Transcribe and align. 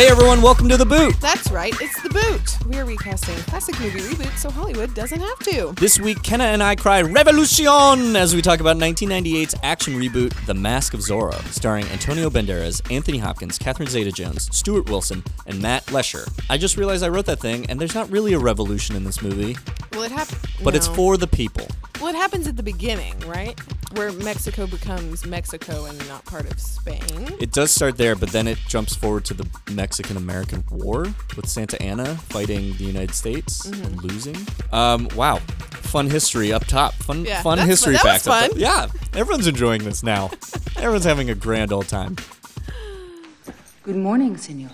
Hey 0.00 0.08
everyone, 0.08 0.40
welcome 0.40 0.66
to 0.70 0.78
The 0.78 0.86
Boot. 0.86 1.20
That's 1.20 1.50
right, 1.50 1.74
it's 1.78 2.02
The 2.02 2.08
Boot. 2.08 2.66
We 2.66 2.78
are 2.78 2.86
recasting 2.86 3.34
classic 3.44 3.78
movie 3.80 4.00
reboots 4.00 4.38
so 4.38 4.50
Hollywood 4.50 4.94
doesn't 4.94 5.20
have 5.20 5.38
to. 5.40 5.74
This 5.76 6.00
week, 6.00 6.22
Kenna 6.22 6.44
and 6.44 6.62
I 6.62 6.74
cry 6.74 7.02
Revolution 7.02 8.16
as 8.16 8.34
we 8.34 8.40
talk 8.40 8.60
about 8.60 8.78
1998's 8.78 9.56
action 9.62 9.92
reboot, 10.00 10.32
The 10.46 10.54
Mask 10.54 10.94
of 10.94 11.00
Zorro, 11.00 11.38
starring 11.52 11.84
Antonio 11.88 12.30
Banderas, 12.30 12.80
Anthony 12.90 13.18
Hopkins, 13.18 13.58
Catherine 13.58 13.90
Zeta 13.90 14.10
Jones, 14.10 14.48
Stuart 14.56 14.88
Wilson, 14.88 15.22
and 15.46 15.60
Matt 15.60 15.92
Lesher. 15.92 16.24
I 16.48 16.56
just 16.56 16.78
realized 16.78 17.04
I 17.04 17.10
wrote 17.10 17.26
that 17.26 17.40
thing, 17.40 17.68
and 17.68 17.78
there's 17.78 17.94
not 17.94 18.10
really 18.10 18.32
a 18.32 18.38
revolution 18.38 18.96
in 18.96 19.04
this 19.04 19.20
movie, 19.20 19.58
Well, 19.92 20.04
it 20.04 20.12
happens. 20.12 20.40
but 20.64 20.74
it's 20.74 20.86
for 20.86 21.18
the 21.18 21.26
people. 21.26 21.66
Well, 22.00 22.08
it 22.08 22.14
happens 22.16 22.46
at 22.46 22.56
the 22.56 22.62
beginning, 22.62 23.18
right? 23.26 23.58
Where 23.94 24.10
Mexico 24.12 24.66
becomes 24.66 25.26
Mexico 25.26 25.84
and 25.84 25.98
not 26.08 26.24
part 26.24 26.50
of 26.50 26.58
Spain. 26.58 27.28
It 27.40 27.52
does 27.52 27.70
start 27.72 27.98
there, 27.98 28.16
but 28.16 28.30
then 28.30 28.46
it 28.46 28.56
jumps 28.68 28.94
forward 28.96 29.24
to 29.26 29.34
the 29.34 29.46
Mexican 29.72 30.16
American 30.16 30.64
War 30.70 31.02
with 31.36 31.46
Santa 31.46 31.80
Anna 31.82 32.06
fighting 32.14 32.72
the 32.78 32.84
United 32.84 33.14
States 33.14 33.66
Mm-hmm. 33.66 33.84
and 33.84 34.02
losing. 34.02 34.36
Um, 34.72 35.08
wow, 35.14 35.36
fun 35.36 36.08
history 36.08 36.52
up 36.52 36.64
top. 36.66 36.94
Fun, 36.94 37.24
Yeah, 37.26 37.42
fun 37.42 37.58
history 37.58 37.96
fun. 37.96 38.04
That 38.06 38.12
was 38.14 38.22
facts. 38.22 38.26
up 38.28 38.40
top. 38.40 38.50
fun. 38.52 38.60
Yeah, 38.60 38.86
everyone's 39.20 39.46
enjoying 39.46 39.82
this 39.84 40.02
now. 40.02 40.30
everyone's 40.76 41.04
having 41.04 41.28
a 41.28 41.34
grand 41.34 41.70
old 41.72 41.88
time. 41.88 42.16
Good 43.82 43.96
morning, 43.96 44.36
senor. 44.38 44.70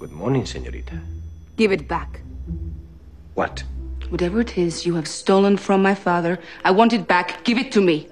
Good 0.00 0.12
morning, 0.12 0.44
senorita. 0.46 0.98
Give 1.56 1.70
it 1.72 1.86
back. 1.86 2.20
What? 3.34 3.62
Whatever 4.08 4.40
it 4.40 4.56
is 4.56 4.86
you 4.86 4.94
have 4.94 5.08
stolen 5.08 5.56
from 5.56 5.82
my 5.82 5.94
father, 5.94 6.38
I 6.64 6.70
want 6.70 6.92
it 6.92 7.08
back. 7.08 7.42
Give 7.44 7.58
it 7.58 7.72
to 7.72 7.80
me. 7.80 8.08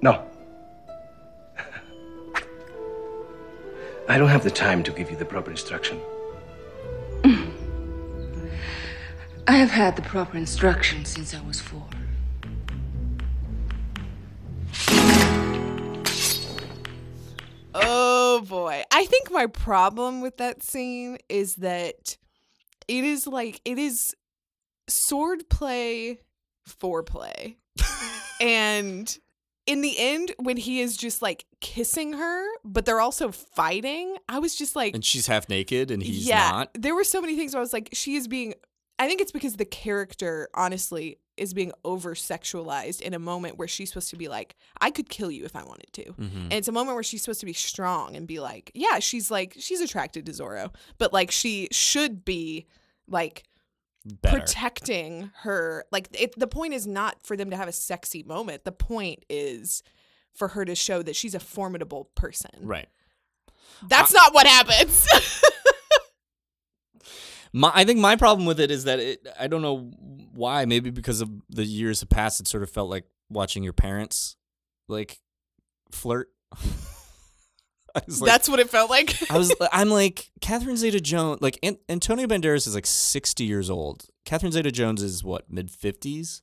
No. 0.00 0.24
I 4.08 4.16
don't 4.18 4.28
have 4.28 4.42
the 4.42 4.50
time 4.50 4.82
to 4.84 4.90
give 4.90 5.10
you 5.10 5.16
the 5.16 5.24
proper 5.24 5.50
instruction. 5.50 6.00
I 9.46 9.52
have 9.52 9.70
had 9.70 9.96
the 9.96 10.02
proper 10.02 10.36
instruction 10.38 11.04
since 11.04 11.34
I 11.34 11.40
was 11.42 11.60
four. 11.60 11.86
Oh 17.74 18.40
boy. 18.48 18.82
I 18.90 19.04
think 19.04 19.30
my 19.30 19.46
problem 19.46 20.22
with 20.22 20.38
that 20.38 20.62
scene 20.62 21.18
is 21.28 21.56
that 21.56 22.16
it 22.90 23.04
is 23.04 23.26
like 23.26 23.60
it 23.64 23.78
is 23.78 24.14
sword 24.88 25.48
play 25.48 26.18
foreplay. 26.68 27.54
and 28.40 29.18
in 29.66 29.80
the 29.80 29.96
end 29.96 30.32
when 30.38 30.56
he 30.56 30.80
is 30.80 30.96
just 30.96 31.22
like 31.22 31.46
kissing 31.60 32.14
her, 32.14 32.44
but 32.64 32.84
they're 32.84 33.00
also 33.00 33.30
fighting, 33.30 34.16
I 34.28 34.40
was 34.40 34.56
just 34.56 34.74
like 34.74 34.94
And 34.94 35.04
she's 35.04 35.28
half 35.28 35.48
naked, 35.48 35.92
and 35.92 36.02
he's 36.02 36.26
yeah, 36.26 36.50
not. 36.50 36.70
There 36.74 36.94
were 36.94 37.04
so 37.04 37.20
many 37.20 37.36
things 37.36 37.54
where 37.54 37.60
I 37.60 37.62
was 37.62 37.72
like, 37.72 37.90
she 37.92 38.16
is 38.16 38.26
being. 38.26 38.54
I 38.98 39.06
think 39.06 39.22
it's 39.22 39.32
because 39.32 39.56
the 39.56 39.64
character, 39.64 40.48
honestly, 40.52 41.20
is 41.38 41.54
being 41.54 41.72
over 41.86 42.14
sexualized 42.14 43.00
in 43.00 43.14
a 43.14 43.18
moment 43.18 43.56
where 43.56 43.66
she's 43.66 43.88
supposed 43.88 44.10
to 44.10 44.16
be 44.16 44.28
like, 44.28 44.56
I 44.78 44.90
could 44.90 45.08
kill 45.08 45.30
you 45.30 45.46
if 45.46 45.56
I 45.56 45.62
wanted 45.64 45.90
to. 45.94 46.04
Mm-hmm. 46.04 46.42
And 46.42 46.52
it's 46.52 46.68
a 46.68 46.72
moment 46.72 46.96
where 46.96 47.02
she's 47.02 47.22
supposed 47.22 47.40
to 47.40 47.46
be 47.46 47.54
strong 47.54 48.14
and 48.14 48.26
be 48.26 48.40
like, 48.40 48.70
yeah, 48.74 48.98
she's 48.98 49.30
like, 49.30 49.54
she's 49.58 49.80
attracted 49.80 50.26
to 50.26 50.32
Zorro, 50.32 50.74
but 50.98 51.14
like 51.14 51.30
she 51.30 51.68
should 51.72 52.26
be 52.26 52.66
like 53.10 53.44
Better. 54.04 54.38
protecting 54.40 55.30
her. 55.42 55.84
Like 55.92 56.08
it, 56.18 56.38
the 56.38 56.46
point 56.46 56.72
is 56.72 56.86
not 56.86 57.16
for 57.26 57.36
them 57.36 57.50
to 57.50 57.56
have 57.56 57.68
a 57.68 57.72
sexy 57.72 58.22
moment. 58.22 58.64
The 58.64 58.72
point 58.72 59.24
is 59.28 59.82
for 60.34 60.48
her 60.48 60.64
to 60.64 60.74
show 60.74 61.02
that 61.02 61.16
she's 61.16 61.34
a 61.34 61.40
formidable 61.40 62.10
person. 62.14 62.50
right. 62.62 62.88
That's 63.88 64.12
not 64.12 64.34
what 64.34 64.46
happens. 64.46 65.08
My, 67.52 67.72
I 67.74 67.84
think 67.84 67.98
my 67.98 68.14
problem 68.14 68.46
with 68.46 68.60
it 68.60 68.70
is 68.70 68.84
that 68.84 69.00
it, 69.00 69.26
I 69.38 69.48
don't 69.48 69.62
know 69.62 69.90
why. 70.32 70.64
Maybe 70.66 70.90
because 70.90 71.20
of 71.20 71.30
the 71.48 71.64
years 71.64 72.00
have 72.00 72.08
passed, 72.08 72.40
it 72.40 72.46
sort 72.46 72.62
of 72.62 72.70
felt 72.70 72.88
like 72.88 73.06
watching 73.28 73.64
your 73.64 73.72
parents 73.72 74.36
like 74.86 75.20
flirt. 75.90 76.28
Was 78.06 78.20
like, 78.20 78.30
That's 78.30 78.48
what 78.48 78.60
it 78.60 78.70
felt 78.70 78.90
like. 78.90 79.30
I 79.30 79.38
was 79.38 79.52
I'm 79.72 79.90
like 79.90 80.30
Catherine 80.40 80.76
Zeta 80.76 81.00
Jones 81.00 81.40
like 81.40 81.58
An- 81.62 81.78
Antonio 81.88 82.26
Banderas 82.26 82.66
is 82.66 82.74
like 82.74 82.86
60 82.86 83.44
years 83.44 83.70
old. 83.70 84.04
Catherine 84.24 84.52
Zeta 84.52 84.70
Jones 84.70 85.02
is 85.02 85.24
what 85.24 85.50
mid 85.50 85.68
50s. 85.70 86.42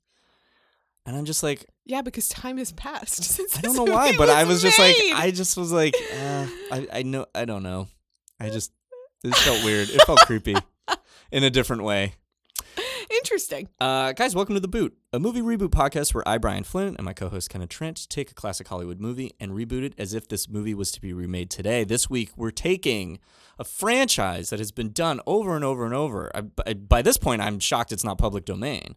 And 1.05 1.15
I'm 1.15 1.25
just 1.25 1.43
like 1.43 1.65
Yeah, 1.85 2.01
because 2.01 2.27
time 2.27 2.57
has 2.57 2.71
passed 2.73 3.23
since 3.23 3.57
I 3.57 3.61
don't 3.61 3.75
know 3.75 3.85
why, 3.85 4.15
but 4.17 4.29
I 4.29 4.43
was 4.43 4.63
was 4.63 4.75
just 4.75 4.79
like. 4.79 4.95
I 5.13 5.31
just 5.31 5.55
was 5.55 5.71
like 5.71 5.95
uh, 6.13 6.47
I 6.71 6.87
I 6.93 7.03
know 7.03 7.25
I 7.33 7.45
don't 7.45 7.63
know. 7.63 7.87
I 8.39 8.49
just 8.49 8.71
it 9.23 9.35
felt 9.35 9.63
weird. 9.63 9.89
It 9.89 10.01
felt 10.05 10.19
creepy 10.21 10.55
in 11.31 11.43
a 11.43 11.49
different 11.49 11.83
way. 11.83 12.13
Interesting. 13.09 13.69
Uh, 13.79 14.11
guys, 14.11 14.35
welcome 14.35 14.55
to 14.55 14.59
The 14.59 14.67
Boot, 14.67 14.97
a 15.13 15.19
movie 15.19 15.41
reboot 15.41 15.69
podcast 15.69 16.13
where 16.13 16.27
I, 16.27 16.37
Brian 16.37 16.63
Flynn, 16.63 16.95
and 16.97 17.05
my 17.05 17.13
co 17.13 17.29
host 17.29 17.49
Kenneth 17.49 17.69
Trent 17.69 18.07
take 18.09 18.31
a 18.31 18.33
classic 18.33 18.67
Hollywood 18.67 18.99
movie 18.99 19.31
and 19.39 19.53
reboot 19.53 19.83
it 19.83 19.93
as 19.97 20.13
if 20.13 20.27
this 20.27 20.49
movie 20.49 20.73
was 20.73 20.91
to 20.91 21.01
be 21.01 21.13
remade 21.13 21.49
today. 21.49 21.85
This 21.85 22.09
week, 22.09 22.31
we're 22.35 22.51
taking 22.51 23.19
a 23.57 23.63
franchise 23.63 24.49
that 24.49 24.59
has 24.59 24.71
been 24.71 24.91
done 24.91 25.21
over 25.25 25.55
and 25.55 25.63
over 25.63 25.85
and 25.85 25.93
over. 25.93 26.29
I, 26.35 26.41
by, 26.41 26.73
by 26.73 27.01
this 27.01 27.17
point, 27.17 27.41
I'm 27.41 27.59
shocked 27.59 27.91
it's 27.93 28.03
not 28.03 28.17
public 28.17 28.43
domain. 28.43 28.95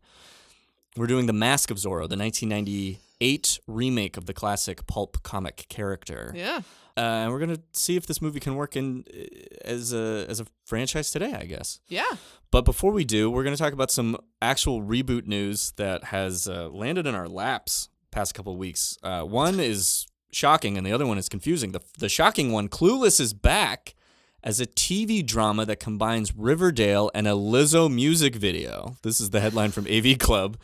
We're 0.97 1.07
doing 1.07 1.27
The 1.27 1.33
Mask 1.33 1.71
of 1.71 1.77
Zorro, 1.77 2.09
the 2.09 2.17
1998 2.17 3.61
remake 3.69 4.17
of 4.17 4.27
the 4.27 4.35
classic 4.35 4.87
pulp 4.89 5.23
comic 5.23 5.67
character. 5.69 6.33
Yeah. 6.35 6.63
Uh, 7.01 7.23
and 7.23 7.33
we're 7.33 7.39
going 7.39 7.57
to 7.57 7.63
see 7.73 7.97
if 7.97 8.05
this 8.05 8.21
movie 8.21 8.41
can 8.41 8.57
work 8.57 8.77
in 8.77 9.05
uh, 9.09 9.25
as 9.65 9.95
a, 9.95 10.27
as 10.29 10.39
a 10.39 10.47
franchise 10.67 11.11
today, 11.11 11.33
I 11.33 11.47
guess. 11.47 11.81
Yeah. 11.89 12.05
But 12.51 12.67
before 12.67 12.93
we 12.93 13.07
do, 13.07 13.31
we're 13.31 13.43
going 13.43 13.57
to 13.57 13.63
talk 13.63 13.73
about 13.73 13.91
some 13.91 14.19
actual 14.43 14.83
reboot 14.83 15.27
news 15.27 15.73
that 15.77 16.05
has 16.05 16.47
uh, 16.47 16.69
landed 16.69 17.07
in 17.07 17.15
our 17.15 17.27
laps 17.27 17.89
past 18.11 18.35
couple 18.35 18.53
of 18.53 18.59
weeks. 18.59 18.99
Uh, 19.03 19.23
one 19.23 19.59
is 19.61 20.09
shocking, 20.31 20.77
and 20.77 20.87
the 20.87 20.93
other 20.93 21.07
one 21.07 21.17
is 21.17 21.31
confusing. 21.31 21.73
The, 21.73 21.81
the 21.99 22.11
shocking 22.11 22.53
one, 22.53 22.69
Clueless 22.69 23.19
is 23.19 23.33
back 23.33 23.95
as 24.43 24.61
a 24.61 24.67
TV 24.67 25.25
drama 25.25 25.65
that 25.65 25.81
combines 25.81 26.37
Riverdale 26.37 27.11
and 27.15 27.27
a 27.27 27.33
Lizzo 27.33 27.91
music 27.91 28.35
video. 28.35 28.97
This 29.03 29.23
is 29.23 29.31
the 29.31 29.41
headline 29.41 29.71
from 29.71 29.87
AV 29.91 30.19
Club, 30.19 30.59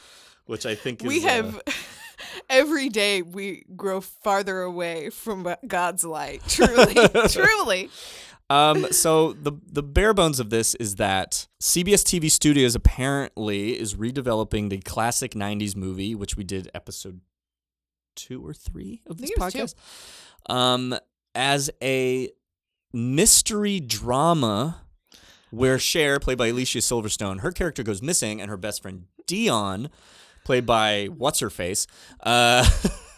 which 0.44 0.66
I 0.66 0.74
think 0.74 1.02
is, 1.02 1.08
We 1.08 1.24
uh, 1.24 1.28
have 1.28 1.62
every 2.48 2.88
day 2.88 3.22
we 3.22 3.64
grow 3.76 4.00
farther 4.00 4.60
away 4.60 5.10
from 5.10 5.54
God's 5.66 6.04
light. 6.04 6.42
Truly. 6.48 6.94
truly. 7.28 7.90
Um, 8.48 8.92
so 8.92 9.32
the 9.32 9.52
the 9.66 9.82
bare 9.82 10.14
bones 10.14 10.38
of 10.38 10.50
this 10.50 10.76
is 10.76 10.96
that 10.96 11.48
CBS 11.60 12.04
TV 12.04 12.30
Studios 12.30 12.76
apparently 12.76 13.78
is 13.78 13.94
redeveloping 13.94 14.70
the 14.70 14.78
classic 14.78 15.32
'90s 15.32 15.74
movie, 15.74 16.14
which 16.14 16.36
we 16.36 16.44
did 16.44 16.70
episode 16.72 17.20
two 18.14 18.46
or 18.46 18.54
three 18.54 19.02
of 19.06 19.18
this 19.18 19.30
think 19.30 19.38
it 19.38 19.60
was 19.62 19.74
two. 19.74 19.82
podcast, 20.48 20.52
um, 20.54 20.96
as 21.34 21.70
a 21.82 22.30
mystery 22.92 23.80
drama 23.80 24.82
where 25.50 25.78
Cher, 25.78 26.20
played 26.20 26.38
by 26.38 26.48
Alicia 26.48 26.78
Silverstone, 26.78 27.40
her 27.40 27.50
character 27.50 27.82
goes 27.82 28.02
missing, 28.02 28.40
and 28.40 28.48
her 28.50 28.56
best 28.56 28.82
friend 28.82 29.04
Dion, 29.26 29.88
played 30.46 30.64
by 30.64 31.06
what's 31.06 31.40
her 31.40 31.50
face, 31.50 31.88
uh, 32.22 32.64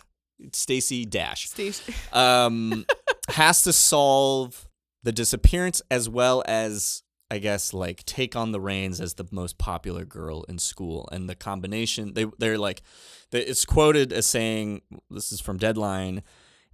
Stacey 0.52 1.04
Dash 1.04 1.50
Station. 1.50 1.94
um, 2.14 2.86
has 3.28 3.60
to 3.62 3.72
solve 3.72 4.66
the 5.02 5.12
disappearance 5.12 5.82
as 5.90 6.08
well 6.08 6.42
as 6.46 7.02
I 7.30 7.38
guess 7.38 7.74
like 7.74 8.02
take 8.04 8.34
on 8.34 8.52
the 8.52 8.60
reins 8.60 8.98
as 8.98 9.14
the 9.14 9.26
most 9.30 9.58
popular 9.58 10.06
girl 10.06 10.44
in 10.48 10.58
school 10.58 11.06
and 11.12 11.28
the 11.28 11.34
combination 11.34 12.14
they 12.14 12.25
they're 12.38 12.56
like 12.56 12.82
it's 13.31 13.66
quoted 13.66 14.10
as 14.12 14.26
saying 14.26 14.81
this 15.10 15.31
is 15.31 15.40
from 15.40 15.58
Deadline 15.58 16.22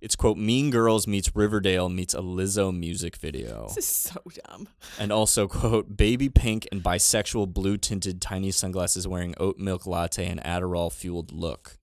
it's 0.04 0.14
quote 0.14 0.36
Mean 0.36 0.70
Girls 0.70 1.06
meets 1.06 1.34
Riverdale 1.34 1.88
meets 1.88 2.12
a 2.12 2.18
Lizzo 2.18 2.76
music 2.76 3.16
video 3.16 3.68
This 3.74 3.78
is 3.78 3.86
so 3.86 4.20
dumb. 4.46 4.68
and 4.98 5.10
also 5.10 5.48
quote 5.48 5.96
baby 5.96 6.28
pink 6.28 6.68
and 6.70 6.82
bisexual 6.82 7.52
blue 7.54 7.78
tinted 7.78 8.20
tiny 8.20 8.50
sunglasses 8.50 9.08
wearing 9.08 9.34
oat 9.38 9.58
milk 9.58 9.86
latte 9.86 10.26
and 10.26 10.42
Adderall 10.44 10.92
fueled 10.92 11.32
look 11.32 11.78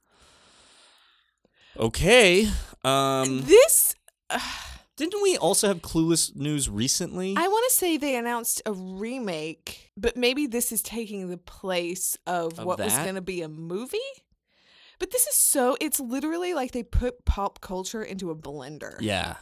okay 1.77 2.47
um 2.83 3.41
This 3.41 3.95
Didn't 4.97 5.23
we 5.23 5.35
also 5.37 5.67
have 5.67 5.81
Clueless 5.81 6.35
news 6.35 6.69
recently? 6.69 7.33
I 7.35 7.47
want 7.47 7.65
to 7.69 7.75
say 7.75 7.97
they 7.97 8.15
announced 8.15 8.61
a 8.67 8.73
remake, 8.73 9.89
but 9.97 10.15
maybe 10.15 10.45
this 10.45 10.71
is 10.71 10.83
taking 10.83 11.29
the 11.29 11.37
place 11.37 12.17
of, 12.27 12.59
Of 12.59 12.65
what 12.65 12.77
was 12.77 12.93
going 12.97 13.15
to 13.15 13.21
be 13.21 13.41
a 13.41 13.49
movie. 13.49 13.97
But 15.01 15.09
this 15.09 15.25
is 15.25 15.33
so, 15.33 15.75
it's 15.81 15.99
literally 15.99 16.53
like 16.53 16.73
they 16.73 16.83
put 16.83 17.25
pop 17.25 17.59
culture 17.59 18.03
into 18.03 18.29
a 18.29 18.35
blender 18.35 18.97
yeah. 18.99 19.37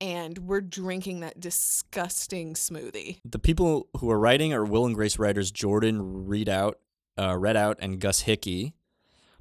and 0.00 0.38
we're 0.38 0.60
drinking 0.60 1.18
that 1.20 1.40
disgusting 1.40 2.54
smoothie. 2.54 3.18
The 3.24 3.40
people 3.40 3.88
who 3.96 4.08
are 4.08 4.20
writing 4.20 4.52
are 4.52 4.64
Will 4.64 4.86
and 4.86 4.94
Grace 4.94 5.18
writers 5.18 5.50
Jordan 5.50 6.26
Readout, 6.28 6.74
uh, 7.18 7.36
Reddout, 7.36 7.78
and 7.80 7.98
Gus 7.98 8.20
Hickey, 8.20 8.72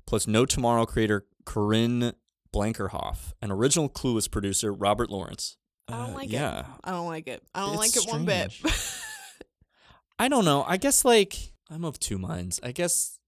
plus 0.08 0.26
No 0.26 0.44
Tomorrow 0.44 0.88
creator 0.88 1.28
Corinne 1.46 2.14
Brinkerhoff, 2.52 3.34
and 3.40 3.52
original 3.52 3.90
Clueless 3.90 4.30
producer 4.30 4.74
Robert 4.74 5.12
Lawrence. 5.12 5.58
I 5.88 5.98
don't 5.98 6.10
Uh, 6.10 6.16
like 6.16 6.32
yeah. 6.32 6.60
it. 6.62 6.66
I 6.84 6.90
don't 6.90 7.06
like 7.06 7.28
it. 7.28 7.44
I 7.54 7.60
don't 7.60 7.84
It's 7.84 7.96
like 7.96 8.06
it 8.08 8.12
one 8.12 8.26
bit. 8.26 8.52
I 10.18 10.30
don't 10.30 10.46
know. 10.46 10.66
I 10.68 10.78
guess 10.78 11.06
like 11.06 11.54
I'm 11.70 11.86
of 11.86 12.00
two 12.00 12.18
minds. 12.18 12.60
I 12.64 12.72
guess 12.72 13.19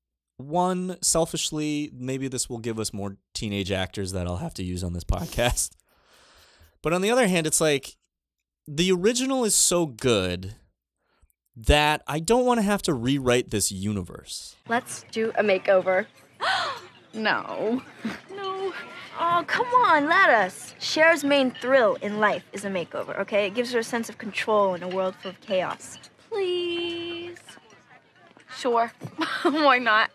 one 0.41 0.97
selfishly, 1.01 1.91
maybe 1.93 2.27
this 2.27 2.49
will 2.49 2.59
give 2.59 2.79
us 2.79 2.93
more 2.93 3.17
teenage 3.33 3.71
actors 3.71 4.11
that 4.11 4.27
I'll 4.27 4.37
have 4.37 4.53
to 4.55 4.63
use 4.63 4.83
on 4.83 4.93
this 4.93 5.03
podcast. 5.03 5.71
But 6.81 6.93
on 6.93 7.01
the 7.01 7.11
other 7.11 7.27
hand, 7.27 7.47
it's 7.47 7.61
like 7.61 7.95
the 8.67 8.91
original 8.91 9.43
is 9.43 9.55
so 9.55 9.85
good 9.85 10.55
that 11.55 12.01
I 12.07 12.19
don't 12.19 12.45
want 12.45 12.59
to 12.59 12.63
have 12.63 12.81
to 12.83 12.93
rewrite 12.93 13.51
this 13.51 13.71
universe. 13.71 14.55
Let's 14.67 15.05
do 15.11 15.31
a 15.37 15.43
makeover. 15.43 16.05
no. 17.13 17.81
No. 18.33 18.73
Oh, 19.19 19.43
come 19.45 19.67
on, 19.67 20.07
let 20.07 20.29
us. 20.29 20.73
Cher's 20.79 21.23
main 21.23 21.51
thrill 21.51 21.95
in 22.01 22.19
life 22.19 22.43
is 22.53 22.65
a 22.65 22.69
makeover, 22.69 23.19
okay? 23.19 23.45
It 23.45 23.53
gives 23.53 23.71
her 23.73 23.79
a 23.79 23.83
sense 23.83 24.09
of 24.09 24.17
control 24.17 24.73
in 24.73 24.81
a 24.81 24.87
world 24.87 25.15
full 25.21 25.29
of 25.29 25.41
chaos. 25.41 25.99
Please. 26.29 27.37
Sure. 28.57 28.91
Why 29.43 29.77
not? 29.77 30.11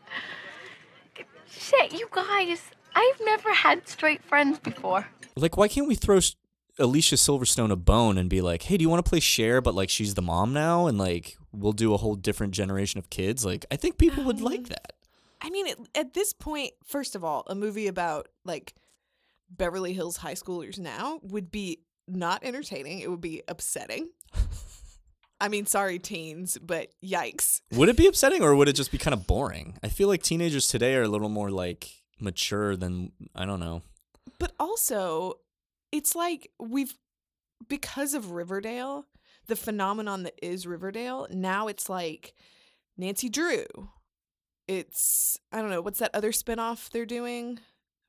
Shit, 1.49 1.93
you 1.93 2.09
guys. 2.13 2.63
I've 2.95 3.21
never 3.25 3.53
had 3.53 3.89
straight 3.89 4.23
friends 4.23 4.59
before. 4.59 5.07
Like, 5.37 5.57
why 5.57 5.69
can't 5.69 5.87
we 5.87 5.95
throw 5.95 6.19
Alicia 6.79 7.17
Silverstone 7.17 7.71
a 7.71 7.77
bone 7.77 8.17
and 8.17 8.31
be 8.31 8.41
like, 8.41 8.63
hey, 8.63 8.79
do 8.79 8.83
you 8.83 8.89
want 8.89 9.05
to 9.05 9.09
play 9.09 9.21
Cher, 9.21 9.61
but 9.61 9.75
like 9.75 9.91
she's 9.91 10.15
the 10.15 10.23
mom 10.23 10.53
now? 10.53 10.87
And 10.87 10.97
like, 10.97 11.37
we'll 11.53 11.73
do 11.73 11.93
a 11.93 11.99
whole 11.99 12.15
different 12.15 12.55
generation 12.55 12.99
of 12.99 13.11
kids? 13.11 13.45
Like, 13.45 13.67
I 13.71 13.77
think 13.77 13.99
people 13.99 14.25
would 14.25 14.39
um, 14.39 14.45
like 14.45 14.69
that. 14.69 14.93
I 15.43 15.51
mean, 15.51 15.67
it, 15.67 15.79
at 15.95 16.15
this 16.15 16.33
point, 16.33 16.73
first 16.85 17.15
of 17.15 17.23
all, 17.23 17.45
a 17.49 17.55
movie 17.55 17.87
about 17.87 18.29
like 18.45 18.75
Beverly 19.51 19.93
Hills 19.93 20.17
high 20.17 20.35
schoolers 20.35 20.79
now 20.79 21.21
would 21.23 21.51
be 21.51 21.81
not 22.09 22.45
entertaining. 22.45 23.01
It 23.01 23.11
would 23.11 23.21
be 23.21 23.43
upsetting. 23.49 24.09
I 25.41 25.49
mean, 25.49 25.67
sorry, 25.67 25.99
teens, 25.99 26.59
but 26.59 26.89
yikes. 27.05 27.61
Would 27.73 27.89
it 27.89 27.97
be 27.97 28.07
upsetting 28.07 28.43
or 28.43 28.55
would 28.55 28.69
it 28.69 28.75
just 28.75 28.91
be 28.93 28.99
kind 28.99 29.15
of 29.15 29.27
boring? 29.27 29.79
I 29.83 29.89
feel 29.89 30.09
like 30.09 30.23
teenagers 30.23 30.67
today 30.67 30.95
are 30.95 31.03
a 31.03 31.09
little 31.09 31.29
more 31.29 31.51
like 31.51 31.91
mature 32.21 32.77
than 32.77 33.13
I 33.35 33.45
don't 33.45 33.61
know. 33.61 33.83
But 34.39 34.53
also, 34.59 35.35
it's 35.93 36.15
like 36.15 36.51
we've 36.59 36.95
because 37.69 38.15
of 38.15 38.33
Riverdale, 38.33 39.07
the 39.47 39.57
phenomenon 39.57 40.23
that 40.25 40.35
is 40.43 40.67
Riverdale. 40.67 41.27
Now 41.31 41.69
it's 41.69 41.89
like 41.89 42.35
Nancy 42.97 43.29
Drew. 43.29 43.67
It's 44.67 45.39
I 45.53 45.61
don't 45.61 45.71
know 45.71 45.83
what's 45.83 45.99
that 45.99 46.15
other 46.15 46.33
spinoff 46.33 46.91
they're 46.91 47.07
doing 47.07 47.61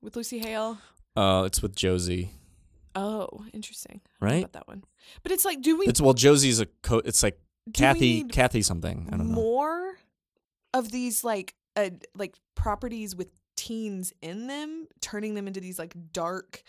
with 0.02 0.16
Lucy 0.16 0.40
Hale. 0.40 0.80
Uh, 1.16 1.44
it's 1.46 1.62
with 1.62 1.76
Josie, 1.76 2.32
Oh, 2.98 3.46
interesting. 3.54 4.02
I 4.20 4.26
don't 4.26 4.30
know 4.30 4.36
right? 4.36 4.44
about 4.44 4.54
that 4.54 4.68
one. 4.68 4.84
But 5.22 5.32
it's 5.32 5.46
like, 5.46 5.62
do 5.62 5.78
we 5.78 5.86
It's 5.86 6.02
well, 6.02 6.16
Josie's 6.16 6.60
a 6.60 6.66
co- 6.82 7.04
it's 7.06 7.22
like 7.22 7.40
Kathy, 7.74 8.24
Kathy 8.24 8.64
something. 8.64 9.08
I 9.12 9.18
don't 9.18 9.30
know. 9.30 9.36
more 9.36 9.98
of 10.74 10.92
these 10.92 11.24
like 11.24 11.54
uh, 11.76 11.92
like 12.16 12.36
properties 12.56 13.16
with 13.16 13.28
teens 13.56 14.14
in 14.22 14.48
them, 14.48 14.88
turning 15.00 15.36
them 15.36 15.48
into 15.48 15.60
these 15.60 15.78
like 15.78 15.94
dark. 16.12 16.64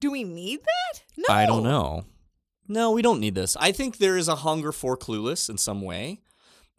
Do 0.00 0.10
we 0.10 0.24
need 0.24 0.60
that? 0.60 1.02
No, 1.16 1.34
I 1.34 1.44
don't 1.46 1.62
know. 1.62 2.04
No, 2.68 2.92
we 2.92 3.02
don't 3.02 3.20
need 3.20 3.34
this. 3.34 3.56
I 3.60 3.70
think 3.72 3.98
there 3.98 4.16
is 4.16 4.28
a 4.28 4.36
hunger 4.36 4.72
for 4.72 4.96
Clueless 4.96 5.48
in 5.48 5.58
some 5.58 5.82
way, 5.82 6.20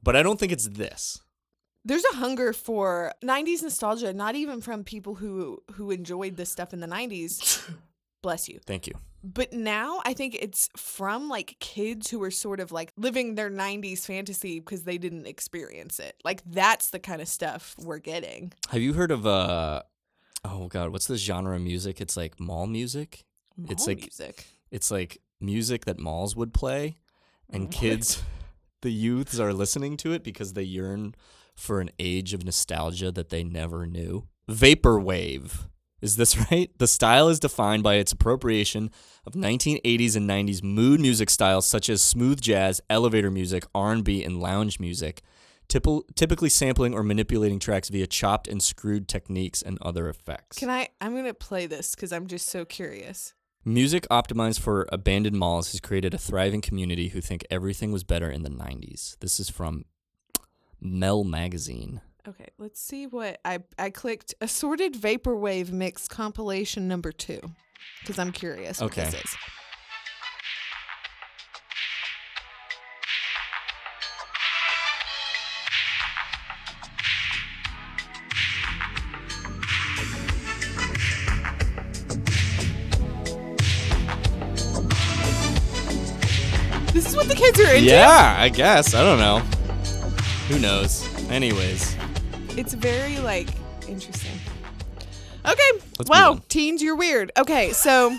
but 0.04 0.16
I 0.16 0.24
don't 0.24 0.40
think 0.40 0.52
it's 0.52 0.68
this. 0.68 1.22
There's 1.86 2.04
a 2.12 2.16
hunger 2.16 2.52
for 2.52 3.14
'90s 3.24 3.62
nostalgia, 3.62 4.12
not 4.12 4.36
even 4.36 4.60
from 4.60 4.84
people 4.84 5.16
who 5.16 5.62
who 5.74 5.92
enjoyed 5.92 6.36
this 6.36 6.50
stuff 6.50 6.74
in 6.74 6.80
the 6.80 6.88
'90s. 6.88 7.70
Bless 8.28 8.50
you. 8.50 8.60
Thank 8.66 8.88
you. 8.88 8.94
But 9.24 9.54
now 9.54 10.02
I 10.04 10.14
think 10.14 10.36
it's 10.36 10.68
from 10.76 11.30
like 11.30 11.56
kids 11.62 12.10
who 12.10 12.22
are 12.24 12.30
sort 12.32 12.60
of 12.60 12.74
like 12.74 12.92
living 12.98 13.36
their 13.36 13.50
90s 13.50 14.06
fantasy 14.06 14.60
because 14.60 14.84
they 14.84 14.98
didn't 14.98 15.28
experience 15.28 15.98
it. 15.98 16.18
Like 16.26 16.42
that's 16.46 16.90
the 16.90 17.00
kind 17.00 17.22
of 17.22 17.30
stuff 17.30 17.74
we're 17.80 18.00
getting. 18.00 18.52
Have 18.70 18.82
you 18.82 18.92
heard 18.92 19.12
of 19.12 19.26
uh? 19.26 19.84
Oh 20.44 20.68
God, 20.68 20.90
what's 20.90 21.08
this 21.08 21.22
genre 21.22 21.56
of 21.56 21.62
music? 21.62 22.02
It's 22.02 22.18
like 22.18 22.38
mall 22.38 22.68
music. 22.68 23.24
It's 23.70 23.88
Mall 23.88 23.96
like- 23.96 24.02
music. 24.02 24.46
It's 24.72 24.92
like 24.92 25.22
music 25.40 25.86
that 25.86 25.98
malls 25.98 26.36
would 26.36 26.54
play, 26.54 26.98
and 27.50 27.72
kids, 27.72 28.22
the 28.82 28.92
youths 28.92 29.40
are 29.40 29.54
listening 29.54 29.96
to 29.98 30.12
it 30.12 30.22
because 30.22 30.52
they 30.52 30.64
yearn 30.64 31.16
for 31.56 31.80
an 31.80 31.92
age 31.98 32.34
of 32.34 32.44
nostalgia 32.44 33.10
that 33.14 33.30
they 33.30 33.46
never 33.46 33.86
knew. 33.86 34.28
Vaporwave. 34.50 35.68
Is 36.02 36.16
this 36.16 36.38
right? 36.52 36.70
The 36.78 36.88
style 36.88 37.30
is 37.30 37.40
defined 37.40 37.84
by 37.84 37.96
its 37.96 38.12
appropriation 38.12 38.92
of 39.26 39.34
1980s 39.34 40.16
and 40.16 40.30
90s 40.30 40.64
mood 40.64 41.00
music 41.00 41.30
styles 41.30 41.68
such 41.68 41.90
as 41.90 42.02
smooth 42.02 42.42
jazz, 42.42 42.82
elevator 42.90 43.32
music, 43.32 43.66
R&B, 43.74 44.24
and 44.24 44.40
lounge 44.40 44.80
music, 44.80 45.22
typ- 45.68 46.04
typically 46.16 46.50
sampling 46.50 46.94
or 46.94 47.04
manipulating 47.04 47.60
tracks 47.60 47.90
via 47.90 48.08
chopped 48.08 48.48
and 48.48 48.62
screwed 48.62 49.08
techniques 49.08 49.62
and 49.62 49.78
other 49.82 50.10
effects. 50.10 50.58
Can 50.58 50.70
I? 50.70 50.90
I'm 51.02 51.16
gonna 51.16 51.34
play 51.34 51.66
this 51.68 51.96
because 51.96 52.12
I'm 52.12 52.28
just 52.28 52.48
so 52.48 52.66
curious. 52.66 53.34
Music 53.66 54.08
optimized 54.10 54.62
for 54.62 54.88
abandoned 54.94 55.38
malls 55.38 55.72
has 55.74 55.82
created 55.82 56.14
a 56.14 56.18
thriving 56.18 56.62
community 56.62 57.10
who 57.10 57.20
think 57.20 57.46
everything 57.52 57.92
was 57.92 58.06
better 58.06 58.30
in 58.30 58.44
the 58.44 58.50
90s. 58.50 59.18
This 59.20 59.42
is 59.42 59.50
from 59.50 59.84
Mel 60.80 61.26
Magazine. 61.26 62.00
Okay, 62.28 62.48
let's 62.58 62.82
see 62.82 63.08
what 63.08 63.40
I 63.46 63.60
I 63.80 63.90
clicked 63.90 64.36
assorted 64.42 64.96
vaporwave 64.96 65.72
mix 65.72 66.10
compilation 66.10 66.86
number 66.86 67.14
two 67.14 67.40
because 68.02 68.20
I'm 68.20 68.34
curious 68.34 68.82
what 68.82 68.92
this 68.92 69.14
is. 69.14 69.38
This 86.92 87.06
is 87.06 87.16
what 87.16 87.30
the 87.30 87.36
kids 87.36 87.58
are 87.62 87.74
into. 87.74 87.84
Yeah, 87.84 88.36
I 88.38 88.50
guess. 88.50 88.94
I 88.94 89.02
don't 89.02 89.20
know. 89.20 89.40
Who 90.50 90.60
knows? 90.60 91.08
Anyways, 91.30 91.97
It's 92.58 92.74
very 92.74 93.20
like 93.20 93.50
interesting. 93.88 94.40
Okay. 95.46 95.72
Let's 96.00 96.00
move 96.00 96.10
wow, 96.10 96.40
teens, 96.50 96.82
you're 96.82 96.96
weird. 96.96 97.32
Okay, 97.38 97.72
so 97.72 98.18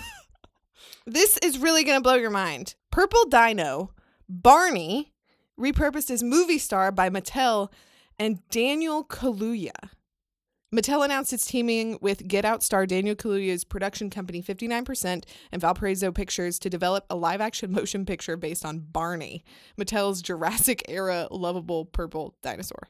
this 1.07 1.38
is 1.38 1.59
really 1.59 1.83
gonna 1.83 2.00
blow 2.00 2.14
your 2.14 2.30
mind. 2.30 2.76
Purple 2.92 3.25
Dino, 3.25 3.90
Barney, 4.28 5.12
repurposed 5.59 6.11
as 6.12 6.23
movie 6.23 6.59
star 6.59 6.92
by 6.92 7.11
Mattel 7.11 7.73
and 8.16 8.49
Daniel 8.49 9.04
Kaluuya. 9.04 9.90
Mattel 10.73 11.04
announced 11.04 11.33
it's 11.33 11.47
teaming 11.47 11.99
with 12.00 12.28
Get 12.28 12.45
Out 12.45 12.62
star 12.62 12.87
Daniel 12.87 13.16
Kaluuya's 13.16 13.64
production 13.64 14.09
company 14.09 14.40
59% 14.40 15.25
and 15.50 15.61
Valparaiso 15.61 16.12
Pictures 16.12 16.61
to 16.61 16.71
develop 16.71 17.07
a 17.11 17.16
live 17.16 17.40
action 17.40 17.73
motion 17.73 18.07
picture 18.07 18.37
based 18.37 18.64
on 18.64 18.78
Barney, 18.78 19.42
Mattel's 19.76 20.23
Jurassic 20.23 20.85
era 20.88 21.26
lovable 21.33 21.87
purple 21.87 22.37
dinosaur. 22.40 22.88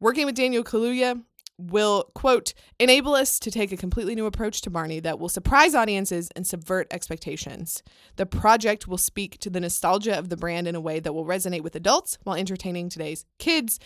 Working 0.00 0.26
with 0.26 0.34
Daniel 0.34 0.64
Kaluuya 0.64 1.22
will, 1.58 2.10
quote, 2.14 2.54
enable 2.78 3.14
us 3.14 3.38
to 3.38 3.50
take 3.50 3.70
a 3.70 3.76
completely 3.76 4.14
new 4.14 4.24
approach 4.24 4.62
to 4.62 4.70
Barney 4.70 4.98
that 5.00 5.18
will 5.18 5.28
surprise 5.28 5.74
audiences 5.74 6.30
and 6.34 6.46
subvert 6.46 6.86
expectations. 6.90 7.82
The 8.16 8.24
project 8.24 8.88
will 8.88 8.98
speak 8.98 9.38
to 9.40 9.50
the 9.50 9.60
nostalgia 9.60 10.18
of 10.18 10.30
the 10.30 10.38
brand 10.38 10.66
in 10.66 10.74
a 10.74 10.80
way 10.80 11.00
that 11.00 11.12
will 11.12 11.26
resonate 11.26 11.62
with 11.62 11.76
adults 11.76 12.16
while 12.24 12.36
entertaining 12.36 12.88
today's 12.88 13.26
kids, 13.38 13.78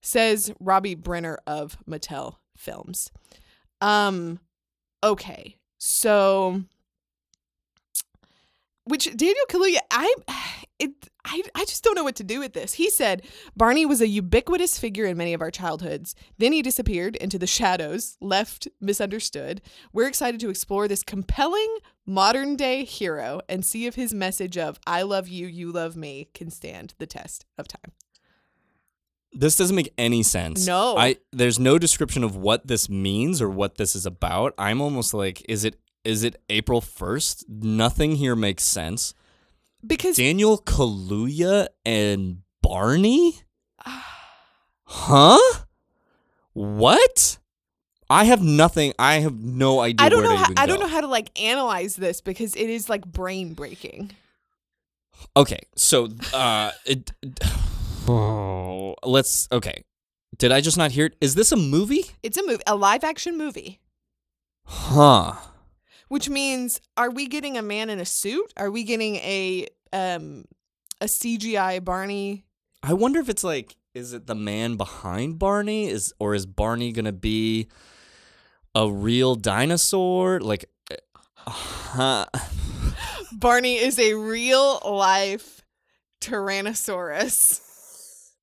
says 0.00 0.52
Robbie 0.58 0.94
Brenner 0.94 1.38
of 1.46 1.76
Mattel 1.86 2.36
Films. 2.56 3.10
Um, 3.82 4.40
okay. 5.04 5.56
So 5.78 6.62
which 8.84 9.14
Daniel 9.16 9.44
Kaluuya, 9.48 9.78
I 9.90 10.14
it 10.78 11.08
I, 11.24 11.42
I 11.54 11.64
just 11.64 11.84
don't 11.84 11.94
know 11.94 12.04
what 12.04 12.16
to 12.16 12.24
do 12.24 12.40
with 12.40 12.52
this. 12.52 12.74
He 12.74 12.90
said 12.90 13.22
Barney 13.56 13.86
was 13.86 14.00
a 14.00 14.08
ubiquitous 14.08 14.78
figure 14.78 15.04
in 15.04 15.16
many 15.16 15.34
of 15.34 15.40
our 15.40 15.50
childhoods. 15.50 16.14
Then 16.38 16.52
he 16.52 16.62
disappeared 16.62 17.16
into 17.16 17.38
the 17.38 17.46
shadows, 17.46 18.16
left 18.20 18.66
misunderstood. 18.80 19.62
We're 19.92 20.08
excited 20.08 20.40
to 20.40 20.50
explore 20.50 20.88
this 20.88 21.02
compelling 21.02 21.78
modern 22.04 22.56
day 22.56 22.84
hero 22.84 23.40
and 23.48 23.64
see 23.64 23.86
if 23.86 23.94
his 23.94 24.12
message 24.12 24.58
of 24.58 24.80
I 24.86 25.02
love 25.02 25.28
you, 25.28 25.46
you 25.46 25.70
love 25.70 25.96
me 25.96 26.28
can 26.34 26.50
stand 26.50 26.94
the 26.98 27.06
test 27.06 27.44
of 27.56 27.68
time. 27.68 27.92
this 29.32 29.56
doesn't 29.56 29.76
make 29.76 29.92
any 29.96 30.22
sense. 30.22 30.66
No. 30.66 30.96
I 30.96 31.16
there's 31.32 31.58
no 31.58 31.78
description 31.78 32.24
of 32.24 32.36
what 32.36 32.66
this 32.66 32.88
means 32.88 33.40
or 33.40 33.48
what 33.48 33.76
this 33.76 33.94
is 33.94 34.04
about. 34.06 34.54
I'm 34.58 34.80
almost 34.80 35.14
like 35.14 35.44
is 35.48 35.64
it 35.64 35.76
is 36.04 36.24
it 36.24 36.42
April 36.50 36.80
1st? 36.80 37.44
Nothing 37.48 38.16
here 38.16 38.34
makes 38.34 38.64
sense. 38.64 39.14
Because 39.86 40.16
Daniel 40.16 40.58
Kaluuya 40.58 41.68
and 41.84 42.42
Barney? 42.62 43.40
Huh? 44.94 45.38
What? 46.52 47.38
I 48.10 48.24
have 48.24 48.42
nothing. 48.42 48.92
I 48.98 49.20
have 49.20 49.40
no 49.40 49.80
idea. 49.80 50.04
I 50.04 50.10
don't 50.10 50.22
know 50.22 50.36
how, 50.36 50.48
I 50.54 50.66
don't 50.66 50.80
know 50.80 50.86
how 50.86 51.00
to 51.00 51.06
like 51.06 51.30
analyze 51.40 51.96
this 51.96 52.20
because 52.20 52.54
it 52.54 52.68
is 52.68 52.90
like 52.90 53.06
brain 53.06 53.54
breaking. 53.54 54.10
Okay, 55.34 55.60
so 55.76 56.08
uh, 56.34 56.72
it, 56.84 57.10
oh, 58.06 58.94
let's. 59.02 59.48
Okay, 59.50 59.82
did 60.36 60.52
I 60.52 60.60
just 60.60 60.76
not 60.76 60.90
hear 60.90 61.06
it? 61.06 61.16
Is 61.22 61.34
this 61.36 61.52
a 61.52 61.56
movie? 61.56 62.04
It's 62.22 62.36
a 62.36 62.46
movie, 62.46 62.62
a 62.66 62.76
live 62.76 63.02
action 63.02 63.38
movie. 63.38 63.80
Huh. 64.64 65.34
Which 66.12 66.28
means, 66.28 66.78
are 66.98 67.10
we 67.10 67.26
getting 67.26 67.56
a 67.56 67.62
man 67.62 67.88
in 67.88 67.98
a 67.98 68.04
suit? 68.04 68.52
Are 68.58 68.70
we 68.70 68.84
getting 68.84 69.16
a 69.16 69.66
um 69.94 70.44
a 71.00 71.06
CGI 71.06 71.82
Barney? 71.82 72.44
I 72.82 72.92
wonder 72.92 73.18
if 73.18 73.30
it's 73.30 73.42
like, 73.42 73.76
is 73.94 74.12
it 74.12 74.26
the 74.26 74.34
man 74.34 74.76
behind 74.76 75.38
Barney? 75.38 75.88
Is 75.88 76.12
or 76.18 76.34
is 76.34 76.44
Barney 76.44 76.92
gonna 76.92 77.12
be 77.12 77.68
a 78.74 78.92
real 78.92 79.36
dinosaur? 79.36 80.38
Like, 80.40 80.66
uh, 80.90 80.96
huh? 81.50 82.26
Barney 83.32 83.76
is 83.76 83.98
a 83.98 84.12
real 84.12 84.82
life 84.84 85.62
Tyrannosaurus. 86.20 87.62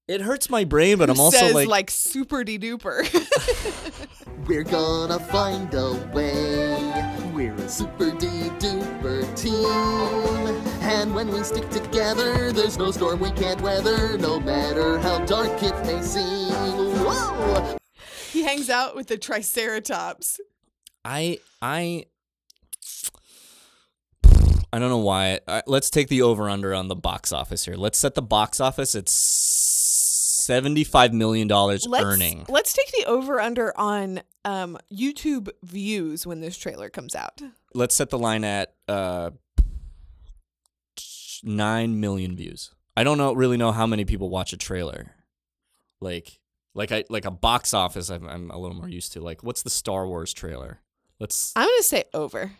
It 0.07 0.21
hurts 0.21 0.49
my 0.49 0.63
brain, 0.63 0.97
but 0.97 1.11
I'm 1.11 1.19
also 1.19 1.37
says, 1.37 1.53
like, 1.53 1.67
like 1.67 1.91
super 1.91 2.43
de 2.43 2.57
duper. 2.57 3.05
We're 4.49 4.63
gonna 4.63 5.19
find 5.19 5.71
a 5.75 5.93
way. 6.11 6.75
We're 7.35 7.53
a 7.53 7.69
super 7.69 8.09
de 8.09 8.49
duper 8.57 9.37
team. 9.37 10.65
And 10.81 11.13
when 11.13 11.31
we 11.31 11.43
stick 11.43 11.69
together, 11.69 12.51
there's 12.51 12.75
no 12.75 12.89
storm 12.89 13.19
we 13.19 13.29
can't 13.29 13.61
weather, 13.61 14.17
no 14.17 14.39
matter 14.39 14.97
how 14.97 15.23
dark 15.25 15.61
it 15.61 15.75
may 15.85 16.01
seem. 16.01 16.49
Whoa! 16.51 17.77
he 18.31 18.41
hangs 18.41 18.71
out 18.71 18.95
with 18.95 19.05
the 19.05 19.19
Triceratops. 19.19 20.39
I 21.05 21.37
I 21.61 22.05
I 24.73 24.79
don't 24.79 24.89
know 24.89 24.97
why. 24.97 25.41
I, 25.47 25.61
let's 25.67 25.91
take 25.91 26.07
the 26.07 26.23
over 26.23 26.49
under 26.49 26.73
on 26.73 26.87
the 26.87 26.95
box 26.95 27.31
office 27.31 27.65
here. 27.65 27.75
Let's 27.75 27.99
set 27.99 28.15
the 28.15 28.23
box 28.23 28.59
office 28.59 28.95
at 28.95 29.09
seventy 30.49 30.83
five 30.83 31.13
million 31.13 31.47
dollars 31.47 31.85
Let's, 31.87 32.03
earning. 32.03 32.43
Let's 32.49 32.73
take 32.73 32.91
the 32.91 33.05
over 33.05 33.39
under 33.39 33.71
on 33.77 34.21
um, 34.43 34.79
YouTube 34.91 35.49
views 35.61 36.25
when 36.25 36.41
this 36.41 36.57
trailer 36.57 36.89
comes 36.89 37.13
out. 37.13 37.39
Let's 37.75 37.95
set 37.95 38.09
the 38.09 38.17
line 38.17 38.43
at 38.43 38.73
uh, 38.87 39.29
nine 41.43 41.99
million 41.99 42.35
views. 42.35 42.71
I 42.97 43.03
don't 43.03 43.19
know 43.19 43.33
really 43.33 43.57
know 43.57 43.71
how 43.71 43.85
many 43.85 44.05
people 44.05 44.31
watch 44.31 44.51
a 44.51 44.57
trailer. 44.57 45.11
Like 46.01 46.39
like 46.73 46.91
I 46.91 47.03
like 47.09 47.25
a 47.25 47.31
box 47.31 47.75
office. 47.75 48.09
I'm, 48.09 48.27
I'm 48.27 48.49
a 48.49 48.57
little 48.57 48.75
more 48.75 48.89
used 48.89 49.13
to. 49.13 49.21
Like 49.21 49.43
what's 49.43 49.61
the 49.61 49.69
Star 49.69 50.07
Wars 50.07 50.33
trailer? 50.33 50.79
Let's 51.19 51.53
I'm 51.55 51.67
gonna 51.67 51.83
say 51.83 52.05
over 52.15 52.53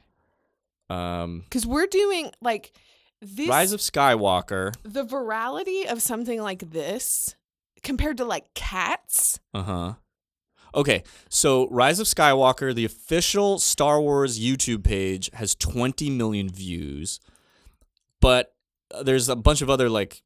um 0.92 1.42
because 1.46 1.66
we're 1.66 1.88
doing 1.88 2.32
like 2.40 2.72
this. 3.20 3.50
Rise 3.50 3.72
of 3.74 3.80
Skywalker. 3.80 4.76
the 4.84 5.06
virality 5.06 5.92
of 5.92 6.04
something 6.04 6.40
like 6.40 6.72
this 6.72 7.36
compared 7.84 8.18
to 8.18 8.26
like 8.26 8.54
cats. 8.54 9.40
Uh 9.54 9.64
huh. 9.64 9.94
Okay, 10.76 11.04
so 11.30 11.68
Rise 11.70 12.00
of 12.00 12.06
Skywalker, 12.06 12.76
the 12.76 12.86
official 12.86 13.58
Star 13.58 14.00
Wars 14.00 14.40
YouTube 14.40 14.84
page, 14.84 15.30
has 15.34 15.56
20 15.56 16.12
million 16.12 16.48
views, 16.48 17.20
but 18.22 18.54
uh, 18.94 19.02
there's 19.02 19.30
a 19.30 19.36
bunch 19.36 19.62
of 19.64 19.70
other 19.70 19.90
like 19.90 20.22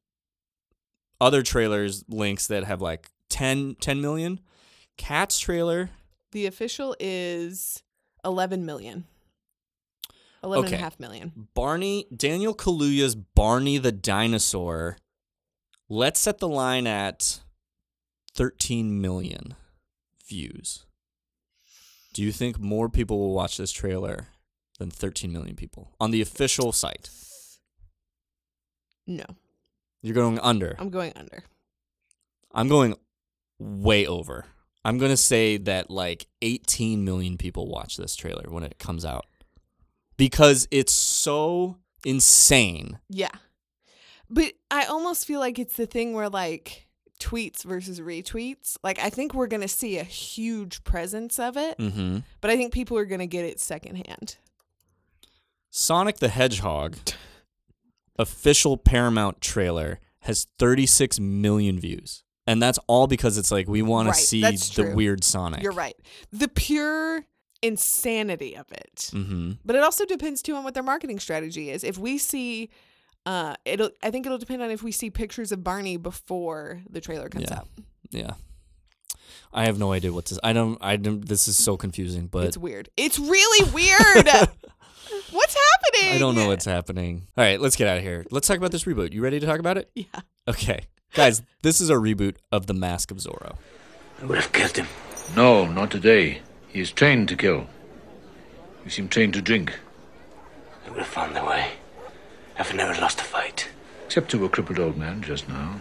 other 1.22 1.44
trailers 1.44 2.04
links 2.10 2.48
that 2.48 2.66
have 2.66 2.82
like 2.82 3.10
10, 3.30 3.76
10 3.80 4.02
million. 4.02 4.40
Cats 4.98 5.40
trailer, 5.40 5.90
The 6.34 6.46
official 6.46 6.96
is 7.00 7.82
11 8.26 8.66
million. 8.66 9.06
11 10.44 10.66
and 10.66 10.74
a 10.74 10.78
half 10.78 11.00
million. 11.00 11.32
Barney, 11.54 12.06
Daniel 12.16 12.54
Kaluuya's 12.54 13.16
Barney 13.16 13.78
the 13.78 13.94
Dinosaur. 13.94 14.98
Let's 15.88 16.20
set 16.20 16.40
the 16.40 16.50
line 16.50 16.86
at 16.86 17.40
13 18.36 19.02
million 19.02 19.56
views. 20.28 20.86
Do 22.13 22.22
you 22.24 22.32
think 22.32 22.60
more 22.60 22.90
people 22.90 23.20
will 23.20 23.34
watch 23.34 23.58
this 23.58 23.72
trailer 23.72 24.28
than 24.80 24.90
13 24.92 25.32
million 25.32 25.56
people 25.56 25.92
on 26.00 26.12
the 26.12 26.22
official 26.22 26.72
site? 26.72 27.10
No, 29.06 29.25
You're 30.02 30.16
going 30.16 30.40
under. 30.40 30.75
I'm 30.80 30.90
going 30.90 31.12
under. 31.16 31.44
I'm 32.54 32.70
going 32.70 32.96
way 33.60 34.06
over. 34.06 34.46
I'm 34.86 34.98
going 34.98 35.12
to 35.12 35.18
say 35.18 35.58
that 35.58 35.90
like 35.90 36.28
18 36.42 37.04
million 37.04 37.38
people 37.38 37.68
watch 37.68 37.98
this 37.98 38.16
trailer 38.16 38.46
when 38.50 38.63
it 38.63 38.80
comes 38.80 39.04
out 39.06 39.25
because 40.18 40.68
it's 40.72 40.94
so 40.94 41.78
insane. 42.06 43.00
Yeah. 43.10 43.32
But 44.30 44.54
I 44.72 44.86
almost 44.86 45.25
feel 45.25 45.40
like 45.40 45.60
it's 45.60 45.75
the 45.78 45.86
thing 45.86 46.13
where 46.13 46.30
like 46.30 46.83
tweets 47.20 47.63
versus 47.63 48.00
retweets. 48.00 48.77
Like 48.84 49.00
I 49.00 49.10
think 49.10 49.34
we're 49.34 49.48
going 49.48 49.62
to 49.62 49.67
see 49.67 49.98
a 49.98 50.03
huge 50.03 50.84
presence 50.84 51.39
of 51.39 51.58
it, 51.58 51.77
Mm-hmm. 51.77 52.20
but 52.41 52.51
I 52.51 52.55
think 52.58 52.74
people 52.74 52.98
are 52.98 53.05
going 53.05 53.20
to 53.20 53.27
get 53.27 53.46
it 53.46 53.60
secondhand. 53.60 54.38
Sonic 55.70 56.17
the 56.17 56.27
Hedgehog 56.29 56.98
official 58.17 58.77
Paramount 58.77 59.41
trailer 59.41 60.00
has 60.22 60.48
36 60.60 61.20
million 61.20 61.79
views. 61.79 62.24
And 62.46 62.62
that's 62.62 62.77
all 62.88 63.08
because 63.08 63.38
it's 63.38 63.51
like 63.51 63.67
we 63.67 63.82
want 63.82 64.08
Right, 64.10 64.15
to 64.15 64.22
see 64.22 64.41
the 64.41 64.91
weird 64.93 65.24
Sonic. 65.24 65.63
You're 65.63 65.72
right. 65.72 65.96
The 66.32 66.50
pure 66.50 67.25
insanity 67.62 68.58
of 68.58 68.70
it. 68.72 69.10
Mm-hmm. 69.13 69.51
But 69.63 69.77
it 69.77 69.82
also 69.84 70.05
depends 70.05 70.41
too 70.41 70.55
on 70.55 70.63
what 70.65 70.74
their 70.74 70.84
marketing 70.84 71.20
strategy 71.20 71.70
is. 71.70 71.84
If 71.86 71.98
we 71.98 72.17
see 72.17 72.70
uh 73.25 73.56
it'll 73.65 73.89
I 74.01 74.12
think 74.12 74.25
it'll 74.25 74.38
depend 74.38 74.62
on 74.62 74.72
if 74.72 74.84
we 74.84 74.92
see 74.92 75.10
pictures 75.10 75.51
of 75.51 75.63
Barney 75.63 75.98
before 75.98 76.82
the 76.89 77.00
trailer 77.01 77.30
comes 77.30 77.46
Yeah. 77.50 77.58
out. 77.60 77.68
Yeah. 78.12 78.32
I 79.56 79.65
have 79.65 79.77
no 79.77 79.92
idea 79.92 80.12
what 80.12 80.25
to. 80.25 80.39
I 80.44 80.51
don't. 80.51 80.77
I 80.82 80.96
don't. 80.96 81.27
This 81.27 81.48
is 81.48 81.58
so 81.58 81.77
confusing, 81.77 82.25
but 82.27 82.46
it's 82.46 82.58
weird. 82.58 82.89
It's 82.98 83.20
really 83.20 83.70
weird. 83.72 84.27
What's 85.32 85.56
happening? 85.56 86.15
I 86.15 86.18
don't 86.20 86.36
know 86.36 86.48
what's 86.48 86.65
happening. 86.65 87.27
All 87.38 87.44
right, 87.44 87.60
let's 87.60 87.75
get 87.75 87.88
out 87.88 87.98
of 87.98 88.03
here. 88.03 88.25
Let's 88.32 88.48
talk 88.48 88.58
about 88.58 88.72
this 88.72 88.84
reboot. 88.86 89.13
You 89.13 89.22
ready 89.22 89.39
to 89.39 89.46
talk 89.46 89.60
about 89.60 89.77
it? 89.77 89.89
Yeah. 89.96 90.06
Okay, 90.48 90.86
guys, 91.13 91.42
this 91.62 91.80
is 91.82 91.89
a 91.89 91.96
reboot 91.96 92.36
of 92.51 92.65
The 92.68 92.74
Mask 92.74 93.12
of 93.12 93.18
Zorro. 93.18 93.58
I 94.22 94.25
would 94.25 94.38
have 94.38 94.51
killed 94.51 94.75
him. 94.77 94.88
No, 95.36 95.65
not 95.65 95.92
today. 95.92 96.42
He 96.68 96.80
is 96.82 96.92
trained 96.92 97.30
to 97.30 97.36
kill. 97.36 97.68
You 98.86 98.89
seem 98.92 99.08
trained 99.08 99.34
to 99.34 99.42
drink, 99.42 99.74
I 100.86 100.89
would 100.89 101.00
have 101.00 101.08
found 101.08 101.36
the 101.36 101.44
way. 101.44 101.72
I've 102.58 102.74
never 102.76 103.00
lost 103.02 103.20
a 103.20 103.24
fight. 103.24 103.70
except 104.06 104.30
to 104.32 104.46
a 104.46 104.50
crippled 104.50 104.80
old 104.80 104.96
man 104.98 105.22
just 105.24 105.50
now. 105.50 105.80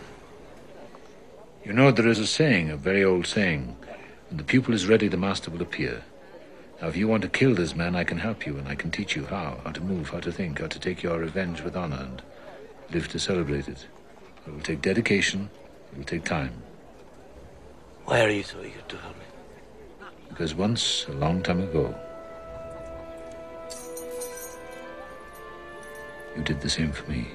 You 1.64 1.73
know, 1.73 1.91
there 1.91 2.09
is 2.09 2.19
a 2.19 2.26
saying, 2.26 2.71
a 2.71 2.76
very 2.76 3.05
old 3.05 3.26
saying 3.26 3.76
when 4.29 4.38
the 4.38 4.45
pupil 4.45 4.73
is 4.73 4.87
ready, 4.87 5.07
the 5.09 5.19
master 5.19 5.50
will 5.50 5.61
appear. 5.61 6.02
Now, 6.81 6.88
if 6.88 6.97
you 6.97 7.07
want 7.07 7.23
to 7.23 7.29
kill 7.29 7.55
this 7.55 7.76
man, 7.76 7.95
I 7.95 8.05
can 8.05 8.19
help 8.19 8.47
you, 8.47 8.57
and 8.57 8.67
I 8.67 8.75
can 8.75 8.91
teach 8.91 9.14
you 9.14 9.26
how 9.26 9.61
how 9.64 9.71
to 9.73 9.81
move, 9.83 10.09
how 10.09 10.21
to 10.21 10.33
think, 10.33 10.61
how 10.61 10.67
to 10.69 10.79
take 10.79 11.02
your 11.02 11.19
revenge 11.19 11.61
with 11.61 11.76
honor, 11.76 12.00
and 12.00 12.23
live 12.91 13.09
to 13.09 13.19
celebrate 13.19 13.69
it. 13.69 13.87
It 14.47 14.52
will 14.52 14.61
take 14.61 14.81
dedication, 14.81 15.50
it 15.93 15.99
will 15.99 16.05
take 16.05 16.25
time. 16.25 16.55
Why 18.07 18.23
are 18.23 18.31
you 18.31 18.43
so 18.43 18.59
eager 18.61 18.81
to 18.88 18.97
help 18.97 19.17
me? 19.17 20.07
Because 20.31 20.55
once, 20.55 21.05
a 21.09 21.12
long 21.12 21.43
time 21.43 21.61
ago, 21.61 21.95
you 26.36 26.42
did 26.42 26.60
the 26.60 26.70
same 26.70 26.92
for 26.92 27.10
me. 27.10 27.28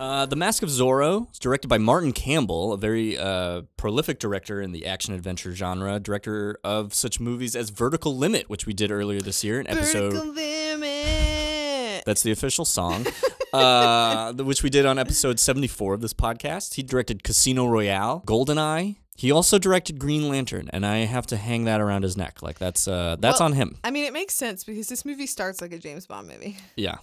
Uh, 0.00 0.26
the 0.26 0.36
Mask 0.36 0.62
of 0.62 0.68
Zorro 0.68 1.30
is 1.32 1.40
directed 1.40 1.66
by 1.66 1.78
Martin 1.78 2.12
Campbell, 2.12 2.72
a 2.72 2.76
very 2.78 3.18
uh, 3.18 3.62
prolific 3.76 4.20
director 4.20 4.60
in 4.60 4.70
the 4.70 4.86
action 4.86 5.12
adventure 5.12 5.54
genre, 5.54 5.98
director 5.98 6.56
of 6.62 6.94
such 6.94 7.18
movies 7.18 7.56
as 7.56 7.70
Vertical 7.70 8.16
Limit, 8.16 8.48
which 8.48 8.64
we 8.64 8.72
did 8.72 8.92
earlier 8.92 9.20
this 9.20 9.42
year, 9.42 9.58
an 9.58 9.66
episode. 9.66 10.12
Vertical 10.12 10.32
limit. 10.34 12.04
That's 12.06 12.22
the 12.22 12.30
official 12.30 12.64
song, 12.64 13.06
uh, 13.52 14.32
which 14.34 14.62
we 14.62 14.70
did 14.70 14.86
on 14.86 14.98
episode 15.00 15.40
74 15.40 15.94
of 15.94 16.00
this 16.00 16.14
podcast. 16.14 16.74
He 16.74 16.84
directed 16.84 17.24
Casino 17.24 17.66
Royale, 17.66 18.22
GoldenEye. 18.24 18.96
He 19.18 19.32
also 19.32 19.58
directed 19.58 19.98
Green 19.98 20.28
Lantern, 20.28 20.70
and 20.72 20.86
I 20.86 20.98
have 20.98 21.26
to 21.26 21.36
hang 21.36 21.64
that 21.64 21.80
around 21.80 22.04
his 22.04 22.16
neck. 22.16 22.40
Like 22.40 22.60
that's 22.60 22.86
uh, 22.86 23.16
that's 23.18 23.40
Well- 23.40 23.46
on 23.46 23.52
him. 23.54 23.76
I 23.82 23.90
mean, 23.90 24.04
it 24.04 24.12
makes 24.12 24.34
sense 24.34 24.62
because 24.62 24.86
this 24.86 25.04
movie 25.04 25.26
starts 25.26 25.60
like 25.60 25.72
a 25.72 25.78
James 25.78 26.06
Bond 26.06 26.28
movie. 26.28 26.56
Yeah. 26.76 26.98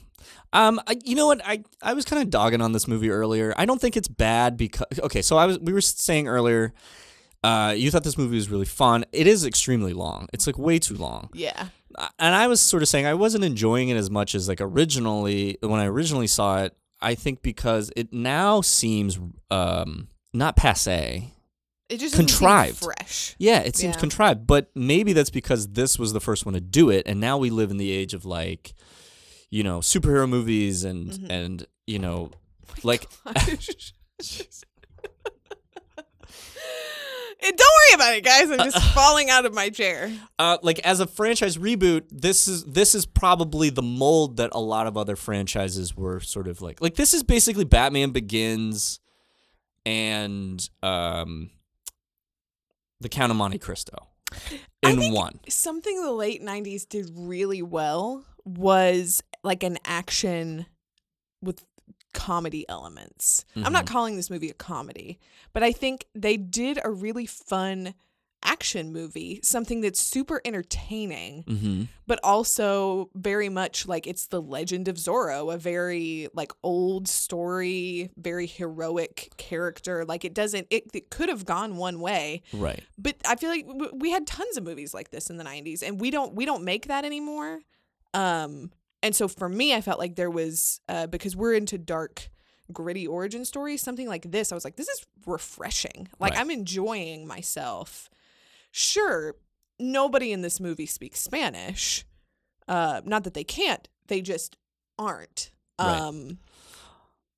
Um, 0.53 0.79
I, 0.88 0.98
you 1.03 1.13
know 1.15 1.27
what? 1.27 1.41
I, 1.45 1.63
I 1.84 1.93
was 1.93 2.05
kind 2.05 2.22
of 2.22 2.29
dogging 2.29 2.62
on 2.62 2.72
this 2.72 2.88
movie 2.88 3.10
earlier. 3.12 3.53
I 3.57 3.65
don't 3.65 3.79
think 3.81 3.95
it's 3.98 4.07
bad 4.07 4.55
because 4.57 4.88
okay. 5.01 5.22
So 5.22 5.36
I 5.38 5.45
was 5.45 5.60
we 5.60 5.74
were 5.74 5.81
saying 5.81 6.27
earlier, 6.29 6.74
uh, 7.43 7.74
you 7.77 7.91
thought 7.91 8.03
this 8.05 8.17
movie 8.17 8.36
was 8.38 8.50
really 8.50 8.65
fun. 8.65 9.03
It 9.12 9.27
is 9.27 9.45
extremely 9.45 9.91
long. 9.93 10.27
It's 10.34 10.48
like 10.48 10.57
way 10.57 10.79
too 10.79 10.95
long. 10.95 11.29
Yeah. 11.34 11.67
Uh, 11.95 12.07
And 12.17 12.34
I 12.34 12.48
was 12.48 12.62
sort 12.62 12.81
of 12.81 12.88
saying 12.89 13.05
I 13.05 13.13
wasn't 13.13 13.43
enjoying 13.43 13.89
it 13.89 13.98
as 13.98 14.10
much 14.10 14.34
as 14.36 14.48
like 14.48 14.62
originally 14.62 15.57
when 15.62 15.79
I 15.81 15.86
originally 15.86 16.27
saw 16.27 16.63
it. 16.63 16.74
I 17.01 17.13
think 17.13 17.41
because 17.41 17.91
it 17.95 18.13
now 18.13 18.62
seems 18.62 19.19
um 19.51 20.07
not 20.34 20.55
passe. 20.55 21.34
It 21.89 22.00
just 22.00 22.15
Contrived. 22.15 22.77
fresh. 22.84 23.36
Yeah, 23.38 23.60
it 23.60 23.75
seems 23.75 23.96
Yeah. 23.96 24.00
contrived, 24.00 24.48
but 24.48 24.72
maybe 24.75 25.13
that's 25.13 25.30
because 25.30 25.68
this 25.70 26.00
was 26.00 26.13
the 26.13 26.20
first 26.20 26.44
one 26.46 26.54
to 26.56 26.62
do 26.62 26.89
it, 26.89 27.04
and 27.08 27.20
now 27.20 27.38
we 27.38 27.50
live 27.51 27.70
in 27.72 27.77
the 27.77 27.92
age 27.92 28.13
of 28.15 28.25
like, 28.25 28.74
you 29.51 29.62
know, 29.63 29.80
superhero 29.80 30.27
movies 30.27 30.84
and 30.84 31.12
Mhm. 31.12 31.30
and 31.30 31.68
you 31.86 32.00
know, 32.00 32.32
like 32.84 33.08
And 37.44 37.56
don't 37.56 37.70
worry 37.92 37.94
about 37.96 38.15
it, 38.15 38.24
guys. 38.24 38.50
I'm 38.50 38.58
just 38.72 38.82
falling 38.94 39.30
out 39.30 39.46
of 39.46 39.54
my 39.54 39.70
chair. 39.70 40.12
uh, 40.39 40.58
like 40.63 40.80
as 40.80 41.00
a 41.00 41.06
franchise 41.06 41.58
reboot, 41.58 42.04
this 42.10 42.48
is 42.48 42.63
this 42.63 42.96
is 42.96 43.06
probably 43.06 43.70
the 43.70 43.84
mold 43.84 44.38
that 44.38 44.50
a 44.54 44.60
lot 44.60 44.88
of 44.88 44.98
other 44.98 45.15
franchises 45.15 45.96
were 45.96 46.20
sort 46.22 46.48
of 46.48 46.62
like. 46.62 46.82
Like 46.82 46.96
this 46.96 47.13
is 47.13 47.22
basically 47.24 47.65
Batman 47.65 48.12
Begins 48.12 49.00
and 49.86 50.68
um 50.82 51.51
the 53.00 53.10
Count 53.10 53.32
of 53.32 53.38
Monte 53.38 53.60
Cristo 53.60 54.08
I 54.84 54.92
in 54.92 55.00
think 55.00 55.16
one. 55.16 55.40
Something 55.50 56.02
the 56.02 56.12
late 56.12 56.44
90s 56.44 56.88
did 56.88 57.12
really 57.14 57.62
well 57.62 58.24
was 58.44 59.24
like 59.44 59.64
an 59.64 59.78
action 59.86 60.66
with 61.42 61.64
comedy 62.14 62.68
elements. 62.70 63.46
I'm 63.56 63.74
not 63.74 63.86
mm-hmm. 63.86 63.94
calling 63.94 64.16
this 64.16 64.30
movie 64.30 64.50
a 64.50 64.54
comedy, 64.54 65.20
but 65.54 65.64
I 65.64 65.72
think 65.72 66.06
they 66.16 66.38
did 66.38 66.80
a 66.84 66.90
really 66.90 67.25
fun 67.25 67.94
action 68.46 68.94
movie, 68.94 69.40
something 69.44 69.82
that's 69.82 70.00
super 70.00 70.42
entertaining, 70.46 71.44
Mm-hmm. 71.48 71.84
but 72.08 72.20
also 72.24 73.10
very 73.16 73.50
much 73.50 73.88
like 73.88 74.08
it's 74.08 74.28
the 74.28 74.42
legend 74.42 74.88
of 74.88 74.96
Zorro, 74.96 75.54
a 75.54 75.58
very 75.58 76.28
like 76.34 76.52
old 76.64 77.08
story, 77.08 78.10
very 78.18 78.46
heroic 78.48 79.32
character. 79.38 80.06
Like 80.06 80.24
it 80.25 80.34
doesn't, 80.34 80.68
it, 80.70 80.84
it 80.94 81.10
could 81.10 81.30
have 81.30 81.46
gone 81.46 81.78
one 81.78 82.00
way, 82.00 82.44
Right. 82.54 82.84
but 82.98 83.16
I 83.28 83.36
feel 83.36 83.50
like 83.50 83.68
w- 83.68 83.92
we 83.96 84.12
had 84.12 84.25
tons 84.28 84.58
of 84.58 84.64
movies 84.64 84.94
like 84.94 85.10
this 85.12 85.30
in 85.30 85.38
the 85.38 85.44
90s 85.44 85.82
and 85.82 86.00
we 86.00 86.12
don't 86.12 86.34
we 86.36 86.46
don't 86.46 86.64
make 86.64 86.88
that 86.88 87.06
anymore. 87.06 87.60
Um 88.14 88.72
and 89.04 89.16
so 89.16 89.28
for 89.28 89.50
me 89.50 89.74
I 89.74 89.82
felt 89.82 90.00
like 90.00 90.16
there 90.16 90.32
was 90.32 90.80
uh 90.88 91.08
because 91.08 91.36
we're 91.36 91.54
into 91.54 91.78
dark 91.78 92.30
gritty 92.74 93.06
origin 93.06 93.46
stories, 93.46 93.82
something 93.82 94.08
like 94.08 94.32
this 94.32 94.52
I 94.52 94.56
was 94.56 94.64
like 94.66 94.75
this 94.78 94.88
is 94.90 95.06
refreshing. 95.25 96.08
Like 96.20 96.32
Right. 96.34 96.40
I'm 96.42 96.50
enjoying 96.52 97.28
myself. 97.28 98.10
Sure, 98.77 99.36
nobody 99.79 100.34
in 100.34 100.41
this 100.41 100.60
movie 100.60 100.86
speaks 100.86 101.22
Spanish. 101.22 102.05
Uh 102.67 103.00
not 103.05 103.24
that 103.24 103.34
they 103.34 103.44
can't, 103.46 103.88
they 104.08 104.20
just 104.22 104.58
aren't. 105.00 105.51
Right. 105.79 105.98
Um 106.00 106.39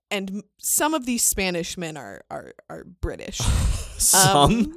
and 0.09 0.43
some 0.57 0.93
of 0.95 1.05
these 1.05 1.23
Spanish 1.25 1.77
men 1.77 1.95
are 1.95 2.21
are 2.31 2.53
are 2.69 2.85
British. 2.85 3.37
Some 3.97 4.37
Um, 4.51 4.73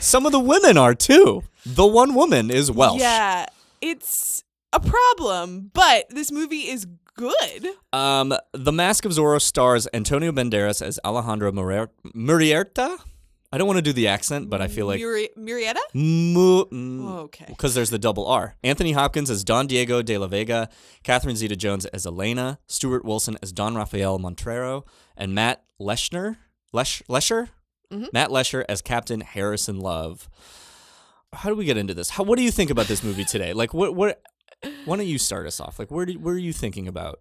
some 0.00 0.26
of 0.26 0.32
the 0.32 0.40
women 0.40 0.76
are 0.76 0.94
too. 0.94 1.44
The 1.64 1.86
one 1.86 2.14
woman 2.14 2.50
is 2.50 2.70
Welsh. 2.70 3.00
Yeah, 3.00 3.46
it's 3.80 4.42
a 4.72 4.80
problem, 4.80 5.70
but 5.72 6.06
this 6.10 6.32
movie 6.32 6.68
is 6.68 6.86
good. 7.14 7.66
Um, 7.92 8.34
The 8.52 8.72
Mask 8.72 9.04
of 9.04 9.12
Zorro 9.12 9.40
stars 9.40 9.86
Antonio 9.94 10.32
Banderas 10.32 10.82
as 10.82 10.98
Alejandro 11.04 11.52
Murrieta. 11.52 12.98
I 13.52 13.58
don't 13.58 13.66
want 13.66 13.76
to 13.78 13.82
do 13.82 13.92
the 13.92 14.08
accent, 14.08 14.48
but 14.48 14.62
I 14.62 14.68
feel 14.68 14.86
like 14.86 14.98
Muri- 15.00 15.28
Murrieta. 15.36 15.76
Mu- 15.94 16.64
mm, 16.64 17.08
Okay. 17.24 17.44
because 17.48 17.74
there's 17.74 17.90
the 17.90 17.98
double 17.98 18.26
R. 18.26 18.56
Anthony 18.64 18.92
Hopkins 18.92 19.28
as 19.28 19.44
Don 19.44 19.66
Diego 19.66 20.00
de 20.00 20.16
la 20.16 20.26
Vega, 20.26 20.70
Catherine 21.02 21.36
Zeta-Jones 21.36 21.84
as 21.86 22.06
Elena, 22.06 22.58
Stuart 22.66 23.04
Wilson 23.04 23.36
as 23.42 23.52
Don 23.52 23.74
Rafael 23.74 24.18
Montero, 24.18 24.84
and 25.16 25.34
Matt 25.34 25.64
Leschner, 25.80 26.36
Lesh, 26.72 27.02
Lesher, 27.08 27.50
Mm-hmm. 27.92 28.06
Matt 28.10 28.30
Lesher 28.30 28.64
as 28.70 28.80
Captain 28.80 29.20
Harrison 29.20 29.78
Love. 29.78 30.26
How 31.34 31.50
do 31.50 31.54
we 31.54 31.66
get 31.66 31.76
into 31.76 31.92
this? 31.92 32.08
How, 32.08 32.22
what 32.24 32.38
do 32.38 32.42
you 32.42 32.50
think 32.50 32.70
about 32.70 32.86
this 32.86 33.02
movie 33.04 33.26
today? 33.26 33.52
Like, 33.62 33.74
what, 33.74 33.94
what? 33.94 34.22
Why 34.86 34.96
don't 34.96 35.06
you 35.06 35.18
start 35.18 35.46
us 35.46 35.60
off? 35.60 35.78
Like, 35.78 35.90
where 35.90 36.06
do, 36.06 36.14
where 36.14 36.34
are 36.34 36.38
you 36.38 36.54
thinking 36.54 36.88
about 36.88 37.20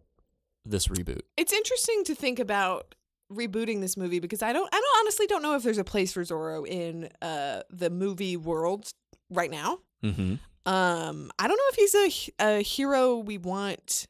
this 0.64 0.88
reboot? 0.88 1.24
It's 1.36 1.52
interesting 1.52 2.06
to 2.06 2.16
think 2.16 2.40
about 2.40 2.96
rebooting 3.32 3.82
this 3.82 3.98
movie 3.98 4.20
because 4.20 4.42
I 4.42 4.54
don't, 4.54 4.68
I 4.74 4.78
don't 4.78 5.00
honestly 5.00 5.28
don't 5.28 5.42
know 5.42 5.56
if 5.56 5.64
there's 5.64 5.78
a 5.78 5.84
place 5.84 6.14
for 6.14 6.24
Zorro 6.24 6.68
in 6.68 7.10
uh, 7.22 7.62
the 7.70 7.90
movie 7.90 8.38
world 8.38 8.92
right 9.30 9.52
now. 9.52 9.80
Mm-hmm. 10.04 10.36
Um, 10.66 11.32
I 11.40 11.48
don't 11.48 11.58
know 11.58 11.64
if 11.70 11.76
he's 11.76 12.32
a 12.40 12.58
a 12.58 12.62
hero 12.62 13.18
we 13.18 13.38
want 13.40 14.06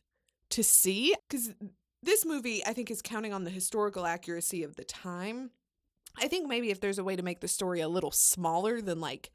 to 0.50 0.64
see 0.64 1.16
because 1.30 1.54
this 2.04 2.26
movie 2.26 2.66
I 2.66 2.74
think 2.74 2.92
is 2.92 3.02
counting 3.02 3.34
on 3.34 3.46
the 3.46 3.50
historical 3.50 4.06
accuracy 4.06 4.64
of 4.64 4.76
the 4.76 4.84
time. 4.84 5.52
I 6.22 6.28
think 6.28 6.50
maybe 6.50 6.70
if 6.70 6.82
there's 6.82 6.98
a 6.98 7.06
way 7.06 7.16
to 7.16 7.24
make 7.24 7.40
the 7.40 7.48
story 7.48 7.80
a 7.80 7.88
little 7.88 8.12
smaller 8.12 8.82
than 8.82 9.00
like 9.00 9.32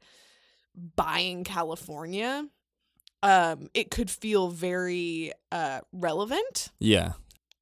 buying 0.95 1.43
California, 1.43 2.45
um, 3.23 3.69
it 3.73 3.89
could 3.89 4.11
feel 4.11 4.49
very 4.49 5.31
uh 5.51 5.81
relevant. 5.91 6.69
Yeah. 6.79 7.13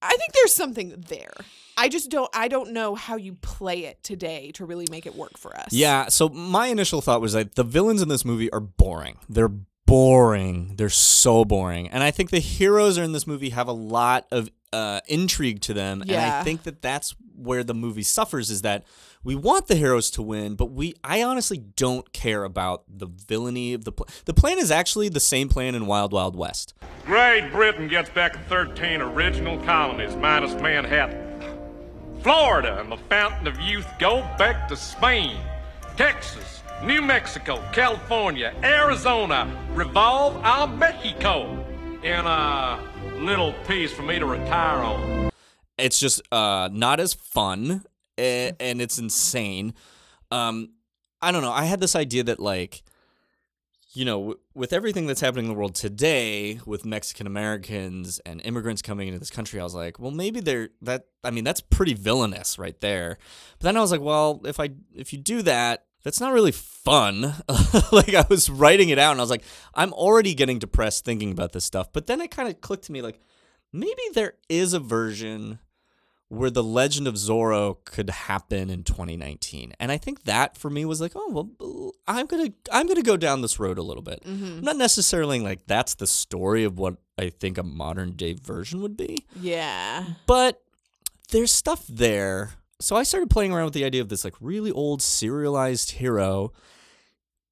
I 0.06 0.15
think 0.18 0.34
there's 0.34 0.54
something 0.54 1.04
there. 1.08 1.34
I 1.78 1.89
just 1.89 2.10
don't 2.10 2.30
I 2.34 2.48
don't 2.48 2.72
know 2.72 2.96
how 2.96 3.18
you 3.18 3.34
play 3.34 3.86
it 3.86 4.02
today 4.04 4.52
to 4.56 4.65
really 4.65 4.86
make 4.89 5.06
it 5.06 5.15
work 5.15 5.38
for 5.38 5.56
us. 5.58 5.74
Yeah, 5.74 6.08
so 6.08 6.30
my 6.30 6.68
initial 6.68 7.02
thought 7.02 7.22
was 7.22 7.34
that 7.34 7.56
the 7.56 7.63
villains 7.63 8.02
in 8.02 8.08
this 8.08 8.24
movie 8.24 8.52
are 8.52 8.62
boring. 8.62 9.18
They're 9.28 9.52
boring. 9.86 10.76
They're 10.76 10.89
so 10.89 11.45
boring. 11.45 11.88
And 11.89 12.04
I 12.04 12.12
think 12.12 12.30
the 12.30 12.39
heroes 12.39 12.98
are 12.98 13.04
in 13.04 13.12
this 13.12 13.28
movie 13.28 13.50
have 13.50 13.67
a 13.67 13.74
lot 13.74 14.26
of 14.32 14.50
uh, 14.74 15.02
intrigue 15.08 15.62
to 15.62 15.74
them. 15.74 16.04
Yeah. 16.06 16.15
And 16.15 16.34
I 16.34 16.43
think 16.43 16.63
that 16.63 16.82
that's 16.82 17.15
where 17.36 17.63
the 17.63 17.74
movie 17.74 18.04
suffers 18.04 18.50
is 18.50 18.62
that 18.63 18.84
we 19.24 19.34
want 19.36 19.67
the 19.67 19.76
heroes 19.76 20.12
to 20.12 20.21
win, 20.21 20.56
but 20.56 20.67
we 20.67 20.93
I 21.04 21.24
honestly 21.24 21.58
don't 21.58 22.13
care 22.13 22.43
about 22.43 22.84
the 22.88 23.08
villainy 23.08 23.74
of 23.74 23.84
the 23.84 23.91
plan. 23.91 24.08
The 24.26 24.34
plan 24.34 24.60
is 24.60 24.69
actually 24.69 25.10
the 25.10 25.19
same 25.19 25.50
plan 25.50 25.76
in 25.76 25.88
Wild 25.88 26.13
Wild 26.13 26.36
West. 26.36 26.76
Great 27.06 27.52
Britain 27.52 27.88
gets 27.88 28.10
back 28.10 28.48
13 28.48 29.02
original 29.02 29.58
colonies 29.63 30.15
minus 30.15 30.54
Manhattan. 30.56 31.24
Florida 32.21 32.80
and 32.80 32.91
the 32.91 32.98
Fountain 32.98 33.48
of 33.48 33.60
Youth 33.60 33.88
go 34.00 34.21
back 34.38 34.67
to 34.67 34.76
Spain. 34.76 35.38
Texas, 35.98 36.55
New 36.86 37.02
Mexico, 37.02 37.63
California, 37.74 38.54
Arizona 38.63 39.52
revolve 39.74 40.36
on 40.45 40.78
Mexico. 40.78 41.65
In 42.04 42.26
a 42.26 42.80
little 43.17 43.54
piece 43.67 43.91
for 43.91 44.04
me 44.04 44.19
to 44.19 44.26
retire 44.28 44.78
on. 44.84 45.32
it's 45.80 46.00
just 46.00 46.21
uh 46.32 46.69
not 46.71 47.00
as 47.00 47.15
fun 47.15 47.84
and 48.17 48.80
it's 48.82 49.00
insane 49.00 49.74
um 50.30 50.69
i 51.21 51.32
don't 51.32 51.41
know 51.41 51.52
i 51.52 51.65
had 51.65 51.80
this 51.80 51.95
idea 51.95 52.24
that 52.24 52.39
like 52.39 52.84
you 53.93 54.06
know 54.06 54.36
with 54.54 54.71
everything 54.71 55.08
that's 55.08 55.21
happening 55.21 55.45
in 55.45 55.50
the 55.52 55.58
world 55.58 55.74
today 55.74 56.60
with 56.65 56.86
mexican 56.86 57.26
americans 57.26 58.19
and 58.26 58.39
immigrants 58.45 58.82
coming 58.84 59.08
into 59.08 59.19
this 59.19 59.32
country 59.32 59.60
i 59.60 59.63
was 59.63 59.74
like 59.74 60.00
well 60.00 60.12
maybe 60.12 60.39
they're 60.39 60.69
that 60.82 61.08
i 61.24 61.32
mean 61.32 61.43
that's 61.43 61.62
pretty 61.62 61.95
villainous 61.95 62.60
right 62.60 62.80
there 62.82 63.17
but 63.58 63.65
then 63.65 63.76
i 63.78 63.80
was 63.82 63.91
like 63.91 64.02
well 64.02 64.41
if 64.45 64.60
i 64.60 64.69
if 64.93 65.12
you 65.12 65.17
do 65.19 65.41
that 65.41 65.85
that's 66.06 66.22
not 66.22 66.32
really 66.32 66.54
fun. 66.54 67.34
like 67.91 68.13
I 68.13 68.26
was 68.30 68.50
writing 68.50 68.88
it 68.89 68.98
out 69.00 69.12
and 69.12 69.20
I 69.20 69.24
was 69.24 69.30
like, 69.30 69.44
I'm 69.74 69.91
already 69.91 70.34
getting 70.34 70.60
depressed 70.60 71.04
thinking 71.04 71.32
about 71.34 71.52
this 71.52 71.65
stuff. 71.65 71.91
But 71.91 72.08
then 72.08 72.22
it 72.22 72.32
kind 72.32 72.48
of 72.48 72.62
clicked 72.62 72.86
to 72.86 72.94
me 72.94 73.02
like, 73.02 73.20
maybe 73.74 74.02
there 74.13 74.36
is 74.48 74.74
a 74.74 74.80
version 74.80 75.60
where 76.30 76.50
the 76.50 76.63
legend 76.63 77.08
of 77.08 77.15
Zorro 77.15 77.78
could 77.86 78.10
happen 78.10 78.70
in 78.70 78.84
2019. 78.84 79.74
And 79.80 79.91
I 79.91 79.98
think 79.98 80.24
that 80.24 80.58
for 80.58 80.70
me 80.70 80.84
was 80.86 81.00
like, 81.02 81.12
oh 81.15 81.30
well, 81.60 81.91
I'm 82.08 82.26
gonna 82.26 82.50
I'm 82.72 82.88
gonna 82.88 83.04
go 83.04 83.18
down 83.18 83.41
this 83.41 83.60
road 83.60 83.78
a 83.78 83.84
little 83.84 84.02
bit. 84.04 84.22
I'm 84.26 84.62
not 84.62 84.76
necessarily 84.78 85.39
like 85.39 85.65
that's 85.68 85.96
the 85.96 86.08
story 86.08 86.63
of 86.63 86.80
what 86.80 86.96
I 87.18 87.30
think 87.30 87.58
a 87.58 87.63
modern 87.63 88.12
day 88.13 88.34
version 88.34 88.82
would 88.82 88.96
be, 88.98 89.26
Yeah. 89.39 90.06
but 90.28 90.62
there's 91.32 91.52
stuff 91.52 91.86
there. 91.88 92.54
So 92.86 92.95
I 92.95 93.02
started 93.02 93.32
playing 93.32 93.52
around 93.52 93.65
with 93.65 93.74
the 93.74 93.84
idea 93.84 94.00
of 94.02 94.10
this 94.10 94.24
like 94.24 94.36
really 94.39 94.69
old 94.71 95.02
serialized 95.02 95.89
hero 95.93 96.54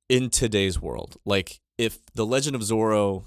in 0.08 0.30
today's 0.30 0.80
world. 0.80 1.18
Like 1.26 1.60
if 1.76 1.98
the 2.14 2.24
legend 2.24 2.56
of 2.56 2.62
Zorro 2.62 3.24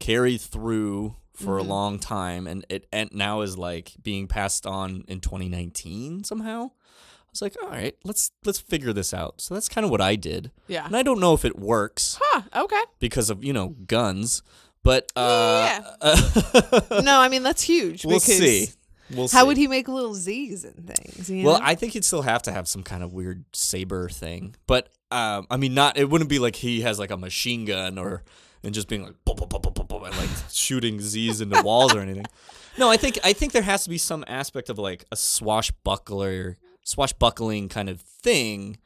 carried 0.00 0.40
through 0.40 1.16
for 1.34 1.58
a 1.58 1.62
Mhm. 1.62 1.68
long 1.68 1.98
time 1.98 2.46
and 2.46 2.64
it 2.70 2.86
and 2.90 3.10
now 3.12 3.42
is 3.42 3.58
like 3.58 3.92
being 4.02 4.26
passed 4.26 4.64
on 4.66 5.04
in 5.06 5.20
2019 5.20 6.24
somehow. 6.24 6.70
I 6.70 7.30
was 7.30 7.42
like, 7.42 7.56
all 7.62 7.68
right, 7.68 7.94
let's 8.02 8.30
let's 8.46 8.60
figure 8.60 8.94
this 8.94 9.12
out. 9.12 9.42
So 9.42 9.52
that's 9.52 9.68
kind 9.68 9.84
of 9.84 9.90
what 9.90 10.00
I 10.00 10.16
did. 10.16 10.52
Yeah. 10.68 10.86
And 10.86 10.96
I 10.96 11.02
don't 11.02 11.20
know 11.20 11.34
if 11.34 11.44
it 11.44 11.58
works 11.58 12.18
Huh. 12.18 12.42
Okay. 12.64 12.82
because 12.98 13.28
of, 13.28 13.44
you 13.44 13.52
know, 13.52 13.76
guns, 13.86 14.42
but 14.82 15.12
uh 15.16 15.80
Yeah. 16.02 17.00
No, 17.02 17.20
I 17.20 17.28
mean 17.28 17.42
that's 17.42 17.60
huge. 17.62 18.06
we'll 18.06 18.20
see. 18.20 18.70
We'll 19.10 19.28
How 19.28 19.42
see. 19.42 19.46
would 19.46 19.56
he 19.56 19.66
make 19.66 19.86
little 19.88 20.14
Z's 20.14 20.64
and 20.64 20.86
things? 20.86 21.28
You 21.28 21.44
Well, 21.46 21.58
know? 21.58 21.64
I 21.64 21.74
think 21.74 21.92
he'd 21.92 22.04
still 22.04 22.22
have 22.22 22.42
to 22.42 22.52
have 22.52 22.66
some 22.66 22.82
kind 22.82 23.02
of 23.02 23.12
weird 23.12 23.44
saber 23.52 24.08
thing, 24.08 24.54
but 24.66 24.88
um, 25.10 25.46
I 25.50 25.56
mean, 25.58 25.74
not. 25.74 25.96
It 25.98 26.08
wouldn't 26.10 26.30
be 26.30 26.38
like 26.38 26.56
he 26.56 26.80
has 26.80 26.98
like 26.98 27.10
a 27.10 27.16
machine 27.16 27.64
gun 27.66 27.98
or 27.98 28.22
and 28.62 28.72
just 28.74 28.88
being 28.88 29.02
like 29.02 29.14
boom, 29.24 29.36
boom, 29.36 29.48
boom, 29.48 29.86
boom, 29.86 30.04
and 30.04 30.16
like 30.16 30.30
shooting 30.50 31.00
Z's 31.00 31.40
into 31.42 31.62
walls 31.62 31.94
or 31.94 32.00
anything. 32.00 32.24
No, 32.76 32.90
I 32.90 32.96
think 32.96 33.20
I 33.22 33.34
think 33.34 33.52
there 33.52 33.62
has 33.62 33.84
to 33.84 33.88
be 33.90 33.98
some 33.98 34.24
aspect 34.26 34.68
of 34.68 34.80
like 34.80 35.04
a 35.12 35.16
swashbuckler, 35.16 36.56
swashbuckling 36.82 37.68
kind 37.68 37.88
of 37.88 38.00
thing. 38.00 38.78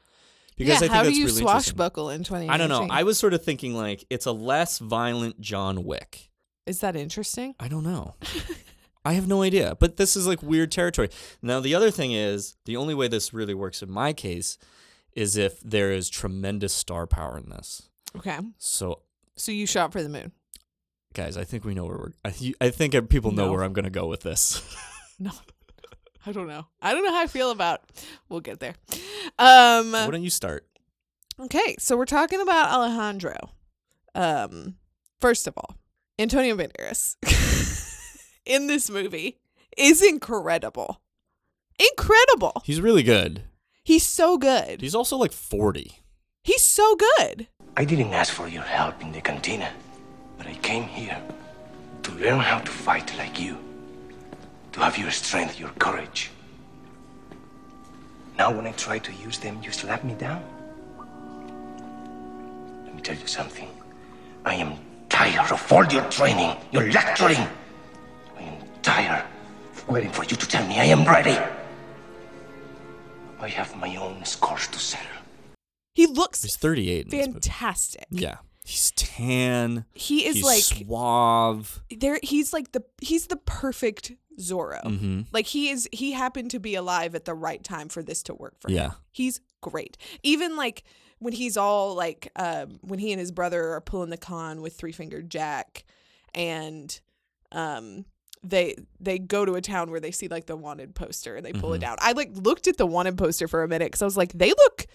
Because 0.59 0.77
I 0.77 0.79
think 0.81 0.93
how 0.93 1.03
that's 1.05 1.15
do 1.15 1.21
you 1.21 1.27
really 1.27 1.39
interesting. 1.41 1.73
swashbuckle 1.73 2.11
in 2.11 2.25
2019? 2.25 2.51
I 2.51 2.57
don't 2.59 2.69
know. 2.69 2.93
I 2.95 3.05
was 3.05 3.19
sort 3.19 3.33
of 3.33 3.43
thinking 3.43 3.75
like 3.75 4.05
it's 4.11 4.27
a 4.27 4.33
less 4.33 4.79
violent 4.79 5.41
John 5.41 5.85
Wick. 5.85 6.29
Is 6.67 6.81
that 6.81 6.97
interesting? 6.97 7.55
I 7.59 7.69
don't 7.69 7.85
know. 7.85 8.15
I 9.05 9.13
have 9.15 9.27
no 9.29 9.43
idea. 9.43 9.77
But 9.79 9.97
this 9.97 10.17
is 10.17 10.27
like 10.27 10.43
weird 10.43 10.71
territory. 10.73 11.09
Now, 11.43 11.61
the 11.61 11.75
other 11.75 11.91
thing 11.91 12.13
is 12.13 12.57
the 12.65 12.77
only 12.77 12.95
way 12.95 13.09
this 13.09 13.33
really 13.33 13.55
works 13.55 13.83
in 13.83 13.91
my 13.91 14.13
case 14.13 14.59
is 15.13 15.37
if 15.37 15.61
there 15.61 15.91
is 15.93 16.09
tremendous 16.11 16.73
star 16.75 17.07
power 17.07 17.39
in 17.39 17.49
this. 17.51 17.89
Okay. 18.17 18.39
So, 18.59 19.01
So 19.37 19.53
you 19.53 19.67
shot 19.67 19.93
for 19.93 20.03
the 20.03 20.09
moon. 20.09 20.33
guys, 21.15 21.37
I 21.37 21.45
think 21.45 21.65
we 21.65 21.75
know 21.75 21.85
where 21.87 21.97
we're. 21.99 22.13
I, 22.25 22.31
th- 22.31 22.55
I 22.61 22.71
think 22.71 22.93
people 23.09 23.33
know 23.33 23.47
No. 23.47 23.53
where 23.53 23.65
I'm 23.65 23.73
going 23.73 23.85
to 23.85 23.91
go 23.91 24.07
with 24.07 24.21
this. 24.23 24.63
No. 25.21 25.33
I 26.25 26.31
don't 26.31 26.47
know. 26.47 26.67
I 26.81 26.93
don't 26.95 27.05
know 27.05 27.11
how 27.13 27.23
I 27.23 27.27
feel 27.27 27.51
about. 27.51 27.81
We'll 28.29 28.39
get 28.41 28.61
there. 28.61 28.75
Um 29.37 29.91
Why 29.91 30.09
don't 30.11 30.23
you 30.23 30.31
start? 30.31 30.65
Okay, 31.41 31.75
so 31.81 31.97
we're 31.97 32.05
talking 32.05 32.41
about 32.41 32.71
Alejandro. 32.71 33.37
Um, 34.15 34.77
first 35.21 35.47
of 35.49 35.55
all, 35.57 35.75
Antonio 36.21 36.57
Banderas 36.57 37.17
in 38.49 38.67
this 38.67 38.91
movie 38.91 39.37
is 39.77 40.03
incredible. 40.03 41.01
Incredible. 41.79 42.63
He's 42.65 42.81
really 42.81 43.05
good. 43.05 43.43
He's 43.85 44.07
so 44.07 44.39
good. 44.39 44.81
He's 44.81 44.95
also 44.95 45.17
like 45.17 45.33
40. 45.33 46.03
He's 46.43 46.65
so 46.65 46.97
good. 46.97 47.47
I 47.77 47.85
didn't 47.85 48.13
ask 48.13 48.33
for 48.33 48.49
your 48.49 48.63
help 48.63 49.01
in 49.03 49.13
the 49.13 49.21
cantina, 49.21 49.71
but 50.37 50.47
I 50.47 50.55
came 50.55 50.85
here 50.85 51.21
to 52.03 52.13
learn 52.13 52.41
how 52.41 52.59
to 52.59 52.71
fight 52.71 53.17
like 53.19 53.39
you, 53.39 53.57
to 54.73 54.81
have 54.81 54.99
your 54.99 55.11
strength, 55.11 55.61
your 55.61 55.71
courage. 55.79 56.31
Now, 58.37 58.51
when 58.53 58.67
I 58.67 58.73
try 58.73 58.99
to 58.99 59.13
use 59.13 59.39
them, 59.39 59.61
you 59.63 59.71
slap 59.71 60.05
me 60.05 60.15
down. 60.15 60.43
Let 62.85 62.95
me 62.95 63.03
tell 63.03 63.17
you 63.17 63.27
something. 63.27 63.69
I 64.45 64.55
am 64.55 64.79
tired 65.09 65.53
of 65.53 65.73
all 65.73 65.85
your 65.87 66.05
training, 66.05 66.57
your 66.73 66.91
lecturing. 66.91 67.47
I 68.87 69.01
am 69.03 69.07
tired 69.07 69.25
of 69.73 69.89
waiting 69.89 70.11
for 70.11 70.23
you 70.25 70.37
to 70.37 70.49
tell 70.49 70.67
me 70.67 70.79
I 70.79 70.85
am 70.85 71.05
ready. 71.05 71.37
I 73.41 73.49
have 73.49 73.77
my 73.77 73.97
own 73.97 74.25
scores 74.25 74.67
to 74.69 74.79
settle. 74.79 75.07
He 75.95 76.07
looks 76.07 76.43
He's 76.43 76.57
38. 76.57 77.05
in 77.05 77.09
this 77.11 77.27
movie. 77.27 77.33
fantastic. 77.41 78.07
Yeah. 78.11 78.37
He's 78.65 78.93
tan. 78.93 79.85
He 79.95 80.27
is 80.27 80.37
he's 80.37 80.45
like 80.45 80.63
suave. 80.63 81.83
there 81.97 82.21
he's 82.23 82.53
like 82.53 82.73
the 82.73 82.85
he's 83.01 83.27
the 83.29 83.37
perfect 83.37 84.13
Zorro. 84.39 84.83
Mhm. 84.85 85.27
Like 85.33 85.47
he 85.47 85.71
is 85.71 85.89
he 85.93 86.13
happened 86.13 86.51
to 86.53 86.61
be 86.61 86.75
alive 86.75 87.15
at 87.15 87.25
the 87.25 87.35
right 87.35 87.65
time 87.65 87.89
for 87.89 88.03
this 88.03 88.23
to 88.25 88.35
work 88.35 88.61
for 88.61 88.69
him. 88.69 88.77
Yeah. 88.77 88.91
He's 89.11 89.41
great. 89.63 89.97
Even 90.23 90.55
like 90.57 90.85
when 91.19 91.33
he's 91.33 91.57
all 91.57 91.95
like 91.95 92.31
um 92.37 92.79
when 92.83 92.99
he 92.99 93.11
and 93.13 93.19
his 93.19 93.33
brother 93.33 93.73
are 93.73 93.81
pulling 93.81 94.11
the 94.11 94.19
con 94.19 94.61
with 94.61 94.75
Three 94.77 94.93
Fingered 94.93 95.31
Jack 95.31 95.85
and 96.35 97.01
um 97.53 98.05
they 98.43 98.77
they 99.01 99.19
go 99.19 99.45
to 99.45 99.55
a 99.57 99.61
town 99.61 99.91
where 99.91 100.01
they 100.01 100.11
see 100.11 100.29
like 100.29 100.47
the 100.47 100.57
wanted 100.57 100.95
poster 100.95 101.37
and 101.37 101.45
they 101.45 101.53
pull 101.53 101.73
it 101.75 101.79
Mhm. 101.79 101.83
down. 101.83 101.97
I 102.01 102.13
like 102.13 102.31
looked 102.35 102.67
at 102.67 102.77
the 102.77 102.87
wanted 102.87 103.19
poster 103.19 103.49
for 103.49 103.63
a 103.63 103.69
minute 103.69 103.93
cuz 103.93 104.03
I 104.03 104.05
was 104.05 104.17
like 104.17 104.33
they 104.33 104.51
look 104.51 104.87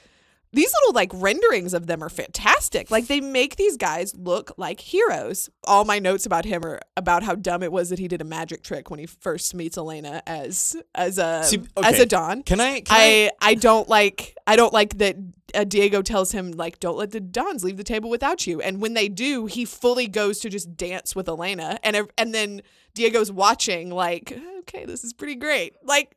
these 0.53 0.71
little 0.71 0.93
like 0.93 1.11
renderings 1.13 1.73
of 1.73 1.87
them 1.87 2.03
are 2.03 2.09
fantastic. 2.09 2.91
Like 2.91 3.07
they 3.07 3.19
make 3.19 3.55
these 3.55 3.75
guys 3.75 4.15
look 4.15 4.53
like 4.55 4.79
heroes. 4.79 5.49
All 5.65 5.83
my 5.83 5.97
notes 5.97 6.25
about 6.27 6.45
him 6.45 6.63
are 6.63 6.79
about 6.95 7.23
how 7.23 7.33
dumb 7.33 7.63
it 7.63 7.71
was 7.71 7.89
that 7.89 7.97
he 7.97 8.07
did 8.07 8.21
a 8.21 8.25
magic 8.25 8.63
trick 8.63 8.91
when 8.91 8.99
he 8.99 9.07
first 9.07 9.55
meets 9.55 9.77
Elena 9.77 10.21
as 10.27 10.75
as 10.93 11.17
a 11.17 11.43
See, 11.43 11.63
as 11.83 11.99
a 11.99 12.05
Don. 12.05 12.43
Can 12.43 12.61
I? 12.61 12.81
Can 12.81 12.95
I, 12.95 13.31
I 13.41 13.51
I 13.51 13.53
don't 13.55 13.89
like 13.89 14.37
I 14.45 14.55
don't 14.55 14.71
like 14.71 14.99
that 14.99 15.17
uh, 15.55 15.63
Diego 15.63 16.03
tells 16.03 16.31
him 16.31 16.51
like 16.51 16.79
don't 16.79 16.97
let 16.97 17.11
the 17.11 17.19
Dons 17.19 17.63
leave 17.63 17.77
the 17.77 17.83
table 17.83 18.09
without 18.09 18.45
you 18.45 18.61
and 18.61 18.81
when 18.81 18.93
they 18.93 19.09
do 19.09 19.47
he 19.47 19.65
fully 19.65 20.07
goes 20.07 20.39
to 20.39 20.49
just 20.49 20.75
dance 20.77 21.15
with 21.15 21.27
Elena 21.27 21.79
and 21.83 22.09
and 22.17 22.33
then 22.33 22.61
Diego's 22.93 23.31
watching 23.31 23.91
like 23.91 24.39
okay 24.59 24.85
this 24.85 25.03
is 25.03 25.13
pretty 25.13 25.35
great 25.35 25.75
like 25.83 26.15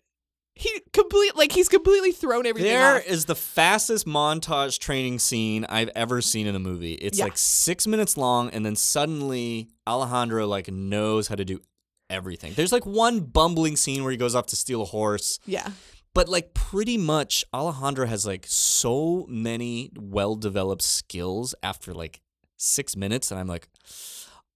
he 0.59 0.81
complete 0.93 1.37
like 1.37 1.53
he's 1.53 1.69
completely 1.69 2.13
thrown 2.13 2.47
everything 2.47 2.73
There 2.73 2.97
off. 2.97 3.07
is 3.07 3.27
the 3.27 3.35
fastest 3.35 4.07
montage 4.07 4.79
training 4.79 5.19
scene 5.19 5.67
I've 5.69 5.91
ever 5.95 6.23
seen 6.23 6.47
in 6.47 6.55
a 6.55 6.59
movie. 6.59 6.95
It's 6.95 7.19
Yeah. 7.19 7.25
like 7.25 7.37
six 7.37 7.87
minutes 7.87 8.17
long, 8.17 8.49
and 8.51 8.65
then 8.65 8.75
suddenly 8.75 9.69
Alejandro 9.87 10.47
like 10.47 10.69
knows 10.71 11.29
how 11.29 11.35
to 11.35 11.45
do 11.45 11.61
everything. 12.09 12.55
There's 12.55 12.73
like 12.73 12.87
one 12.87 13.21
bumbling 13.21 13.77
scene 13.77 14.03
where 14.03 14.11
he 14.13 14.17
goes 14.17 14.35
off 14.35 14.47
to 14.47 14.57
steal 14.57 14.81
a 14.83 14.87
horse, 14.87 15.39
yeah 15.47 15.69
but 16.15 16.31
like 16.31 16.55
pretty 16.55 16.97
much 16.97 17.45
Alejandro 17.53 18.07
has 18.07 18.25
like 18.25 18.47
so 18.49 19.27
many 19.29 19.91
well 20.01 20.35
developed 20.35 20.81
skills 20.81 21.55
after 21.63 21.93
like 21.93 22.23
six 22.57 22.97
minutes, 22.97 23.31
and 23.31 23.39
I'm 23.39 23.47
like, 23.47 23.69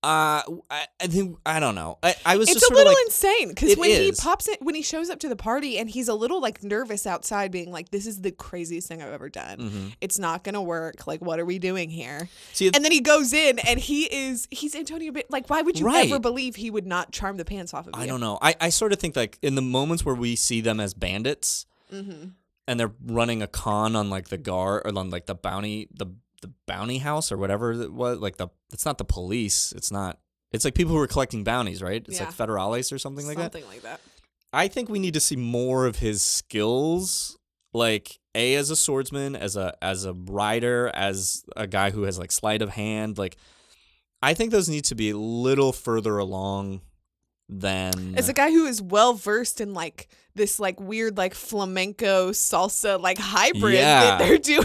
uh, 0.03 0.41
I, 0.71 0.87
I 0.99 1.07
think 1.09 1.39
I 1.45 1.61
don't 1.61 1.75
know. 1.75 1.99
I, 2.03 2.15
I 2.25 2.37
was 2.39 2.49
it's 2.49 2.61
just 2.61 2.71
a 2.73 2.75
little 2.75 2.91
like, 2.93 3.05
insane 3.07 3.49
because 3.51 3.77
when 3.77 3.91
he 3.91 4.13
pops 4.13 4.49
it, 4.49 4.63
when 4.63 4.75
he 4.75 4.81
shows 4.81 5.11
up 5.11 5.21
to 5.21 5.29
the 5.29 5.37
party 5.37 5.77
and 5.79 5.91
he's 5.91 6.09
a 6.09 6.15
little 6.15 6.41
like 6.41 6.63
nervous 6.65 7.07
outside 7.07 7.53
being 7.53 7.71
like 7.71 7.91
this 7.91 8.07
is 8.07 8.23
the 8.23 8.31
craziest 8.33 8.89
thing 8.89 9.03
i've 9.03 9.13
ever 9.13 9.29
done 9.29 9.59
Mhm. 9.59 9.93
it's 10.01 10.19
not 10.19 10.43
gonna 10.43 10.63
work 10.63 11.07
like 11.07 11.21
what 11.21 11.39
are 11.39 11.45
we 11.45 11.59
doing 11.59 11.91
here 11.91 12.31
See, 12.55 12.69
and 12.75 12.83
then 12.83 12.93
he 12.93 13.01
goes 13.01 13.35
in 13.35 13.59
and 13.59 13.79
he 13.79 14.05
is 14.05 14.49
he's 14.51 14.75
antonio 14.75 15.13
like 15.29 15.51
why 15.51 15.61
would 15.61 15.79
you 15.79 15.85
Right. 15.85 16.07
ever 16.09 16.19
believe 16.19 16.57
he 16.57 16.71
would 16.71 16.87
not 16.87 17.13
charm 17.13 17.37
the 17.37 17.45
pants 17.45 17.75
off 17.75 17.87
of 17.87 17.95
you 17.95 18.03
I 18.03 18.07
don't 18.07 18.21
know. 18.21 18.39
I, 18.41 18.55
I 18.59 18.69
sort 18.71 18.95
of 18.95 18.99
think 18.99 19.17
like 19.17 19.39
in 19.43 19.55
the 19.55 19.63
moments 19.63 20.03
where 20.05 20.15
we 20.15 20.35
see 20.35 20.63
them 20.63 20.81
as 20.81 20.95
bandits 20.95 21.67
mm-hmm. 21.93 22.29
and 22.67 22.81
they're 22.81 22.93
running 23.05 23.43
a 23.43 23.47
con 23.47 23.95
on 23.97 24.09
like 24.09 24.29
the 24.29 24.39
guard 24.39 24.83
or 24.87 24.99
on 24.99 25.11
like 25.11 25.27
the 25.27 25.35
bounty 25.35 25.89
the 25.93 26.07
the 26.43 26.51
bounty 26.67 26.99
house 26.99 27.31
or 27.31 27.37
whatever 27.39 27.73
it 27.73 27.93
was 27.93 28.19
like 28.19 28.37
the 28.37 28.49
it's 28.73 28.85
not 28.87 28.99
the 28.99 29.05
police 29.05 29.73
it's 29.73 29.91
not 29.91 30.19
it's 30.53 30.65
like 30.65 30.75
people 30.75 30.93
who 30.95 30.99
are 31.01 31.07
collecting 31.07 31.45
bounties 31.45 31.83
right 31.83 32.05
it's 32.09 32.19
Yeah. 32.19 32.27
like 32.27 32.35
federales 32.35 32.93
or 32.93 32.99
something 32.99 33.27
like 33.27 33.37
that 33.37 33.53
something 33.53 33.69
like 33.69 33.83
that 33.83 34.01
I 34.53 34.67
think 34.69 34.89
we 34.89 34.99
need 34.99 35.15
to 35.15 35.21
see 35.21 35.37
more 35.37 35.87
of 35.87 36.01
his 36.01 36.23
skills, 36.23 37.39
like 37.73 38.19
a 38.35 38.57
as 38.57 38.69
a 38.71 38.75
swordsman, 38.75 39.37
as 39.37 39.55
a 39.57 39.77
as 39.81 40.05
a 40.05 40.13
rider, 40.13 40.91
as 40.93 41.45
a 41.57 41.69
guy 41.69 41.91
who 41.91 42.03
has 42.03 42.19
like 42.19 42.33
sleight 42.33 42.61
of 42.61 42.71
hand. 42.71 43.17
Like, 43.17 43.37
I 44.21 44.35
think 44.35 44.51
those 44.51 44.69
need 44.69 44.85
to 44.87 44.97
be 44.97 45.11
a 45.11 45.17
little 45.17 45.73
further 45.73 46.19
along 46.19 46.81
than 47.53 48.15
as 48.17 48.29
a 48.29 48.33
guy 48.33 48.51
who 48.51 48.67
is 48.67 48.81
well 48.81 49.15
versed 49.15 49.61
in 49.61 49.75
like 49.75 50.09
this 50.37 50.61
like 50.61 50.79
weird 50.81 51.17
like 51.19 51.35
flamenco 51.35 52.31
salsa 52.31 53.01
like 53.01 53.19
hybrid 53.19 53.75
Yeah. 53.75 54.01
that 54.01 54.19
they're 54.21 54.39
doing 54.55 54.65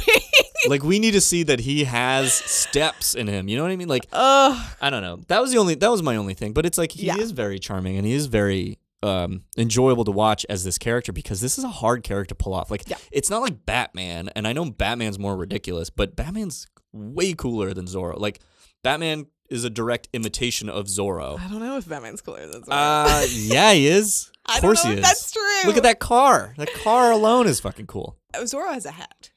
like 0.70 0.84
we 0.84 1.00
need 1.00 1.12
to 1.12 1.22
see 1.22 1.44
that 1.44 1.60
he 1.60 1.84
has 1.84 2.34
steps 2.34 3.16
in 3.16 3.28
him. 3.28 3.48
You 3.48 3.58
know 3.58 3.64
what 3.64 3.72
I 3.72 3.76
mean? 3.76 3.88
Like, 3.88 4.08
Ugh. 4.14 4.76
I 4.82 4.90
don't 4.90 5.02
know. 5.04 5.20
That 5.28 5.42
was 5.42 5.52
the 5.52 5.58
only 5.58 5.76
that 5.76 5.90
was 5.92 6.02
my 6.04 6.16
only 6.16 6.34
thing. 6.36 6.54
But 6.54 6.66
it's 6.66 6.78
like 6.78 6.92
he 6.92 7.08
Yeah. 7.08 7.18
is 7.18 7.32
very 7.32 7.60
charming 7.60 7.98
and 7.98 8.06
he 8.06 8.14
is 8.14 8.28
very 8.28 8.80
um 9.04 9.44
enjoyable 9.58 10.04
to 10.06 10.12
watch 10.12 10.46
as 10.50 10.64
this 10.64 10.78
character 10.78 11.12
because 11.12 11.42
this 11.42 11.58
is 11.58 11.64
a 11.64 11.70
hard 11.70 12.04
character 12.04 12.30
to 12.30 12.36
pull 12.36 12.54
off. 12.54 12.70
Like 12.72 12.88
Yeah. 12.88 12.98
it's 13.12 13.30
not 13.30 13.42
like 13.42 13.66
Batman, 13.66 14.30
and 14.36 14.48
I 14.48 14.54
know 14.54 14.66
Batman's 14.70 15.20
more 15.20 15.36
ridiculous, 15.36 15.90
but 15.90 16.16
Batman's 16.16 16.68
way 16.94 17.34
cooler 17.34 17.74
than 17.74 17.86
Zorro. 17.86 18.20
Like 18.20 18.40
Batman 18.84 19.26
is 19.50 19.64
a 19.64 19.70
direct 19.70 20.08
imitation 20.14 20.70
of 20.70 20.86
Zorro. 20.88 21.40
i 21.40 21.48
don't 21.48 21.60
know 21.60 21.78
if 21.78 21.88
batman's 21.88 22.22
cooler 22.22 22.48
than 22.48 22.62
Zorro. 22.64 22.68
Uh 22.72 23.26
yeah, 23.30 23.74
he 23.74 23.88
is. 23.88 24.32
I 24.48 24.56
Of 24.58 24.62
course 24.62 24.84
know 24.86 24.92
he 24.92 24.98
is. 24.98 25.04
that's 25.04 25.32
true. 25.32 25.42
Look 25.66 25.78
at 25.78 25.84
that 25.84 26.00
car. 26.00 26.54
That 26.58 26.72
car 26.74 27.12
alone 27.12 27.48
is 27.48 27.60
fucking 27.60 27.88
cool. 27.88 28.18
Zorro 28.36 28.74
has 28.74 28.86
a 28.86 28.92
hat. 28.92 29.32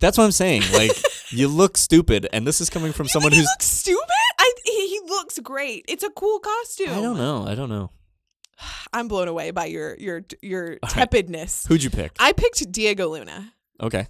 That's 0.00 0.18
what 0.18 0.24
I'm 0.24 0.32
saying. 0.32 0.62
Like 0.72 0.90
you 1.30 1.48
look 1.48 1.78
stupid, 1.78 2.26
and 2.32 2.46
this 2.46 2.60
is 2.60 2.68
coming 2.68 2.92
from 2.92 3.08
someone 3.08 3.32
he 3.32 3.38
who's 3.38 3.46
looks 3.46 3.64
stupid. 3.66 4.02
I 4.38 4.52
he, 4.64 4.88
he 4.88 5.00
looks 5.06 5.38
great. 5.38 5.86
It's 5.88 6.02
a 6.04 6.10
cool 6.10 6.40
costume. 6.40 6.90
I 6.90 7.00
don't 7.00 7.16
know. 7.16 7.46
I 7.46 7.54
don't 7.54 7.70
know. 7.70 7.90
I'm 8.92 9.08
blown 9.08 9.28
away 9.28 9.50
by 9.50 9.64
your 9.66 9.94
your 9.96 10.24
your 10.42 10.64
All 10.72 10.78
right. 10.82 10.90
tepidness. 11.10 11.66
Who'd 11.66 11.82
you 11.82 11.90
pick? 11.90 12.12
I 12.18 12.32
picked 12.32 12.70
Diego 12.70 13.08
Luna. 13.08 13.52
Okay. 13.82 14.06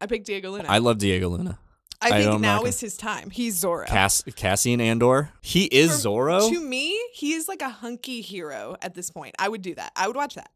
I 0.00 0.06
picked 0.06 0.26
Diego 0.26 0.50
Luna. 0.52 0.68
I 0.68 0.78
love 0.78 0.98
Diego 0.98 1.28
Luna. 1.28 1.58
I 2.02 2.08
I 2.08 2.10
think 2.22 2.34
I'm 2.34 2.40
now 2.40 2.56
gonna- 2.58 2.68
is 2.68 2.80
his 2.80 2.96
time. 2.96 3.30
He's 3.30 3.62
Zorro. 3.62 3.86
Cass 3.86 4.22
Cassian 4.36 4.80
Andor. 4.80 5.30
He 5.40 5.64
is 5.64 6.02
For- 6.02 6.08
Zorro. 6.08 6.50
To 6.50 6.60
me, 6.60 6.98
he 7.14 7.32
is 7.34 7.46
like 7.48 7.62
a 7.62 7.68
hunky 7.68 8.20
hero 8.20 8.76
at 8.82 8.94
this 8.94 9.10
point. 9.10 9.34
I 9.38 9.48
would 9.48 9.62
do 9.62 9.74
that. 9.76 9.92
I 9.96 10.06
would 10.08 10.16
watch 10.16 10.34
that. 10.34 10.50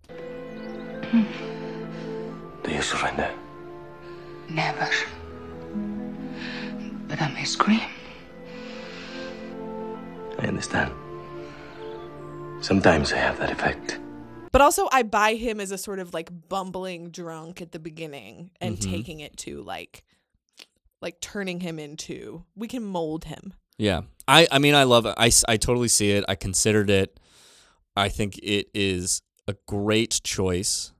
Do 2.62 2.70
you 2.72 2.82
surrender? 2.82 3.30
Never. 4.50 4.88
But 7.08 7.22
I 7.22 7.28
may 7.32 7.44
scream. 7.44 7.80
I 10.38 10.46
understand. 10.48 10.92
Sometimes 12.60 13.12
I 13.12 13.16
have 13.18 13.38
that 13.38 13.50
effect. 13.52 13.98
But 14.52 14.60
also, 14.62 14.88
I 14.90 15.02
buy 15.02 15.34
him 15.34 15.60
as 15.60 15.70
a 15.70 15.78
sort 15.78 15.98
of 15.98 16.14
like 16.14 16.30
bumbling 16.48 17.10
drunk 17.10 17.60
at 17.60 17.72
the 17.72 17.78
beginning 17.78 18.50
and 18.60 18.76
Mhm. 18.78 18.90
taking 18.90 19.20
it 19.20 19.36
to 19.38 19.62
like, 19.62 20.02
like 21.06 21.20
turning 21.20 21.60
him 21.60 21.78
into. 21.78 22.44
We 22.56 22.66
can 22.66 22.82
mold 22.82 23.24
him. 23.24 23.54
yeah. 23.78 24.02
I 24.28 24.48
I 24.50 24.58
mean 24.58 24.74
I 24.74 24.82
love 24.82 25.06
it. 25.06 25.14
I 25.16 25.56
totally 25.56 25.86
see 25.88 26.10
it. 26.10 26.24
I 26.28 26.34
considered 26.34 26.90
it. 26.90 27.20
I 27.96 28.08
think 28.08 28.38
it 28.38 28.66
is 28.74 29.22
a 29.46 29.54
great 29.66 30.20
choice. 30.24 30.92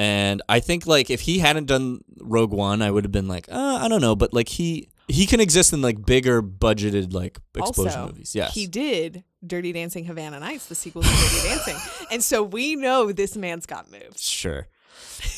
And 0.00 0.42
I 0.48 0.58
think 0.60 0.86
like 0.86 1.10
if 1.10 1.20
he 1.20 1.38
hadn't 1.38 1.66
done 1.66 2.00
Rogue 2.20 2.52
One, 2.52 2.82
I 2.82 2.90
would 2.90 3.04
have 3.04 3.12
been 3.12 3.28
like, 3.28 3.46
uh, 3.52 3.78
I 3.82 3.86
don't 3.88 4.00
know, 4.00 4.16
but 4.16 4.32
like 4.32 4.48
he 4.48 4.88
he 5.06 5.26
can 5.26 5.40
exist 5.40 5.72
in 5.72 5.80
like 5.80 6.04
bigger 6.04 6.42
budgeted 6.42 7.12
like 7.12 7.38
explosion 7.54 8.00
also, 8.00 8.06
movies. 8.06 8.34
Yes. 8.34 8.52
he 8.54 8.66
did 8.66 9.22
Dirty 9.46 9.72
Dancing 9.72 10.04
Havana 10.04 10.40
Nights, 10.40 10.66
the 10.66 10.74
sequel 10.74 11.02
to 11.02 11.08
Dirty 11.08 11.48
Dancing, 11.48 11.76
and 12.10 12.24
so 12.24 12.42
we 12.42 12.74
know 12.76 13.12
this 13.12 13.36
man's 13.36 13.66
got 13.66 13.90
moves. 13.90 14.22
Sure. 14.22 14.66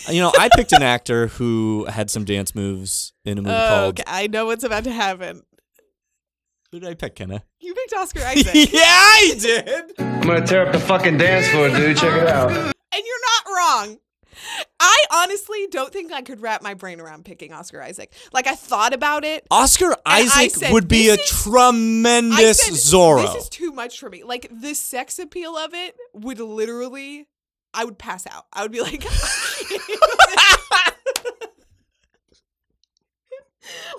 You 0.09 0.21
know, 0.21 0.33
I 0.39 0.49
picked 0.55 0.73
an 0.73 0.83
actor 0.83 1.29
who 1.29 1.85
had 1.89 2.11
some 2.11 2.25
dance 2.25 2.55
moves 2.55 3.13
in 3.25 3.39
a 3.39 3.43
movie 3.43 3.55
called. 3.55 4.01
Okay, 4.01 4.05
I 4.07 4.27
know 4.27 4.47
what's 4.47 4.65
about 4.65 4.85
to 4.85 4.93
happen. 4.93 5.43
Who 6.73 6.81
did 6.81 6.89
I 6.89 6.95
pick, 6.95 7.15
Kenna? 7.17 7.43
You 7.61 7.75
picked 7.75 7.93
Oscar 7.95 8.21
Isaac. 8.27 8.73
yeah, 8.73 8.81
I 8.83 9.35
did. 9.39 9.93
I'm 9.99 10.21
gonna 10.23 10.47
tear 10.47 10.67
up 10.67 10.73
the 10.73 10.81
fucking 10.81 11.19
dance 11.19 11.49
floor, 11.49 11.69
dude. 11.69 11.97
Check 11.97 12.21
it 12.23 12.29
out. 12.29 12.51
and 12.51 12.73
you're 13.05 13.21
not 13.47 13.57
wrong. 13.57 13.99
I 14.81 15.05
honestly 15.13 15.69
don't 15.71 15.93
think 15.93 16.11
I 16.11 16.23
could 16.23 16.41
wrap 16.41 16.63
my 16.63 16.75
brain 16.75 17.01
around 17.01 17.25
picking 17.25 17.53
Oscar 17.53 17.83
Isaac. 17.83 18.13
Like 18.33 18.47
I 18.47 18.55
thought 18.55 18.95
about 18.95 19.25
it. 19.25 19.47
Oscar 19.51 19.95
Isaac 20.07 20.51
said, 20.53 20.73
would 20.73 20.89
be 20.89 21.11
a 21.11 21.15
is- 21.15 21.45
tremendous 21.45 22.61
said, 22.61 22.73
Zorro. 22.73 23.33
This 23.35 23.45
is 23.45 23.49
too 23.51 23.73
much 23.73 24.01
for 24.01 24.09
me. 24.11 24.25
Like 24.25 24.49
the 24.51 24.75
sex 24.75 25.19
appeal 25.19 25.57
of 25.57 25.75
it 25.75 25.95
would 26.15 26.41
literally, 26.41 27.29
I 27.75 27.85
would 27.85 27.99
pass 27.99 28.27
out. 28.27 28.47
I 28.53 28.63
would 28.63 28.73
be 28.73 28.81
like, 28.81 29.05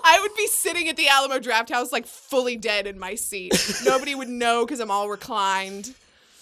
I 0.04 0.20
would 0.20 0.34
be 0.36 0.46
sitting 0.46 0.88
at 0.88 0.96
the 0.96 1.08
Alamo 1.08 1.38
Draft 1.38 1.70
House 1.70 1.90
like 1.92 2.06
fully 2.06 2.56
dead 2.56 2.86
in 2.86 2.98
my 2.98 3.14
seat. 3.14 3.52
Nobody 3.84 4.14
would 4.14 4.28
know 4.28 4.64
because 4.64 4.80
I'm 4.80 4.90
all 4.90 5.08
reclined. 5.08 5.94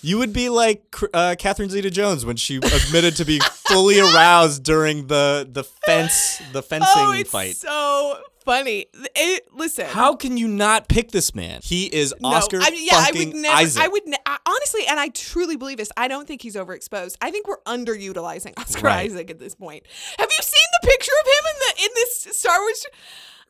You 0.04 0.18
would 0.18 0.32
be 0.32 0.48
like 0.48 0.96
uh, 1.14 1.36
Catherine 1.38 1.70
Zeta-Jones 1.70 2.26
when 2.26 2.34
she 2.34 2.56
admitted 2.56 3.14
to 3.16 3.24
being 3.24 3.40
fully 3.40 4.00
aroused 4.00 4.64
during 4.64 5.06
the 5.06 5.48
the 5.50 5.62
fence 5.62 6.42
the 6.52 6.62
fencing 6.62 6.88
oh, 6.96 7.12
it's 7.12 7.30
fight. 7.30 7.56
so 7.56 8.20
funny. 8.42 8.86
It, 9.16 9.46
listen, 9.52 9.86
How 9.86 10.14
can 10.14 10.36
you 10.36 10.46
not 10.48 10.88
pick 10.88 11.10
this 11.12 11.34
man? 11.34 11.60
He 11.62 11.86
is 11.86 12.14
No, 12.20 12.28
Oscar 12.28 12.58
I 12.60 12.70
mean, 12.70 12.86
yeah, 12.86 12.96
I 12.96 13.10
would 13.14 13.34
never. 13.34 13.56
Isaac. 13.56 13.82
I 13.82 13.88
would 13.88 14.06
ne- 14.06 14.16
I, 14.26 14.38
honestly, 14.46 14.82
and 14.88 15.00
I 15.00 15.08
truly 15.08 15.56
believe 15.56 15.78
this. 15.78 15.90
I 15.96 16.08
don't 16.08 16.28
think 16.28 16.42
he's 16.42 16.56
overexposed. 16.56 17.16
I 17.22 17.30
think 17.30 17.48
we're 17.48 17.62
underutilizing 17.66 18.52
Oscar 18.58 18.86
Right. 18.86 19.10
Isaac 19.10 19.30
at 19.30 19.38
this 19.38 19.54
point. 19.54 19.84
Have 20.18 20.28
you 20.30 20.42
seen 20.42 20.66
the 20.82 20.88
picture 20.88 21.12
of 21.20 21.26
him 21.26 21.44
in 21.50 21.60
the 21.60 21.82
in 21.84 21.90
this 21.94 22.28
Star 22.38 22.58
Wars? 22.60 22.86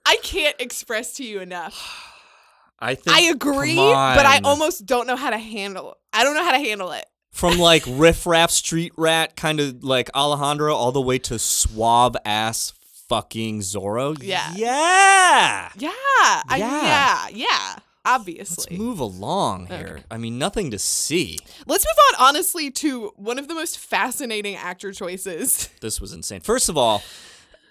I 0.06 0.16
can't 0.22 0.56
express 0.60 1.14
to 1.14 1.24
you 1.24 1.40
enough. 1.40 2.08
I 2.78 2.94
think. 2.96 3.16
I 3.16 3.20
agree, 3.22 3.76
but 3.76 4.26
I 4.26 4.40
almost 4.44 4.86
don't 4.86 5.06
know 5.06 5.16
how 5.16 5.30
to 5.30 5.38
handle. 5.38 5.96
I 6.12 6.24
don't 6.24 6.34
know 6.34 6.44
how 6.44 6.50
to 6.52 6.58
handle 6.58 6.90
it. 6.92 7.04
from 7.30 7.58
like 7.58 7.84
riffraff 7.86 8.50
street 8.50 8.92
rat 8.96 9.36
kind 9.36 9.60
of 9.60 9.82
like 9.84 10.10
Alejandro 10.14 10.74
all 10.74 10.90
the 10.92 11.00
way 11.00 11.18
to 11.20 11.38
suave 11.38 12.16
ass 12.24 12.72
fucking 13.12 13.60
Zorro. 13.60 14.16
Yeah. 14.22 14.52
Yeah. 14.56 15.68
Yeah, 15.76 15.90
I, 15.94 16.56
Yeah. 16.56 16.82
yeah, 16.82 17.28
yeah. 17.46 17.76
Obviously, 18.04 18.64
Let's 18.76 18.78
move 18.82 18.98
along 18.98 19.66
here. 19.66 20.00
I 20.10 20.16
mean, 20.18 20.36
nothing 20.38 20.72
to 20.72 20.78
see. 20.78 21.38
Let's 21.66 21.84
move 21.86 21.96
on, 22.08 22.28
honestly, 22.28 22.70
to 22.72 23.12
one 23.16 23.38
of 23.38 23.46
the 23.48 23.54
most 23.54 23.78
fascinating 23.78 24.56
actor 24.56 24.92
choices. 24.92 25.68
This 25.80 26.00
was 26.00 26.12
insane. 26.12 26.40
First 26.40 26.68
of 26.68 26.76
all, 26.78 27.02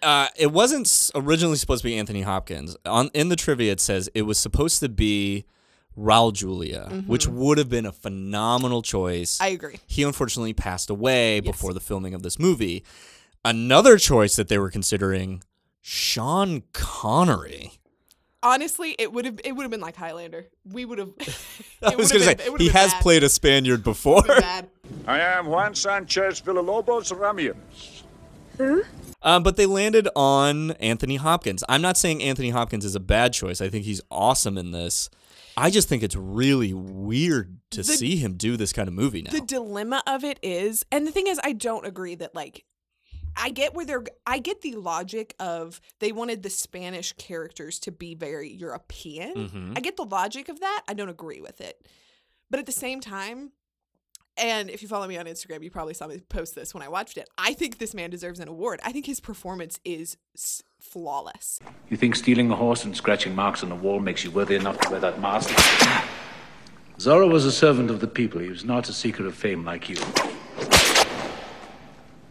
uh, 0.04 0.28
it 0.38 0.52
wasn't 0.52 1.10
originally 1.16 1.58
supposed 1.58 1.82
to 1.82 1.88
be 1.90 1.98
Anthony 1.98 2.22
Hopkins. 2.22 2.78
On 2.86 3.10
in 3.14 3.30
the 3.30 3.36
trivia, 3.36 3.72
it 3.74 3.82
says 3.82 4.10
it 4.14 4.22
was 4.22 4.38
supposed 4.38 4.80
to 4.82 4.90
be 4.90 5.46
Raul 5.98 6.32
Julia, 6.34 7.04
which 7.08 7.28
would 7.28 7.58
have 7.58 7.70
been 7.70 7.86
a 7.86 7.92
phenomenal 7.92 8.82
choice. 8.82 9.36
Mm-hmm. 9.36 9.44
I 9.44 9.48
agree. 9.48 9.80
He 9.88 10.04
unfortunately 10.04 10.54
passed 10.54 10.90
away 10.90 11.40
before 11.42 11.74
the 11.74 11.82
filming 11.82 12.14
of 12.14 12.22
this 12.24 12.38
movie. 12.40 12.84
Another 13.44 13.98
choice 13.98 14.36
that 14.36 14.48
they 14.48 14.58
were 14.58 14.70
considering, 14.70 15.44
Sean 15.82 16.64
Connery. 16.74 17.74
Honestly, 18.44 18.96
it 18.98 19.14
would 19.14 19.26
have 19.26 19.40
it 19.44 19.54
would 19.54 19.64
have 19.64 19.72
been 19.72 19.82
like 19.82 19.96
Highlander. 19.96 20.48
We 20.66 20.86
would 20.86 20.98
have. 20.98 21.10
I 21.84 21.96
was 21.96 22.12
going 22.12 22.24
to 22.24 22.44
say 22.44 22.52
he 22.58 22.70
has 22.70 22.94
played 22.96 23.24
a 23.24 23.30
Spaniard 23.30 23.84
before. 23.84 24.24
I 25.08 25.20
am 25.20 25.48
Juan 25.48 25.76
Sanchez 25.76 26.42
Villalobos 26.42 27.18
Ramirez. 27.18 28.04
Who 28.58 28.84
um, 29.24 29.44
but 29.44 29.56
they 29.56 29.66
landed 29.66 30.08
on 30.16 30.72
Anthony 30.72 31.18
Hopkins. 31.18 31.64
I'm 31.70 31.82
not 31.82 31.98
saying 31.98 32.24
Anthony 32.24 32.50
Hopkins 32.50 32.86
is 32.86 32.96
a 32.96 33.00
bad 33.00 33.34
choice. 33.34 33.62
I 33.62 33.70
think 33.70 33.86
he's 33.86 34.02
awesome 34.10 34.58
in 34.58 34.72
this. 34.72 35.10
I 35.58 35.70
just 35.70 35.90
think 35.90 36.02
it's 36.02 36.16
really 36.16 36.74
weird 36.74 37.58
to 37.72 37.84
see 37.84 38.16
him 38.16 38.34
do 38.34 38.58
this 38.58 38.74
kind 38.74 38.88
of 38.88 38.94
movie 38.94 39.22
now. 39.22 39.32
The 39.32 39.42
dilemma 39.42 40.02
of 40.08 40.24
it 40.24 40.40
is, 40.42 40.86
and 40.92 41.06
the 41.06 41.12
thing 41.12 41.28
is, 41.28 41.40
I 41.44 41.54
don't 41.54 41.86
agree 41.86 42.16
that 42.16 42.34
like. 42.34 42.64
I 43.36 43.50
get 43.50 43.74
where 43.74 43.86
they're. 43.86 44.04
I 44.28 44.40
get 44.40 44.62
the 44.62 44.74
logic 44.76 45.36
of 45.40 45.80
they 46.00 46.12
wanted 46.12 46.44
the 46.44 46.50
Spanish 46.50 47.14
characters 47.14 47.80
to 47.80 47.92
be 47.92 48.14
very 48.16 48.52
European. 48.52 49.34
Mhm. 49.50 49.78
I 49.78 49.82
get 49.82 49.98
the 49.98 50.06
logic 50.06 50.50
of 50.50 50.60
that. 50.60 50.84
I 50.88 50.94
don't 50.94 51.10
agree 51.10 51.42
with 51.42 51.62
it, 51.62 51.86
but 52.50 52.60
at 52.60 52.66
the 52.66 52.72
same 52.72 53.00
time, 53.02 53.52
and 54.38 54.70
if 54.70 54.82
you 54.82 54.88
follow 54.88 55.08
me 55.08 55.18
on 55.18 55.26
Instagram, 55.26 55.64
you 55.64 55.70
probably 55.72 55.94
saw 55.94 56.08
me 56.08 56.20
post 56.20 56.56
this 56.56 56.74
when 56.74 56.82
I 56.84 56.88
watched 56.90 57.18
it. 57.18 57.30
I 57.38 57.54
think 57.54 57.78
this 57.80 57.94
man 57.94 58.10
deserves 58.10 58.40
an 58.40 58.48
award. 58.48 58.80
I 58.84 58.92
think 58.92 59.06
his 59.06 59.20
performance 59.20 59.80
is 59.84 60.18
s- 60.36 60.64
flawless. 60.80 61.60
You 61.90 61.98
think 61.98 62.16
stealing 62.16 62.50
a 62.52 62.56
horse 62.56 62.84
and 62.86 62.96
scratching 62.96 63.36
marks 63.36 63.62
on 63.64 63.70
the 63.70 63.76
wall 63.76 64.00
makes 64.00 64.24
you 64.24 64.32
worthy 64.32 64.56
enough 64.56 64.78
to 64.82 64.90
wear 64.90 65.00
that 65.02 65.20
mask? 65.22 65.50
Zorro 66.98 67.32
was 67.32 67.46
a 67.46 67.52
servant 67.52 67.90
of 67.90 68.00
the 68.00 68.08
people. 68.08 68.40
He 68.42 68.50
was 68.50 68.64
not 68.64 68.88
a 68.88 68.94
seeker 68.94 69.26
of 69.26 69.36
fame 69.36 69.66
like 69.66 69.90
you. 69.90 69.98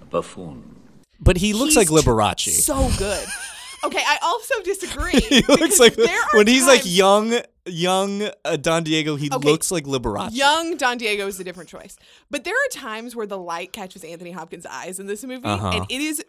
A 0.00 0.04
buffoon. 0.08 0.76
But 1.20 1.36
he 1.36 1.52
looks 1.52 1.76
like 1.76 1.88
He's 1.88 2.02
tr- 2.02 2.10
Liberace. 2.10 2.60
So 2.60 2.90
good. 2.98 3.26
Okay, 3.82 4.02
I 4.06 4.18
also 4.22 4.54
disagree. 4.62 5.18
he 5.20 5.40
looks 5.48 5.80
like 5.80 5.96
when 6.34 6.46
he's 6.46 6.66
like 6.66 6.82
young, 6.84 7.32
young 7.64 8.28
uh, 8.44 8.56
Don 8.56 8.84
Diego. 8.84 9.16
He 9.16 9.30
Okay, 9.32 9.48
looks 9.48 9.70
like 9.70 9.84
Liberace. 9.84 10.34
Young 10.34 10.76
Don 10.76 10.98
Diego 10.98 11.26
is 11.26 11.40
a 11.40 11.44
different 11.44 11.70
choice. 11.70 11.96
But 12.30 12.44
there 12.44 12.52
are 12.54 12.68
times 12.70 13.16
where 13.16 13.26
the 13.26 13.38
light 13.38 13.72
catches 13.72 14.04
Anthony 14.04 14.32
Hopkins' 14.32 14.66
eyes 14.66 15.00
in 15.00 15.06
this 15.06 15.24
movie, 15.24 15.44
Uh-huh. 15.46 15.70
and 15.72 15.86
it 15.90 15.98
is 16.02 16.22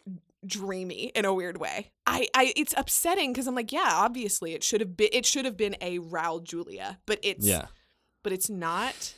dreamy 0.45 1.11
in 1.13 1.25
a 1.25 1.33
weird 1.33 1.57
way. 1.59 1.91
I, 2.07 2.27
I 2.33 2.53
it's 2.55 2.73
upsetting 2.77 3.33
because 3.33 3.47
I'm 3.47 3.55
like, 3.55 3.73
yeah, 3.73 3.89
obviously 3.95 4.53
it 4.53 4.63
should 4.63 4.79
have 4.79 4.95
been 4.95 5.09
it 5.11 5.25
should 5.25 5.43
have 5.43 5.57
been 5.57 5.75
a 5.81 5.99
Raul 5.99 6.41
Julia, 6.41 6.99
but 7.05 7.19
it's 7.21 7.45
Yeah. 7.45 7.65
but 8.23 8.31
it's 8.31 8.49
not. 8.49 9.13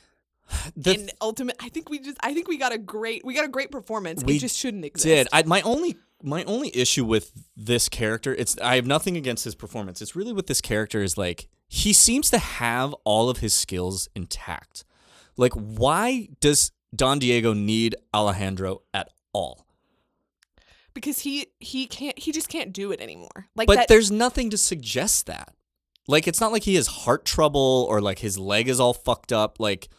The 0.76 0.94
and 0.94 1.12
ultimate, 1.22 1.56
I 1.60 1.70
think 1.70 1.90
we 1.90 2.00
just 2.00 2.18
I 2.22 2.34
think 2.34 2.48
we 2.48 2.58
got 2.58 2.74
a 2.74 2.78
great 2.78 3.24
we 3.26 3.34
got 3.34 3.46
a 3.46 3.50
great 3.50 3.72
performance. 3.72 4.24
We 4.24 4.38
it 4.38 4.40
just 4.40 4.58
shouldn't 4.58 4.86
exist. 4.86 5.06
did. 5.06 5.28
I, 5.32 5.44
my 5.44 5.62
only 5.62 5.98
my 6.22 6.44
only 6.46 6.76
issue 6.76 7.06
with 7.06 7.32
this 7.56 7.90
character, 7.90 8.34
it's 8.34 8.58
I 8.60 8.76
have 8.76 8.86
nothing 8.86 9.18
against 9.18 9.44
his 9.44 9.56
performance. 9.56 10.02
It's 10.02 10.16
really 10.16 10.34
with 10.34 10.48
this 10.48 10.62
character 10.62 11.02
is 11.02 11.18
like 11.18 11.48
he 11.68 11.94
seems 11.94 12.30
to 12.32 12.38
have 12.38 12.94
all 13.04 13.30
of 13.30 13.38
his 13.38 13.54
skills 13.54 14.10
intact. 14.16 14.86
Like, 15.36 15.54
why 15.54 16.30
does 16.40 16.72
Don 16.96 17.20
Diego 17.20 17.54
need 17.54 17.96
Alejandro 18.14 18.82
at 18.94 19.10
all? 19.34 19.66
because 20.94 21.18
he 21.20 21.48
he 21.60 21.88
can't 21.88 22.18
he 22.20 22.32
just 22.32 22.50
can't 22.50 22.72
do 22.72 22.92
it 22.92 23.02
anymore. 23.02 23.48
Like 23.56 23.66
but 23.66 23.76
that, 23.76 23.88
there's 23.88 24.12
nothing 24.12 24.52
to 24.52 24.58
suggest 24.60 25.26
that. 25.26 25.54
Like, 26.08 26.28
it's 26.28 26.42
not 26.42 26.52
like 26.52 26.64
he 26.64 26.76
has 26.76 26.88
heart 26.88 27.26
trouble 27.26 27.88
or 27.90 28.02
like 28.02 28.20
his 28.20 28.38
leg 28.38 28.68
is 28.68 28.80
all 28.80 28.94
fucked 28.94 29.32
up. 29.32 29.60
Like, 29.60 29.90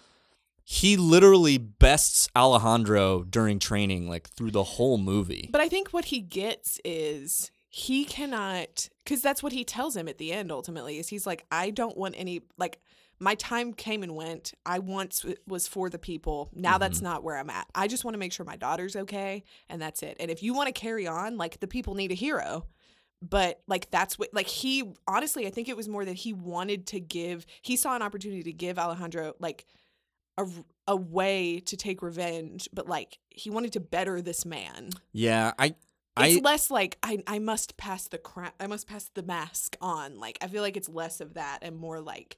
he 0.64 0.96
literally 0.96 1.58
bests 1.58 2.28
Alejandro 2.34 3.22
during 3.24 3.58
training, 3.58 4.08
like 4.08 4.28
through 4.30 4.50
the 4.50 4.64
whole 4.64 4.96
movie. 4.98 5.48
But 5.52 5.60
I 5.60 5.68
think 5.68 5.90
what 5.90 6.06
he 6.06 6.20
gets 6.20 6.80
is 6.84 7.50
he 7.68 8.04
cannot 8.04 8.88
because 9.04 9.20
that's 9.20 9.42
what 9.42 9.52
he 9.52 9.62
tells 9.64 9.94
him 9.96 10.08
at 10.08 10.18
the 10.18 10.32
end. 10.32 10.50
Ultimately, 10.50 10.98
is 10.98 11.08
he's 11.08 11.26
like, 11.26 11.44
I 11.50 11.70
don't 11.70 11.96
want 11.96 12.14
any 12.16 12.42
like 12.56 12.80
my 13.20 13.34
time 13.34 13.74
came 13.74 14.02
and 14.02 14.14
went. 14.16 14.54
I 14.64 14.78
once 14.78 15.24
was 15.46 15.68
for 15.68 15.88
the 15.90 15.98
people. 15.98 16.48
Now 16.54 16.78
that's 16.78 16.98
Mm-hmm. 16.98 17.04
not 17.04 17.24
where 17.24 17.36
I'm 17.36 17.50
at. 17.50 17.66
I 17.74 17.86
just 17.86 18.04
want 18.04 18.14
to 18.14 18.18
make 18.18 18.32
sure 18.32 18.46
my 18.46 18.56
daughter's 18.56 18.96
okay, 18.96 19.44
and 19.68 19.82
that's 19.82 20.02
it. 20.02 20.16
And 20.18 20.30
if 20.30 20.42
you 20.42 20.54
want 20.54 20.66
to 20.68 20.72
carry 20.72 21.06
on, 21.06 21.36
like 21.36 21.60
the 21.60 21.68
people 21.68 21.94
need 21.94 22.10
a 22.10 22.14
hero. 22.14 22.66
But 23.22 23.60
like 23.66 23.90
that's 23.90 24.18
what 24.18 24.30
like 24.32 24.46
he 24.48 24.94
honestly, 25.06 25.46
I 25.46 25.50
think 25.50 25.68
it 25.68 25.76
was 25.76 25.88
more 25.88 26.04
that 26.04 26.14
he 26.16 26.32
wanted 26.32 26.86
to 26.88 27.00
give. 27.00 27.44
He 27.62 27.76
saw 27.76 27.94
an 27.94 28.02
opportunity 28.02 28.42
to 28.44 28.52
give 28.52 28.78
Alejandro 28.78 29.34
like 29.38 29.64
a 30.38 30.46
a 30.86 30.96
way 30.96 31.60
to 31.60 31.76
take 31.76 32.02
revenge, 32.02 32.68
but 32.72 32.88
like 32.88 33.18
he 33.30 33.50
wanted 33.50 33.72
to 33.72 33.80
better 33.80 34.20
this 34.20 34.44
man. 34.44 34.90
yeah, 35.12 35.52
I, 35.58 35.74
It's 36.18 36.38
I, 36.38 36.40
less 36.42 36.70
like 36.70 36.98
I 37.02 37.22
I 37.26 37.38
must 37.38 37.76
pass 37.76 38.08
the 38.08 38.18
cra- 38.18 38.54
I 38.60 38.66
must 38.66 38.86
pass 38.86 39.10
the 39.14 39.22
mask 39.22 39.76
on. 39.80 40.18
Like 40.18 40.38
I 40.40 40.48
feel 40.48 40.62
like 40.62 40.76
it's 40.76 40.88
less 40.88 41.20
of 41.20 41.34
that 41.34 41.60
and 41.62 41.76
more 41.76 42.00
like 42.00 42.36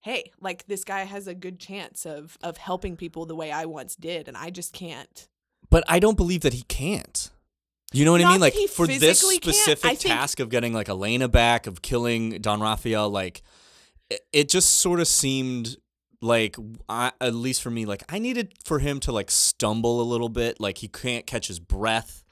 hey, 0.00 0.30
like 0.40 0.66
this 0.66 0.84
guy 0.84 1.04
has 1.04 1.26
a 1.26 1.34
good 1.34 1.58
chance 1.58 2.06
of 2.06 2.38
of 2.42 2.56
helping 2.56 2.96
people 2.96 3.26
the 3.26 3.36
way 3.36 3.50
I 3.50 3.66
once 3.66 3.96
did 3.96 4.28
and 4.28 4.36
I 4.36 4.50
just 4.50 4.72
can't. 4.72 5.28
But 5.70 5.84
I 5.86 5.98
don't 5.98 6.16
believe 6.16 6.40
that 6.42 6.54
he 6.54 6.62
can't. 6.62 7.30
You 7.92 8.04
know 8.04 8.12
what 8.12 8.22
I 8.22 8.32
mean? 8.32 8.40
Like 8.40 8.54
for 8.70 8.86
this 8.86 9.20
specific 9.20 9.98
task 9.98 10.40
of 10.40 10.50
getting 10.50 10.72
like 10.74 10.88
Elena 10.88 11.28
back, 11.28 11.66
of 11.66 11.80
killing 11.80 12.40
Don 12.40 12.60
Rafael, 12.60 13.08
like 13.08 13.42
it 14.32 14.48
just 14.48 14.76
sort 14.76 15.00
of 15.00 15.08
seemed 15.08 15.76
like 16.20 16.56
I, 16.88 17.12
at 17.20 17.34
least 17.34 17.62
for 17.62 17.70
me, 17.70 17.86
like 17.86 18.02
I 18.08 18.18
needed 18.18 18.54
for 18.64 18.78
him 18.80 19.00
to 19.00 19.12
like 19.12 19.30
stumble 19.30 20.00
a 20.00 20.04
little 20.04 20.28
bit, 20.28 20.60
like 20.60 20.78
he 20.78 20.88
can't 20.88 21.26
catch 21.26 21.48
his 21.48 21.60
breath. 21.60 22.24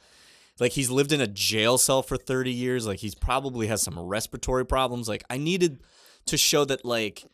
Like 0.59 0.73
he's 0.73 0.91
lived 0.91 1.13
in 1.13 1.21
a 1.21 1.27
jail 1.27 1.77
cell 1.79 2.03
for 2.03 2.17
30 2.17 2.51
years. 2.53 2.87
Like 2.87 2.99
he's 2.99 3.15
probably 3.15 3.67
has 3.67 3.83
some 3.83 3.99
respiratory 3.99 4.65
problems. 4.67 5.09
Like 5.09 5.23
I 5.31 5.37
needed 5.37 5.83
to 6.27 6.37
show 6.37 6.65
that 6.65 6.85
like 6.85 7.25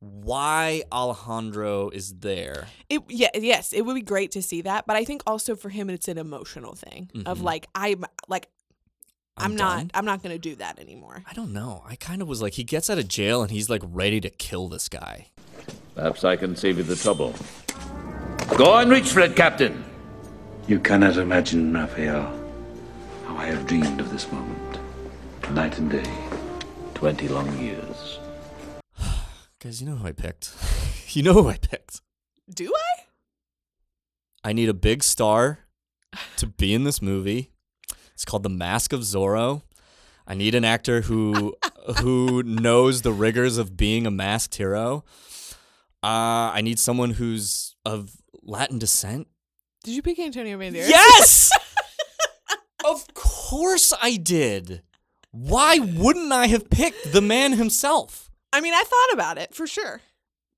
why 0.00 0.82
Alejandro 0.92 1.88
is 1.90 2.14
there. 2.20 2.66
It 2.88 3.02
yeah, 3.08 3.30
yes, 3.34 3.72
it 3.72 3.82
would 3.82 3.94
be 3.94 4.02
great 4.02 4.30
to 4.32 4.42
see 4.42 4.60
that, 4.62 4.86
but 4.86 4.94
I 4.96 5.04
think 5.04 5.22
also 5.26 5.56
for 5.56 5.70
him 5.70 5.90
it's 5.90 6.06
an 6.08 6.18
emotional 6.18 6.74
thing 6.74 7.10
of 7.26 7.38
Mhm. 7.40 7.42
like 7.42 7.66
I'm 7.74 8.04
like 8.28 8.48
I'm, 9.36 9.52
I'm 9.52 9.56
not? 9.56 9.86
I'm 9.94 10.04
not 10.04 10.20
going 10.22 10.34
to 10.34 10.38
do 10.38 10.56
that 10.56 10.80
anymore. 10.80 11.22
I 11.30 11.32
don't 11.32 11.52
know. 11.52 11.84
I 11.86 11.94
kind 11.94 12.20
of 12.22 12.26
was 12.28 12.42
like 12.42 12.54
he 12.54 12.64
gets 12.64 12.90
out 12.90 12.98
of 12.98 13.06
jail 13.06 13.40
and 13.42 13.50
he's 13.52 13.70
like 13.70 13.82
ready 13.84 14.20
to 14.20 14.30
kill 14.30 14.68
this 14.68 14.88
guy. 14.88 15.28
Perhaps 15.94 16.24
I 16.24 16.36
can 16.36 16.54
save 16.56 16.78
you 16.78 16.84
the 16.84 16.96
trouble. 16.96 17.34
Go 18.56 18.76
and 18.76 18.90
reach 18.90 19.10
for 19.10 19.20
it, 19.20 19.36
Captain. 19.36 19.84
You 20.66 20.78
cannot 20.78 21.16
imagine, 21.16 21.72
Rafael, 21.72 22.32
how 23.26 23.36
I 23.36 23.46
have 23.46 23.66
dreamed 23.66 24.00
of 24.00 24.10
this 24.10 24.30
moment, 24.30 24.78
night 25.50 25.78
and 25.78 25.90
day. 25.90 26.10
Twenty 26.94 27.28
long 27.28 27.56
years. 27.58 28.18
Guys, 29.62 29.80
you 29.80 29.88
know 29.88 29.96
who 29.96 30.06
I 30.06 30.12
picked. 30.12 30.52
you 31.08 31.22
know 31.22 31.32
who 31.32 31.48
I 31.48 31.56
picked. 31.56 32.00
Do 32.52 32.72
I? 32.74 33.04
I 34.44 34.52
need 34.52 34.68
a 34.68 34.74
big 34.74 35.02
star 35.02 35.60
to 36.36 36.46
be 36.46 36.74
in 36.74 36.84
this 36.84 37.02
movie. 37.02 37.50
It's 38.14 38.24
called 38.24 38.42
The 38.42 38.48
Mask 38.48 38.92
of 38.92 39.00
Zorro. 39.00 39.62
I 40.26 40.34
need 40.34 40.54
an 40.54 40.64
actor 40.64 41.02
who 41.02 41.54
who 42.00 42.42
knows 42.42 43.02
the 43.02 43.12
rigors 43.12 43.58
of 43.58 43.76
being 43.76 44.06
a 44.06 44.10
masked 44.10 44.56
hero. 44.56 45.04
Uh, 46.02 46.52
I 46.54 46.60
need 46.62 46.78
someone 46.78 47.10
who's 47.10 47.74
of 47.84 48.10
Latin 48.42 48.78
descent. 48.78 49.26
Did 49.84 49.94
you 49.94 50.02
pick 50.02 50.18
Antonio 50.18 50.58
Banderas? 50.58 50.88
Yes! 50.88 51.50
of 52.84 53.06
course 53.14 53.92
I 54.00 54.16
did. 54.16 54.82
Why 55.30 55.78
wouldn't 55.78 56.32
I 56.32 56.46
have 56.46 56.70
picked 56.70 57.12
the 57.12 57.20
man 57.20 57.52
himself? 57.52 58.30
I 58.52 58.60
mean, 58.60 58.74
I 58.74 58.82
thought 58.84 59.12
about 59.14 59.38
it 59.38 59.54
for 59.54 59.66
sure. 59.66 60.00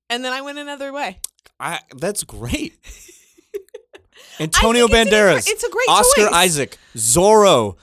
And 0.09 0.23
then 0.23 0.33
I 0.33 0.41
went 0.41 0.57
another 0.59 0.91
way. 0.93 1.19
I 1.59 1.79
that's 1.95 2.23
great. 2.23 2.73
Antonio 4.39 4.85
it's 4.85 4.93
an 4.93 5.07
Banderas. 5.07 5.37
incre- 5.37 5.49
it's 5.51 5.63
a 5.63 5.69
great 5.69 5.89
Oscar 5.89 6.21
choice. 6.23 6.33
Isaac. 6.33 6.77
Zorro. 6.95 7.77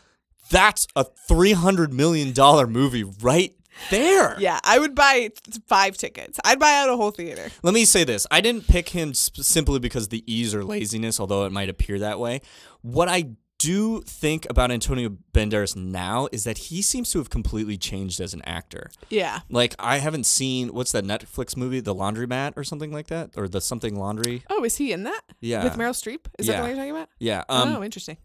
That's 0.50 0.86
a 0.96 1.04
three 1.04 1.52
hundred 1.52 1.92
million 1.92 2.32
dollar 2.32 2.66
movie 2.66 3.04
right 3.04 3.54
there. 3.90 4.36
Yeah, 4.38 4.58
I 4.64 4.78
would 4.78 4.94
buy 4.94 5.30
five 5.66 5.96
tickets. 5.96 6.38
I'd 6.44 6.58
buy 6.58 6.74
out 6.74 6.88
a 6.88 6.96
whole 6.96 7.10
theater. 7.10 7.48
Let 7.62 7.74
me 7.74 7.84
say 7.84 8.04
this: 8.04 8.26
I 8.30 8.40
didn't 8.40 8.68
pick 8.68 8.90
him 8.90 9.14
sp- 9.14 9.42
simply 9.42 9.78
because 9.78 10.04
of 10.04 10.10
the 10.10 10.24
ease 10.32 10.54
or 10.54 10.64
laziness, 10.64 11.18
although 11.20 11.44
it 11.46 11.52
might 11.52 11.68
appear 11.68 11.98
that 12.00 12.18
way. 12.18 12.40
What 12.82 13.08
I 13.08 13.30
do 13.58 14.02
think 14.02 14.46
about 14.48 14.70
Antonio 14.70 15.16
Banderas 15.34 15.74
now 15.74 16.28
is 16.30 16.44
that 16.44 16.58
he 16.58 16.80
seems 16.80 17.10
to 17.10 17.18
have 17.18 17.28
completely 17.28 17.76
changed 17.76 18.20
as 18.20 18.32
an 18.32 18.40
actor. 18.44 18.88
Yeah. 19.10 19.40
Like 19.50 19.74
I 19.80 19.98
haven't 19.98 20.26
seen 20.26 20.68
what's 20.72 20.92
that 20.92 21.02
Netflix 21.04 21.56
movie, 21.56 21.80
The 21.80 21.92
Laundromat, 21.92 22.52
or 22.56 22.62
something 22.62 22.92
like 22.92 23.08
that, 23.08 23.30
or 23.36 23.48
the 23.48 23.60
Something 23.60 23.96
Laundry. 23.98 24.44
Oh, 24.48 24.62
is 24.62 24.76
he 24.76 24.92
in 24.92 25.02
that? 25.02 25.22
Yeah. 25.40 25.64
With 25.64 25.72
Meryl 25.72 25.90
Streep? 25.90 26.26
Is 26.38 26.46
that 26.46 26.52
Yeah. 26.52 26.56
the 26.58 26.62
one 26.62 26.70
you're 26.70 26.76
talking 26.78 26.90
about? 26.92 27.08
Yeah. 27.18 27.42
Um, 27.48 27.74
oh, 27.76 27.82
interesting. 27.82 28.18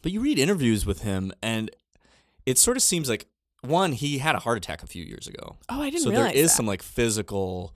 But 0.00 0.10
you 0.12 0.20
read 0.20 0.38
interviews 0.38 0.86
with 0.86 1.02
him, 1.02 1.32
and 1.42 1.70
it 2.46 2.56
sort 2.58 2.78
of 2.78 2.82
seems 2.82 3.10
like 3.10 3.26
one, 3.62 3.92
he 3.92 4.18
had 4.18 4.34
a 4.34 4.38
heart 4.40 4.58
attack 4.58 4.82
a 4.82 4.86
few 4.86 5.04
years 5.04 5.26
ago. 5.26 5.56
Oh, 5.68 5.80
I 5.82 5.90
didn't 5.90 6.02
so 6.04 6.10
there 6.10 6.26
is 6.30 6.50
that. 6.50 6.56
some 6.56 6.66
like 6.66 6.82
physical 6.82 7.74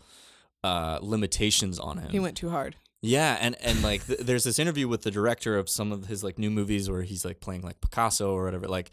uh, 0.65 0.99
limitations 1.03 1.79
on 1.79 1.99
him. 1.99 2.11
He 2.11 2.19
went 2.21 2.37
too 2.37 2.51
hard. 2.51 2.77
Yeah, 3.03 3.37
and 3.41 3.57
and 3.63 3.83
like 3.83 4.05
th- 4.07 4.21
there's 4.21 4.45
this 4.45 4.59
interview 4.59 4.89
with 4.89 5.03
the 5.03 5.11
director 5.11 5.57
of 5.59 5.69
some 5.69 5.93
of 5.93 6.07
his 6.07 6.25
like 6.25 6.39
new 6.39 6.51
movies 6.51 6.91
where 6.91 7.03
he's 7.03 7.25
like 7.25 7.41
playing 7.41 7.63
like 7.63 7.81
Picasso 7.81 8.33
or 8.33 8.45
whatever. 8.45 8.67
Like, 8.67 8.91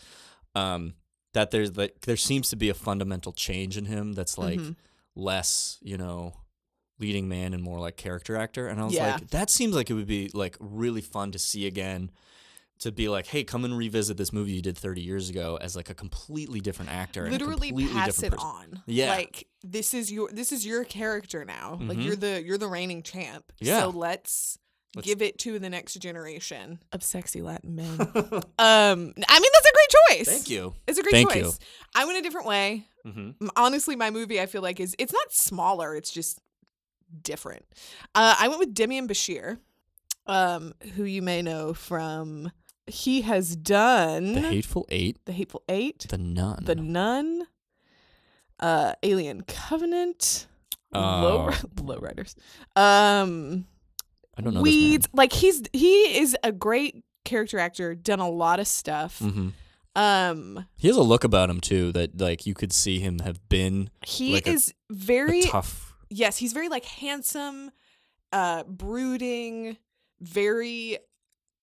um, 0.56 0.93
that 1.34 1.49
there's 1.51 1.75
like 1.75 2.01
there 2.01 2.17
seems 2.17 2.49
to 2.51 2.56
be 2.56 2.69
a 2.69 2.73
fundamental 2.75 3.32
change 3.32 3.75
in 3.77 3.86
him 3.86 4.13
that's 4.13 4.38
like 4.38 4.60
Mhm. 4.60 4.75
less, 5.15 5.79
you 5.82 5.97
know, 5.97 6.34
leading 6.99 7.27
man 7.27 7.53
and 7.56 7.63
more 7.63 7.79
like 7.79 7.97
character 7.97 8.36
actor. 8.38 8.67
And 8.67 8.79
I 8.79 8.84
was 8.86 8.93
Yeah. 8.93 9.13
like, 9.15 9.29
that 9.29 9.49
seems 9.49 9.73
like 9.73 9.89
it 9.89 9.93
would 9.95 10.06
be 10.06 10.29
like 10.34 10.58
really 10.60 11.01
fun 11.01 11.32
to 11.32 11.39
see 11.39 11.65
again. 11.65 12.12
To 12.84 12.91
be 12.91 13.10
like, 13.10 13.28
hey, 13.28 13.43
come 13.43 13.65
and 13.65 13.78
revisit 13.78 14.17
this 14.17 14.32
movie 14.34 14.52
you 14.54 14.62
did 14.62 14.78
30 14.78 15.02
years 15.02 15.30
ago 15.30 15.58
as 15.62 15.76
like 15.76 15.89
a 15.89 15.93
completely 15.93 16.60
different 16.62 16.91
actor, 16.91 17.30
Literally 17.30 17.69
completely 17.69 17.93
pass 17.93 18.15
different 18.17 18.34
it 18.34 18.38
person. 18.38 18.48
on. 18.74 18.84
Yeah, 18.88 19.10
Like 19.15 19.48
this 19.63 19.93
is 19.93 20.12
your 20.12 20.30
this 20.32 20.52
is 20.52 20.65
your 20.65 20.84
character 20.84 21.46
now. 21.46 21.80
Like 21.82 21.98
Mhm. 21.98 22.06
you're 22.06 22.15
the 22.15 22.43
you're 22.43 22.58
the 22.58 22.67
reigning 22.67 23.02
champ. 23.04 23.52
Yeah. 23.60 23.82
So 23.82 23.89
let's, 23.89 24.58
Let's- 24.96 25.08
give 25.08 25.22
it 25.22 25.38
to 25.39 25.60
the 25.60 25.69
next 25.69 25.93
generation 25.96 26.80
of 26.91 27.02
sexy 27.04 27.41
Latin 27.41 27.76
men. 27.76 28.00
um 28.00 28.04
I 28.60 28.96
mean 29.00 29.13
that's 29.17 29.67
a 29.67 29.74
great 29.74 29.93
choice. 30.10 30.28
Thank 30.28 30.50
you. 30.50 30.74
It's 30.88 31.00
a 31.00 31.04
great 31.04 31.13
Thank 31.13 31.32
choice. 31.32 31.43
you. 31.46 31.52
I 31.96 32.06
went 32.06 32.19
a 32.19 32.22
different 32.22 32.48
way. 32.48 32.86
Mhm. 33.06 33.36
Honestly, 33.56 33.96
my 33.96 34.10
movie 34.12 34.39
I 34.41 34.46
feel 34.46 34.62
like 34.62 34.80
is 34.80 34.96
it's 35.00 35.13
not 35.13 35.32
smaller, 35.34 35.96
it's 35.96 36.12
just 36.12 36.39
different. 37.22 37.65
Uh, 38.15 38.36
I 38.39 38.48
went 38.50 38.60
with 38.60 38.74
Demián 38.74 39.08
Bichir, 39.08 39.60
um, 40.26 40.74
who 40.96 41.04
you 41.04 41.22
may 41.22 41.41
know 41.41 41.74
from 41.74 42.52
he 42.88 43.22
has 43.22 43.56
done 43.56 44.34
The 44.34 44.41
Hateful 44.41 44.86
Eight, 44.89 45.17
The 45.26 45.32
Hateful 45.34 45.63
Eight, 45.69 46.06
The 46.10 46.17
Nun, 46.17 46.60
The 46.63 46.76
Nun, 46.76 47.43
uh, 48.60 48.93
Alien 49.04 49.43
Covenant, 49.43 50.48
Low 50.93 51.50
Oh. 51.52 51.67
Lowriders. 51.76 52.36
Um, 52.76 53.65
I 54.38 54.41
don't 54.41 54.54
know. 54.54 54.62
Weeds. 54.62 55.08
Like 55.13 55.34
he's 55.34 55.63
he 55.74 56.17
is 56.19 56.36
a 56.43 56.52
great 56.52 57.04
character 57.26 57.58
actor. 57.60 57.96
Done 57.96 58.19
a 58.19 58.30
lot 58.30 58.60
of 58.60 58.67
stuff. 58.67 59.19
hmm 59.19 59.50
Um, 59.96 60.65
He 60.76 60.88
has 60.88 60.98
a 60.98 61.02
look 61.02 61.24
about 61.24 61.50
him 61.50 61.62
too 61.62 61.91
that 61.93 62.19
like 62.19 62.46
you 62.46 62.54
could 62.54 62.72
see 62.74 63.00
him 63.00 63.19
have 63.19 63.39
been. 63.50 63.89
he 64.06 64.34
like, 64.34 64.48
a- 64.48 64.52
is 64.52 64.74
very 64.91 65.41
a 65.41 65.48
tough. 65.48 65.93
Yes, 66.10 66.38
he's 66.38 66.54
very 66.54 66.69
like 66.69 66.86
handsome, 66.86 67.72
uh, 68.32 68.63
brooding, 68.65 69.78
very, 70.22 70.98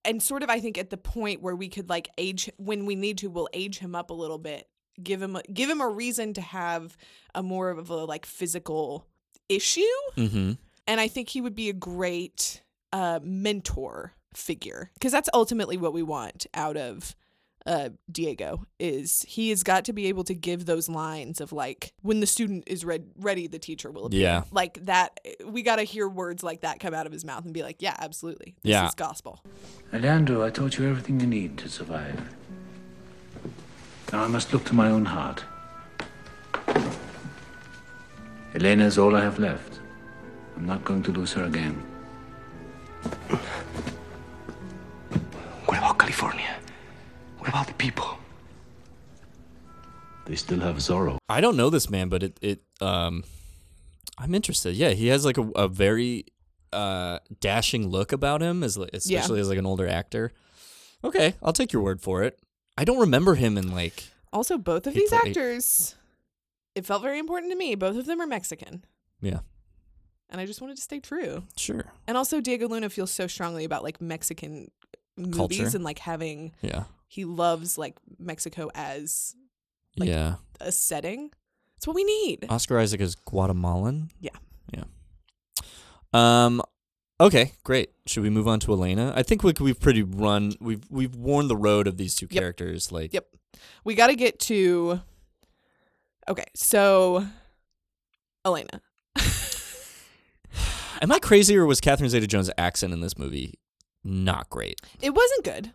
and 0.05 0.23
sort 0.23 0.43
of. 0.43 0.51
I 0.51 0.61
think 0.61 0.79
at 0.79 0.91
the 0.91 0.97
point 0.97 1.43
where 1.43 1.57
we 1.57 1.69
could 1.69 1.89
like 1.89 2.09
age 2.19 2.51
when 2.57 2.87
we 2.87 2.95
need 2.95 3.19
to, 3.19 3.29
we'll 3.29 3.49
age 3.53 3.79
him 3.79 3.95
up 3.95 4.11
a 4.11 4.15
little 4.15 4.39
bit. 4.39 4.69
Give 5.03 5.23
him 5.23 5.37
a, 5.37 5.43
give 5.53 5.71
him 5.71 5.81
a 5.81 5.89
reason 5.89 6.35
to 6.35 6.41
have 6.41 6.97
a 7.35 7.43
more 7.43 7.71
of 7.71 7.89
a 7.91 7.95
like 8.05 8.27
physical 8.27 9.07
issue, 9.49 9.81
Mm-hmm. 10.17 10.53
and 10.87 11.01
I 11.01 11.09
think 11.09 11.29
he 11.31 11.41
would 11.41 11.55
be 11.55 11.69
a 11.69 11.73
great 11.75 12.63
uh, 12.93 13.19
mentor 13.23 14.13
figure 14.35 14.91
because 14.95 15.11
that's 15.11 15.29
ultimately 15.35 15.77
what 15.77 15.93
we 15.93 16.03
want 16.03 16.47
out 16.55 16.77
of 16.77 17.17
uh, 17.67 17.91
Diego 18.11 18.65
is 18.79 19.23
he 19.29 19.51
has 19.51 19.63
got 19.63 19.85
to 19.85 19.93
be 19.93 20.07
able 20.07 20.25
to 20.25 20.35
give 20.35 20.65
those 20.67 20.89
lines 20.89 21.41
of 21.41 21.53
like 21.53 21.93
when 22.03 22.21
the 22.21 22.27
student 22.27 22.65
is 22.67 22.85
read, 22.85 23.05
ready 23.19 23.47
the 23.47 23.59
teacher 23.59 23.91
will 23.91 24.07
appear 24.07 24.21
Yeah. 24.21 24.43
like 24.51 24.85
that 24.87 25.19
we 25.45 25.63
got 25.63 25.77
to 25.77 25.83
hear 25.83 26.09
words 26.09 26.43
like 26.43 26.63
that 26.63 26.81
come 26.81 26.95
out 26.95 27.07
of 27.07 27.13
his 27.13 27.25
mouth 27.25 27.45
and 27.45 27.53
be 27.53 27.63
like 27.63 27.77
yeah 27.83 27.95
absolutely 27.99 28.55
this 28.63 28.71
Yeah. 28.71 28.89
is 28.89 28.95
gospel 28.95 29.41
Alejandro, 29.93 30.43
I 30.45 30.51
taught 30.51 30.79
you 30.79 30.89
everything 30.89 31.21
you 31.21 31.27
need 31.27 31.59
to 31.59 31.69
survive. 31.69 32.21
Now 34.13 34.25
I 34.25 34.29
must 34.29 34.53
look 34.53 34.65
to 34.67 34.75
my 34.75 34.89
own 34.89 35.05
heart. 35.05 35.45
Elena 38.55 38.85
is 38.87 38.99
all 38.99 39.15
I 39.17 39.23
have 39.23 39.39
left. 39.39 39.81
I'm 40.57 40.67
not 40.67 40.85
going 40.85 41.03
to 41.05 41.13
lose 41.13 41.33
her 41.35 41.45
again. 41.45 41.75
What 45.67 45.79
about 45.79 45.99
California? 45.99 46.57
What 47.41 47.49
about 47.49 47.67
the 47.67 47.75
people? 47.75 48.19
They 50.27 50.37
still 50.37 50.61
have 50.61 50.77
Zorro. 50.77 51.19
I 51.29 51.41
don't 51.41 51.57
know 51.57 51.71
this 51.71 51.91
man, 51.91 52.09
but 52.09 52.23
it 52.23 52.39
it 52.41 52.63
um, 52.81 53.25
I'm 54.19 54.35
interested. 54.35 54.75
Yeah, 54.77 54.91
he 54.91 55.09
has 55.09 55.25
like 55.25 55.39
a, 55.39 55.49
a 55.57 55.69
very 55.69 56.27
uh 56.73 57.19
dashing 57.41 57.89
look 57.89 58.13
about 58.13 58.41
him, 58.43 58.63
as 58.63 58.77
like- 58.79 58.91
especially 58.93 59.41
as 59.41 59.49
like 59.49 59.59
an 59.59 59.67
older 59.67 59.89
actor. 59.89 60.33
Okay, 61.03 61.35
I'll 61.43 61.53
take 61.55 61.73
your 61.73 61.83
word 61.83 62.01
for 62.01 62.23
it. 62.23 62.39
I 62.77 62.85
don't 62.85 62.99
remember 63.01 63.35
him 63.35 63.57
in 63.59 63.73
like. 63.73 64.05
also 64.33 64.57
both 64.59 64.87
of 64.87 64.95
these 64.95 65.11
Hateful 65.11 65.29
Eight. 65.29 65.37
actors 65.37 65.95
it 66.77 66.87
felt 66.87 67.03
very 67.03 67.19
important 67.19 67.51
to 67.51 67.59
me 67.59 67.75
both 67.75 67.97
of 67.97 68.07
them 68.07 68.21
are 68.21 68.29
mexican 68.29 68.85
Yeah, 69.21 69.41
and 70.31 70.41
i 70.41 70.47
just 70.47 70.61
wanted 70.61 70.77
to 70.77 70.83
stay 70.83 71.01
true 71.01 71.43
sure. 71.57 71.85
and 72.07 72.17
also 72.17 72.41
diego 72.41 72.69
luna 72.69 72.89
feels 72.91 73.11
so 73.11 73.27
strongly 73.27 73.65
about 73.65 73.83
like 73.83 74.01
mexican 74.01 74.71
movies 75.17 75.59
Culture. 75.59 75.77
and 75.77 75.85
like 75.85 75.99
having 75.99 76.53
Yeah, 76.63 76.85
he 77.11 77.25
loves 77.25 77.77
like 77.77 77.97
mexico 78.19 78.71
as 78.75 79.35
Like- 79.97 80.09
yeah. 80.09 80.37
a 80.61 80.71
setting 80.73 81.31
it's 81.77 81.87
what 81.87 81.97
we 81.97 82.05
need 82.05 82.47
Oscar 82.51 82.79
Isaac 82.79 83.01
is 83.01 83.15
Guatemalan. 83.15 84.11
Yeah. 84.21 84.37
Yeah. 84.71 84.85
Um. 86.13 86.61
Okay, 87.19 87.53
great. 87.65 87.91
Should 88.07 88.23
we 88.23 88.29
move 88.29 88.47
on 88.47 88.61
to 88.61 88.73
Elena? 88.73 89.13
I 89.17 89.23
think 89.23 89.43
we, 89.43 89.55
we've 89.59 89.81
pretty 89.81 90.03
run. 90.03 90.53
We've 90.61 90.83
we've 90.91 91.15
worn 91.15 91.49
the 91.49 91.57
road 91.57 91.87
of 91.87 91.97
these 91.97 92.15
two 92.15 92.27
Yep. 92.31 92.39
characters. 92.39 92.93
Like, 92.93 93.15
Yep. 93.15 93.27
We 93.85 93.95
got 93.95 94.09
to 94.09 94.15
get 94.15 94.39
to. 94.41 95.01
Okay, 96.29 96.45
so 96.55 97.27
Elena. 98.45 98.83
am 101.03 101.11
I 101.13 101.19
crazy 101.19 101.57
or 101.57 101.65
was 101.67 101.81
Catherine 101.81 102.11
Zeta-Jones' 102.11 102.51
accent 102.59 102.93
in 102.93 103.01
this 103.01 103.17
movie 103.19 103.59
not 104.05 104.51
great? 104.51 104.81
It 105.01 105.15
wasn't 105.15 105.45
good. 105.45 105.73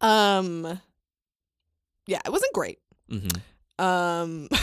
Um, 0.00 0.80
yeah, 2.06 2.20
it 2.24 2.30
wasn't 2.30 2.52
great. 2.52 2.78
Mm-hmm. 3.10 3.84
Um, 3.84 4.48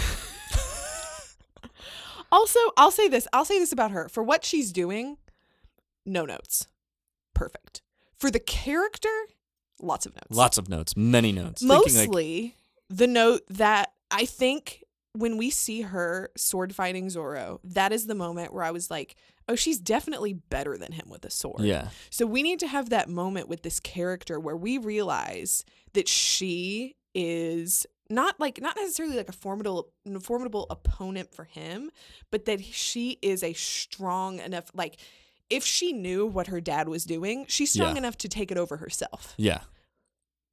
also, 2.32 2.60
I'll 2.78 2.92
say 2.92 3.08
this. 3.08 3.28
I'll 3.34 3.46
say 3.46 3.60
this 3.60 3.72
about 3.72 3.92
her. 3.92 4.10
For 4.10 4.24
what 4.24 4.46
she's 4.46 4.72
doing, 4.72 5.18
no 6.06 6.26
notes. 6.26 6.68
Perfect. 7.34 7.82
For 8.18 8.32
the 8.32 8.40
character, 8.40 9.10
lots 9.82 10.06
of 10.06 10.16
notes. 10.16 10.28
Lots 10.32 10.58
of 10.58 10.70
notes, 10.70 10.98
many 10.98 11.32
notes. 11.32 11.62
Thinking, 11.62 11.96
like, 11.96 12.08
Mostly 12.08 12.56
the 12.90 13.08
note 13.08 13.42
that 13.50 13.92
I 14.12 14.26
think 14.26 14.84
when 15.14 15.38
we 15.38 15.50
see 15.50 15.82
her 15.82 16.30
sword 16.38 16.74
fighting 16.74 17.08
Zorro, 17.08 17.60
that 17.64 17.92
is 17.92 18.08
the 18.08 18.16
moment 18.16 18.54
where 18.54 18.64
I 18.64 18.72
was 18.72 18.92
like, 18.92 19.16
oh, 19.48 19.56
she's 19.56 19.80
definitely 19.80 20.34
better 20.34 20.78
than 20.78 20.92
him 20.92 21.08
with 21.10 21.24
a 21.26 21.30
sword. 21.30 21.62
Yeah. 21.62 21.90
So 22.10 22.26
we 22.26 22.44
need 22.44 22.60
to 22.60 22.68
have 22.68 22.90
that 22.90 23.10
moment 23.10 23.48
with 23.48 23.64
this 23.64 23.80
character 23.80 24.40
where 24.40 24.58
we 24.58 24.78
realize 24.78 25.64
that 25.94 26.08
she 26.08 26.96
is 27.16 27.86
not 28.10 28.40
like 28.40 28.62
not 28.62 28.76
necessarily 28.78 29.18
like 29.18 29.28
a 29.30 29.34
formidable 29.34 29.90
formidable 30.22 30.66
opponent 30.70 31.34
for 31.34 31.44
him, 31.46 31.92
but 32.32 32.46
that 32.46 32.64
she 32.64 33.18
is 33.22 33.44
a 33.44 33.54
strong 33.54 34.40
enough 34.40 34.72
like 34.74 35.00
if 35.50 35.64
she 35.66 35.94
knew 35.94 36.26
what 36.26 36.48
her 36.48 36.60
dad 36.62 36.90
was 36.90 37.06
doing, 37.06 37.46
she's 37.48 37.72
strong 37.72 37.94
Yeah. 37.96 38.00
enough 38.00 38.18
to 38.20 38.28
take 38.30 38.52
it 38.52 38.58
over 38.58 38.78
herself. 38.78 39.34
yeah, 39.38 39.62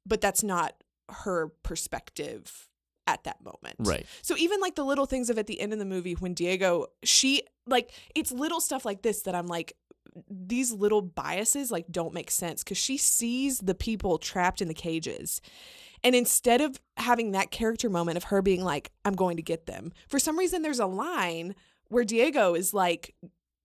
But 0.05 0.21
that's 0.21 0.41
not 0.43 0.73
her 1.09 1.49
perspective 1.63 2.69
at 3.07 3.23
that 3.23 3.43
moment. 3.43 3.75
right. 3.79 4.05
So 4.21 4.35
even 4.37 4.59
like 4.59 4.75
the 4.75 4.83
little 4.85 5.05
things 5.05 5.29
of 5.29 5.37
at 5.37 5.47
the 5.47 5.59
end 5.59 5.73
of 5.73 5.79
the 5.79 5.85
movie 5.85 6.13
when 6.13 6.33
Diego, 6.33 6.87
she 7.03 7.43
like 7.67 7.91
it's 8.15 8.31
little 8.31 8.61
stuff 8.61 8.85
like 8.85 9.01
this 9.01 9.21
that 9.23 9.35
I'm 9.35 9.47
like 9.47 9.73
these 10.29 10.71
little 10.71 11.01
biases 11.01 11.71
like 11.71 11.85
don't 11.91 12.13
make 12.13 12.31
sense 12.31 12.63
cuz 12.63 12.77
she 12.77 12.97
sees 12.97 13.59
the 13.59 13.75
people 13.75 14.17
trapped 14.17 14.61
in 14.61 14.67
the 14.67 14.73
cages. 14.73 15.41
And 16.03 16.15
instead 16.15 16.61
of 16.61 16.79
having 16.97 17.31
that 17.31 17.51
character 17.51 17.89
moment 17.89 18.17
of 18.17 18.25
her 18.25 18.41
being 18.41 18.63
like 18.63 18.91
I'm 19.03 19.15
going 19.15 19.37
to 19.37 19.43
get 19.43 19.65
them. 19.65 19.91
For 20.07 20.19
some 20.19 20.37
reason 20.37 20.61
there's 20.61 20.79
a 20.79 20.85
line 20.85 21.55
where 21.89 22.03
Diego 22.03 22.55
is 22.55 22.73
like 22.73 23.15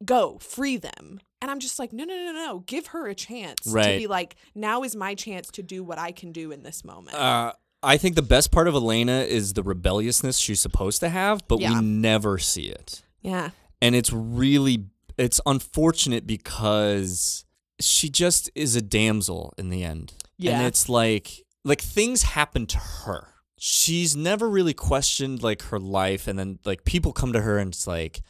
go, 0.04 0.38
free 0.38 0.76
them. 0.76 1.20
And 1.42 1.50
I'm 1.50 1.60
just 1.60 1.78
like 1.78 1.92
no 1.92 2.04
no 2.04 2.14
no 2.14 2.32
no 2.32 2.44
no, 2.46 2.58
give 2.60 2.88
her 2.88 3.06
a 3.06 3.14
chance 3.14 3.60
to 3.62 3.98
be 3.98 4.06
like 4.06 4.36
now 4.54 4.82
is 4.82 4.94
my 4.94 5.14
chance 5.14 5.50
to 5.52 5.62
do 5.62 5.82
what 5.82 5.98
I 5.98 6.12
can 6.12 6.32
do 6.32 6.52
in 6.52 6.62
this 6.62 6.84
moment. 6.84 7.16
Uh, 7.16 7.52
I 7.82 7.96
think 7.96 8.14
the 8.14 8.22
best 8.22 8.50
part 8.50 8.68
of 8.68 8.74
Elena 8.74 9.20
is 9.20 9.54
the 9.54 9.62
rebelliousness 9.62 10.38
she's 10.38 10.60
supposed 10.60 11.00
to 11.00 11.08
have, 11.08 11.46
but 11.48 11.60
Yeah. 11.60 11.80
we 11.80 11.86
never 11.86 12.38
see 12.38 12.66
it. 12.66 13.02
yeah. 13.22 13.50
and 13.82 13.94
it's 13.94 14.12
really 14.12 14.84
it's 15.18 15.40
unfortunate 15.46 16.26
because 16.26 17.44
she 17.80 18.08
just 18.10 18.50
is 18.54 18.76
a 18.76 18.80
damsel 18.82 19.52
in 19.58 19.70
the 19.70 19.82
end 19.84 20.12
Yeah. 20.38 20.58
and 20.58 20.66
it's 20.66 20.88
like 20.88 21.44
like 21.64 21.80
things 21.80 22.22
happen 22.22 22.66
to 22.66 22.78
her 22.78 23.28
she's 23.58 24.16
never 24.16 24.48
really 24.48 24.72
questioned 24.74 25.42
like 25.42 25.62
her 25.64 25.78
life 25.78 26.26
and 26.28 26.38
then 26.38 26.58
like 26.64 26.84
people 26.84 27.12
come 27.12 27.32
to 27.34 27.40
her 27.42 27.58
and 27.58 27.72
it's 27.72 27.86
like 27.86 28.22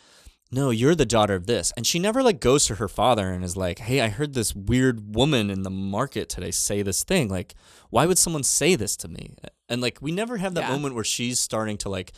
no 0.53 0.71
you're 0.71 0.95
the 0.95 1.07
daughter 1.07 1.35
of 1.35 1.47
this 1.47 1.73
and 1.77 1.87
she 1.87 1.99
never 1.99 2.23
like 2.23 2.41
goes 2.41 2.67
to 2.67 2.75
her 2.77 2.89
father 2.89 3.31
and 3.31 3.45
is 3.45 3.57
like 3.57 3.79
hey 3.81 4.01
i 4.01 4.09
heard 4.09 4.35
this 4.35 4.55
weird 4.55 5.15
woman 5.15 5.51
in 5.51 5.63
the 5.63 5.71
market 5.71 6.29
today 6.29 6.51
say 6.51 6.83
this 6.83 7.05
thing 7.05 7.29
like 7.29 7.55
why 7.91 8.07
would 8.07 8.19
someone 8.19 8.43
say 8.43 8.75
this 8.75 8.97
to 8.97 9.09
me 9.09 9.35
and 9.69 9.81
like 9.81 9.99
we 10.01 10.11
never 10.13 10.37
have 10.39 10.55
that 10.55 10.63
Yeah. 10.69 10.73
moment 10.73 10.95
where 10.95 11.05
she's 11.05 11.39
starting 11.39 11.77
to 11.79 11.89
like 11.89 12.13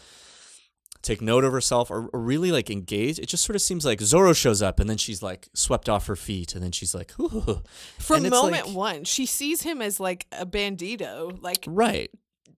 take 1.02 1.20
note 1.20 1.42
of 1.42 1.52
herself 1.52 1.90
or, 1.90 2.08
or 2.12 2.20
really 2.20 2.52
like 2.52 2.70
engage. 2.70 3.18
It 3.18 3.26
just 3.26 3.42
sort 3.44 3.56
of 3.56 3.62
seems 3.62 3.84
like 3.84 3.98
Zorro 3.98 4.36
shows 4.36 4.62
up 4.62 4.78
and 4.78 4.88
then 4.88 4.96
she's 4.98 5.20
like 5.20 5.48
swept 5.52 5.88
off 5.88 6.06
her 6.06 6.14
feet 6.14 6.54
and 6.54 6.62
then 6.62 6.70
she's 6.70 6.94
like, 6.94 7.10
Ooh. 7.20 7.60
From 7.98 8.28
moment 8.28 8.68
like- 8.68 8.76
one, 8.76 9.02
she 9.04 9.26
sees 9.26 9.62
him 9.62 9.82
as 9.82 9.98
like 9.98 10.26
a 10.30 10.46
bandito, 10.46 11.36
like 11.42 11.64
right, 11.66 12.08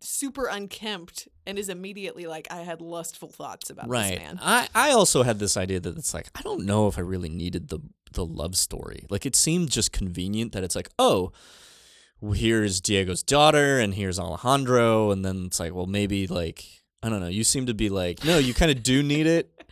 super 0.04 0.46
unkempt, 0.46 1.28
and 1.46 1.58
is 1.58 1.68
immediately 1.68 2.26
like, 2.26 2.46
I 2.50 2.58
had 2.58 2.80
lustful 2.80 3.28
thoughts 3.28 3.70
about 3.70 3.88
right. 3.88 4.10
this 4.10 4.18
man. 4.18 4.38
I 4.42 4.68
I 4.74 4.90
also 4.90 5.22
had 5.22 5.38
this 5.38 5.56
idea 5.56 5.80
that 5.80 5.96
it's 5.96 6.14
like 6.14 6.28
I 6.34 6.42
don't 6.42 6.64
know 6.64 6.86
if 6.88 6.98
I 6.98 7.02
really 7.02 7.28
needed 7.28 7.68
the 7.68 7.80
the 8.12 8.24
love 8.24 8.56
story. 8.56 9.06
Like 9.10 9.26
it 9.26 9.36
seemed 9.36 9.70
just 9.70 9.92
convenient 9.92 10.52
that 10.52 10.64
it's 10.64 10.76
like, 10.76 10.90
oh. 10.98 11.32
Here's 12.32 12.80
Diego's 12.80 13.22
daughter, 13.22 13.78
and 13.78 13.92
here's 13.92 14.18
Alejandro, 14.18 15.10
and 15.10 15.22
then 15.22 15.44
it's 15.44 15.60
like, 15.60 15.74
well, 15.74 15.84
maybe 15.84 16.26
like 16.26 16.64
I 17.02 17.10
don't 17.10 17.20
know. 17.20 17.28
You 17.28 17.44
seem 17.44 17.66
to 17.66 17.74
be 17.74 17.90
like, 17.90 18.24
no, 18.24 18.38
you 18.38 18.54
kind 18.54 18.70
of 18.70 18.82
do 18.82 19.02
need 19.02 19.26
it. 19.26 19.50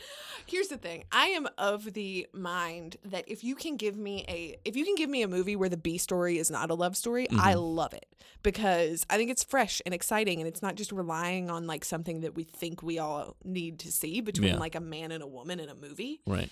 Here's 0.46 0.68
the 0.68 0.76
thing. 0.76 1.04
I 1.12 1.28
am 1.28 1.48
of 1.58 1.92
the 1.94 2.26
mind 2.32 2.96
that 3.04 3.24
if 3.26 3.42
you 3.44 3.54
can 3.54 3.76
give 3.76 3.96
me 3.96 4.24
a 4.28 4.56
if 4.64 4.76
you 4.76 4.84
can 4.84 4.94
give 4.94 5.08
me 5.10 5.22
a 5.22 5.28
movie 5.28 5.56
where 5.56 5.68
the 5.68 5.76
B 5.76 5.98
story 5.98 6.38
is 6.38 6.50
not 6.50 6.70
a 6.70 6.74
love 6.74 6.96
story, 6.96 7.26
I 7.30 7.54
Mhm. 7.54 7.74
love 7.76 7.94
it 7.94 8.06
because 8.42 9.06
I 9.08 9.16
think 9.16 9.30
it's 9.30 9.44
fresh 9.44 9.80
and 9.86 9.94
exciting 9.94 10.40
and 10.40 10.48
it's 10.48 10.62
not 10.62 10.74
just 10.74 10.92
relying 10.92 11.50
on 11.50 11.66
like 11.66 11.84
something 11.84 12.20
that 12.20 12.34
we 12.34 12.44
think 12.44 12.82
we 12.82 12.98
all 12.98 13.36
need 13.44 13.78
to 13.80 13.92
see 13.92 14.20
between 14.20 14.54
Yeah. 14.54 14.58
like 14.58 14.74
a 14.74 14.80
man 14.80 15.12
and 15.12 15.22
a 15.22 15.26
woman 15.26 15.60
in 15.60 15.68
a 15.68 15.74
movie. 15.74 16.20
Right. 16.26 16.50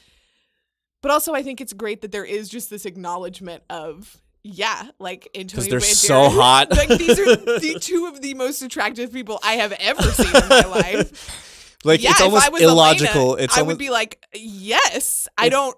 But 1.03 1.11
also 1.11 1.33
I 1.35 1.43
think 1.43 1.61
it's 1.61 1.73
great 1.73 2.03
that 2.03 2.13
there 2.13 2.25
is 2.25 2.49
just 2.49 2.71
this 2.71 2.87
acknowledgement 2.87 3.63
of 3.71 4.21
yeah, 4.43 4.91
like 4.99 5.29
Antonio 5.35 5.69
they're 5.69 5.81
Banderas. 5.81 6.07
so 6.07 6.31
hot. 6.31 6.71
like 6.71 6.89
these 6.89 7.19
are 7.19 7.37
the 7.37 7.77
two 7.83 8.07
of 8.07 8.23
the 8.23 8.33
most 8.33 8.63
attractive 8.63 9.13
people 9.13 9.39
I 9.43 9.55
have 9.55 9.73
ever 9.73 10.03
seen 10.03 10.35
in 10.35 10.49
my 10.49 10.61
life. 10.67 11.47
Like 11.85 12.03
yeah, 12.03 12.11
it's 12.11 12.21
if 12.21 12.27
almost 12.27 12.47
I 12.47 12.51
was 12.51 12.63
illogical. 12.63 13.21
Elena, 13.33 13.43
it's 13.45 13.57
I 13.57 13.61
almost 13.61 13.75
would 13.75 13.79
be 13.79 13.91
like, 13.91 14.23
yes. 14.35 15.29
I 15.39 15.47
It's- 15.47 15.59
don't. 15.59 15.77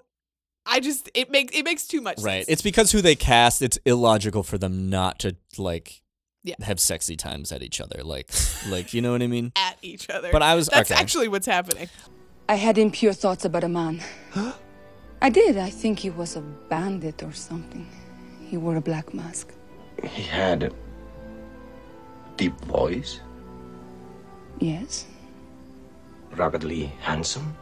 I 0.65 0.79
just 0.81 1.11
it 1.15 1.31
makes 1.31 1.57
it 1.57 1.65
makes 1.65 1.87
too 1.89 2.01
much 2.01 2.17
sense. 2.19 2.25
Right. 2.27 2.37
sense. 2.47 2.49
It's 2.49 2.63
because 2.63 2.93
who 2.93 3.01
they 3.03 3.17
cast, 3.17 3.63
it's 3.63 3.79
illogical 3.85 4.43
for 4.45 4.59
them 4.59 4.89
not 4.91 5.19
to 5.21 5.35
like 5.59 6.03
Yeah. 6.45 6.55
have 6.63 6.79
sexy 6.79 7.17
times 7.17 7.51
at 7.53 7.63
each 7.63 7.81
other. 7.81 8.03
Like 8.05 8.31
like 8.69 8.95
you 8.95 9.01
know 9.03 9.11
what 9.13 9.23
I 9.23 9.27
mean? 9.27 9.51
at 9.57 9.77
each 9.83 10.09
other. 10.09 10.31
But 10.31 10.43
I 10.43 10.55
was- 10.55 10.69
That's 10.69 10.91
okay. 10.93 11.01
actually 11.01 11.27
what's 11.29 11.47
happening. 11.47 11.89
I 12.49 12.55
had 12.57 12.79
impure 12.79 13.13
thoughts 13.13 13.45
about 13.45 13.65
a 13.65 13.69
man. 13.69 14.03
I 15.21 15.31
did. 15.31 15.57
I 15.59 15.71
think 15.71 15.99
he 16.01 16.11
was 16.11 16.37
a 16.37 16.41
bandit 16.41 17.23
or 17.23 17.33
something. 17.33 17.89
He 18.49 18.57
wore 18.57 18.77
a 18.77 18.81
black 18.81 19.13
mask. 19.15 19.53
He 20.05 20.23
had 20.23 20.65
a 20.65 20.71
deep 22.37 22.57
voice, 22.65 23.21
Yes. 24.61 25.07
Ruggedly 26.37 26.87
handsome. 27.01 27.55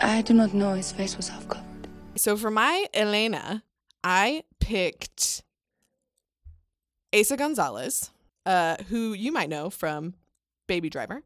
I 0.00 0.22
do 0.22 0.34
not 0.34 0.52
know. 0.54 0.74
His 0.74 0.92
face 0.92 1.16
was 1.16 1.28
half 1.28 1.48
covered. 1.48 1.88
So 2.16 2.36
for 2.36 2.50
my 2.50 2.86
Elena, 2.92 3.62
I 4.04 4.44
picked 4.60 5.42
Eiza 7.12 7.36
Gonzalez, 7.38 8.10
uh, 8.44 8.76
who 8.88 9.12
you 9.14 9.32
might 9.32 9.48
know 9.48 9.70
from 9.70 10.14
Baby 10.66 10.90
Driver. 10.90 11.22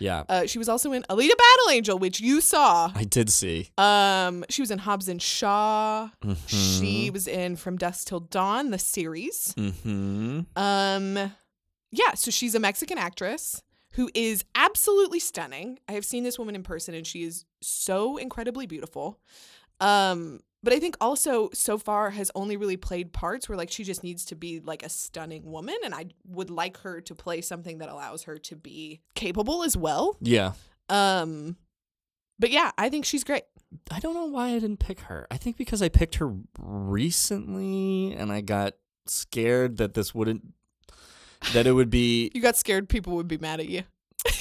Yeah. 0.00 0.24
Uh, 0.28 0.46
she 0.46 0.58
was 0.58 0.68
also 0.68 0.92
in 0.92 1.02
Alita 1.04 1.36
Battle 1.36 1.70
Angel, 1.70 1.98
which 1.98 2.20
you 2.20 2.40
saw. 2.40 2.90
I 2.94 3.04
did 3.04 3.30
see. 3.30 3.70
Um, 3.78 4.44
she 4.50 4.60
was 4.62 4.70
in 4.72 4.78
Hobbs 4.78 5.08
and 5.08 5.22
Shaw. 5.22 6.10
She 6.46 7.08
Mhm. 7.08 7.12
was 7.12 7.28
in 7.28 7.56
From 7.56 7.76
Dusk 7.76 8.08
Till 8.08 8.20
Dawn, 8.20 8.70
the 8.70 8.78
series. 8.78 9.54
Mm-hmm. 9.56 10.40
Um, 10.56 11.32
yeah, 11.92 12.14
so 12.14 12.30
she's 12.32 12.54
a 12.56 12.60
Mexican 12.60 12.98
actress 12.98 13.62
who 13.94 14.10
is 14.14 14.44
absolutely 14.54 15.20
stunning. 15.20 15.78
I 15.88 15.92
have 15.92 16.04
seen 16.04 16.24
this 16.24 16.38
woman 16.38 16.54
in 16.54 16.62
person, 16.62 16.94
and 16.94 17.06
she 17.06 17.22
is 17.22 17.44
so 17.62 18.16
incredibly 18.16 18.66
beautiful. 18.66 19.20
Um, 19.80 20.40
but 20.62 20.72
I 20.72 20.80
think 20.80 20.96
also 21.00 21.50
so 21.52 21.78
far 21.78 22.10
has 22.10 22.30
only 22.34 22.56
really 22.56 22.76
played 22.76 23.12
parts 23.12 23.48
where 23.48 23.58
like 23.58 23.70
she 23.70 23.84
just 23.84 24.02
needs 24.02 24.24
to 24.26 24.34
be 24.34 24.60
like 24.60 24.82
a 24.82 24.88
stunning 24.88 25.50
woman, 25.50 25.76
and 25.84 25.94
I 25.94 26.06
would 26.26 26.50
like 26.50 26.78
her 26.78 27.00
to 27.02 27.14
play 27.14 27.40
something 27.40 27.78
that 27.78 27.88
allows 27.88 28.24
her 28.24 28.38
to 28.38 28.56
be 28.56 29.00
capable 29.14 29.62
as 29.62 29.76
well. 29.76 30.16
Yeah. 30.20 30.52
Um, 30.88 31.56
but 32.38 32.50
yeah, 32.50 32.72
I 32.76 32.88
think 32.88 33.04
she's 33.04 33.24
great. 33.24 33.44
I 33.90 34.00
don't 34.00 34.14
know 34.14 34.26
why 34.26 34.48
I 34.50 34.58
didn't 34.58 34.78
pick 34.78 35.00
her. 35.00 35.26
I 35.30 35.36
think 35.36 35.56
because 35.56 35.82
I 35.82 35.88
picked 35.88 36.16
her 36.16 36.32
recently 36.58 38.12
and 38.14 38.32
I 38.32 38.40
got 38.40 38.74
scared 39.06 39.76
that 39.78 39.94
this 39.94 40.14
wouldn't 40.14 40.54
that 41.52 41.66
it 41.66 41.72
would 41.72 41.90
be 41.90 42.30
You 42.34 42.40
got 42.40 42.56
scared 42.56 42.88
people 42.88 43.14
would 43.16 43.28
be 43.28 43.38
mad 43.38 43.60
at 43.60 43.68
you. 43.68 43.82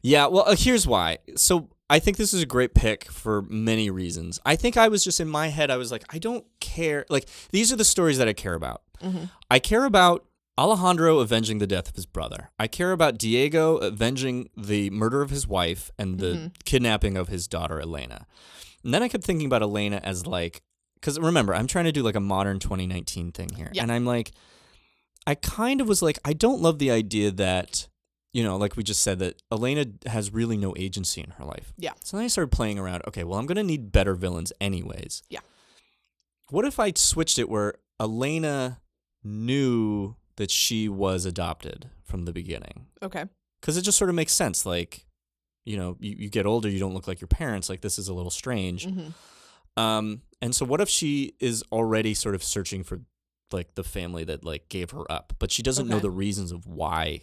Yeah, 0.00 0.26
well, 0.28 0.44
uh, 0.46 0.54
here's 0.56 0.86
why. 0.86 1.18
So 1.36 1.70
I 1.90 1.98
think 1.98 2.18
this 2.18 2.32
is 2.32 2.40
a 2.40 2.46
great 2.46 2.72
pick 2.72 3.10
for 3.10 3.42
many 3.42 3.90
reasons. 3.90 4.38
I 4.46 4.54
think 4.54 4.76
I 4.76 4.86
was 4.86 5.02
just 5.02 5.18
in 5.18 5.28
my 5.28 5.48
head, 5.48 5.72
I 5.72 5.76
was 5.76 5.90
like, 5.90 6.04
I 6.14 6.18
don't 6.18 6.44
care. 6.60 7.04
Like, 7.10 7.28
these 7.50 7.72
are 7.72 7.76
the 7.76 7.84
stories 7.84 8.16
that 8.18 8.28
I 8.28 8.32
care 8.32 8.54
about. 8.54 8.82
Mhm. 9.02 9.28
I 9.50 9.58
care 9.58 9.84
about 9.84 10.24
Alejandro 10.56 11.18
avenging 11.18 11.58
the 11.58 11.66
death 11.66 11.88
of 11.88 11.96
his 11.96 12.06
brother. 12.06 12.50
I 12.60 12.68
care 12.68 12.92
about 12.92 13.18
Diego 13.18 13.78
avenging 13.78 14.48
the 14.56 14.88
murder 14.90 15.20
of 15.20 15.30
his 15.30 15.48
wife 15.48 15.90
and 15.98 16.20
the 16.20 16.26
Mhm. 16.34 16.52
kidnapping 16.64 17.16
of 17.16 17.26
his 17.26 17.48
daughter, 17.48 17.80
Elena. 17.80 18.24
And 18.84 18.94
then 18.94 19.02
I 19.02 19.08
kept 19.08 19.24
thinking 19.24 19.46
about 19.46 19.62
Elena 19.62 20.00
as 20.04 20.26
like, 20.26 20.62
because 20.94 21.18
remember, 21.18 21.54
I'm 21.56 21.66
trying 21.66 21.86
to 21.86 21.92
do 21.92 22.04
like 22.04 22.14
a 22.16 22.20
modern 22.20 22.60
2019 22.60 23.32
thing 23.32 23.48
here. 23.56 23.70
Yeah. 23.72 23.82
And 23.82 23.90
I'm 23.90 24.04
like, 24.06 24.30
I 25.28 25.34
kind 25.34 25.80
of 25.82 25.86
was 25.88 26.00
like, 26.00 26.18
I 26.24 26.32
don't 26.32 26.62
love 26.62 26.78
the 26.78 26.90
idea 26.90 27.30
that, 27.32 27.86
you 28.32 28.42
know, 28.42 28.56
like 28.56 28.76
we 28.76 28.82
just 28.82 29.02
said, 29.02 29.18
that 29.18 29.42
Elena 29.52 29.84
has 30.06 30.32
really 30.32 30.56
no 30.56 30.74
agency 30.76 31.20
in 31.20 31.30
her 31.32 31.44
life. 31.44 31.72
Yeah. 31.76 31.92
So 32.02 32.16
then 32.16 32.24
I 32.24 32.28
started 32.28 32.50
playing 32.50 32.78
around. 32.78 33.02
Okay, 33.06 33.24
well, 33.24 33.38
I'm 33.38 33.44
going 33.46 33.56
to 33.56 33.62
need 33.62 33.92
better 33.92 34.14
villains 34.14 34.52
anyways. 34.60 35.22
Yeah. 35.28 35.40
What 36.50 36.64
if 36.64 36.80
I 36.80 36.92
switched 36.96 37.38
it 37.38 37.48
where 37.50 37.74
Elena 38.00 38.80
knew 39.22 40.16
that 40.36 40.50
she 40.50 40.88
was 40.88 41.26
adopted 41.26 41.90
from 42.04 42.24
the 42.24 42.32
beginning 42.32 42.86
Okay. 43.02 43.24
because 43.60 43.76
it 43.76 43.82
just 43.82 43.98
sort 43.98 44.08
of 44.08 44.16
makes 44.16 44.32
sense. 44.32 44.64
Like, 44.64 45.04
you 45.66 45.76
know, 45.76 45.96
you, 46.00 46.14
you 46.18 46.30
get 46.30 46.46
older, 46.46 46.70
you 46.70 46.78
don't 46.78 46.94
look 46.94 47.06
like 47.06 47.20
your 47.20 47.28
parents. 47.28 47.68
Like, 47.68 47.82
this 47.82 47.98
is 47.98 48.08
a 48.08 48.14
little 48.14 48.30
strange. 48.30 48.86
Mhm. 48.86 49.12
Um, 49.76 50.22
and 50.40 50.54
so, 50.54 50.64
what 50.64 50.80
if 50.80 50.88
she 50.88 51.34
is 51.38 51.62
already 51.70 52.14
sort 52.14 52.34
of 52.34 52.42
searching 52.42 52.82
for 52.82 53.00
like 53.52 53.74
the 53.74 53.84
family 53.84 54.24
that 54.24 54.44
like 54.44 54.68
gave 54.68 54.90
her 54.90 55.10
up, 55.10 55.32
but 55.38 55.50
she 55.52 55.62
doesn't 55.62 55.88
know 55.88 55.98
the 56.00 56.10
reasons 56.10 56.52
of 56.52 56.66
why 56.66 57.20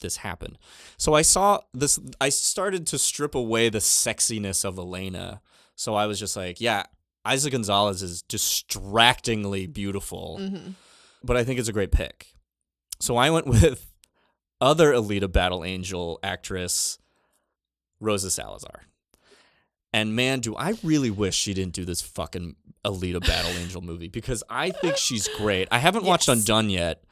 this 0.00 0.18
happened. 0.18 0.58
So 0.96 1.14
I 1.14 1.22
saw 1.22 1.60
this. 1.72 1.98
I 2.20 2.28
started 2.28 2.86
to 2.88 2.98
strip 2.98 3.34
away 3.34 3.68
the 3.68 3.78
sexiness 3.78 4.64
of 4.64 4.78
Elena. 4.78 5.40
So 5.76 5.94
I 5.94 6.06
was 6.06 6.18
just 6.18 6.36
like, 6.36 6.60
yeah, 6.60 6.84
Eiza 7.26 7.50
Gonzalez 7.50 8.02
is 8.02 8.22
distractingly 8.22 9.66
beautiful 9.66 10.38
Mm-hmm. 10.40 10.70
but 11.22 11.36
I 11.36 11.44
think 11.44 11.58
it's 11.58 11.68
a 11.68 11.72
great 11.72 11.92
pick. 11.92 12.34
So 13.00 13.16
I 13.16 13.30
went 13.30 13.46
with 13.56 13.92
other 14.60 14.92
Alita 14.92 15.30
Battle 15.30 15.64
Angel 15.64 16.18
actress, 16.22 16.98
Rosa 18.00 18.30
Salazar. 18.30 18.82
And 19.94 20.16
man, 20.16 20.40
do 20.40 20.56
I 20.56 20.74
really 20.82 21.10
wish 21.10 21.36
she 21.36 21.54
didn't 21.54 21.72
do 21.72 21.84
this 21.84 22.02
fucking 22.02 22.56
Alita 22.84 23.20
Battle 23.20 23.52
Angel 23.52 23.80
movie 23.80 24.08
because 24.08 24.42
I 24.50 24.70
think 24.70 24.96
she's 24.96 25.28
great. 25.28 25.68
I 25.70 25.78
haven't 25.78 26.04
watched 26.04 26.28
Undone 26.28 26.68
yet, 26.68 27.04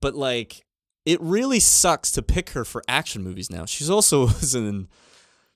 but 0.00 0.14
like, 0.14 0.64
it 1.04 1.20
really 1.20 1.60
sucks 1.60 2.10
to 2.12 2.22
pick 2.22 2.50
her 2.50 2.64
for 2.64 2.82
action 2.88 3.22
movies 3.22 3.50
now. 3.50 3.66
She's 3.66 3.90
also 3.90 4.20
was 4.26 4.54
in 4.54 4.88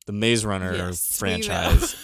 the 0.04 0.12
Maze 0.12 0.44
Runner 0.44 0.76
Yes, 0.76 1.16
franchise. 1.16 1.96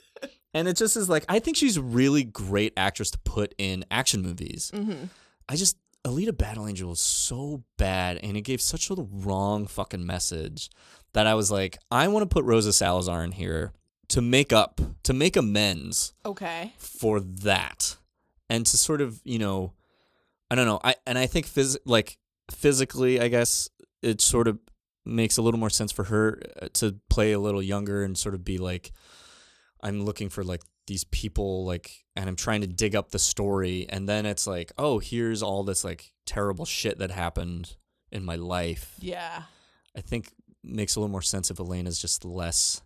and 0.54 0.66
it 0.68 0.78
just 0.78 0.96
is 0.96 1.10
like, 1.10 1.26
I 1.28 1.38
think 1.38 1.58
she's 1.58 1.76
a 1.76 1.82
really 1.82 2.24
great 2.24 2.72
actress 2.78 3.10
to 3.10 3.18
put 3.18 3.54
in 3.58 3.84
action 3.90 4.22
movies. 4.22 4.70
Mm-hmm. 4.74 5.04
I 5.50 5.56
just 5.56 5.76
Alita 6.06 6.34
Battle 6.34 6.66
Angel 6.66 6.88
was 6.88 7.00
so 7.00 7.62
bad 7.76 8.16
and 8.22 8.38
it 8.38 8.40
gave 8.40 8.62
such 8.62 8.88
a 8.88 8.94
wrong 8.94 9.66
fucking 9.66 10.06
message 10.06 10.70
that 11.12 11.26
I 11.26 11.34
was 11.34 11.50
like, 11.50 11.76
I 11.90 12.08
want 12.08 12.22
to 12.22 12.34
put 12.34 12.46
Rosa 12.46 12.72
Salazar 12.72 13.22
in 13.22 13.32
here 13.32 13.74
to 14.08 14.22
make 14.22 14.52
up, 14.52 14.80
to 15.02 15.12
make 15.12 15.36
amends 15.36 16.14
Okay. 16.24 16.72
for 16.78 17.20
that. 17.20 17.96
And 18.48 18.64
to 18.66 18.76
sort 18.78 19.00
of, 19.00 19.20
you 19.24 19.38
know, 19.38 19.74
I 20.50 20.54
don't 20.54 20.66
know. 20.66 20.80
I 20.82 20.94
and 21.06 21.18
I 21.18 21.26
think 21.26 21.46
phys- 21.46 21.76
like 21.84 22.18
physically, 22.50 23.20
I 23.20 23.28
guess 23.28 23.68
it 24.02 24.20
sort 24.22 24.48
of 24.48 24.58
makes 25.04 25.36
a 25.36 25.42
little 25.42 25.60
more 25.60 25.70
sense 25.70 25.92
for 25.92 26.04
her 26.04 26.40
uh, 26.62 26.68
to 26.74 26.96
play 27.10 27.32
a 27.32 27.38
little 27.38 27.62
younger 27.62 28.02
and 28.04 28.16
sort 28.16 28.34
of 28.34 28.44
be 28.44 28.58
like 28.58 28.92
I'm 29.82 30.04
looking 30.04 30.28
for 30.30 30.42
like 30.44 30.62
these 30.86 31.04
people 31.04 31.64
like 31.66 32.04
and 32.16 32.28
I'm 32.28 32.36
trying 32.36 32.62
to 32.62 32.66
dig 32.66 32.96
up 32.96 33.10
the 33.10 33.18
story 33.18 33.86
and 33.90 34.08
then 34.08 34.24
it's 34.24 34.46
like, 34.46 34.72
"Oh, 34.78 34.98
here's 34.98 35.42
all 35.42 35.62
this 35.64 35.84
like 35.84 36.12
terrible 36.24 36.64
shit 36.64 36.98
that 36.98 37.10
happened 37.10 37.76
in 38.10 38.24
my 38.24 38.36
life." 38.36 38.94
Yeah. 39.00 39.42
I 39.94 40.00
think 40.00 40.32
makes 40.64 40.96
a 40.96 41.00
little 41.00 41.12
more 41.12 41.22
sense 41.22 41.50
if 41.50 41.58
Elena's 41.60 42.00
just 42.00 42.24
less 42.24 42.80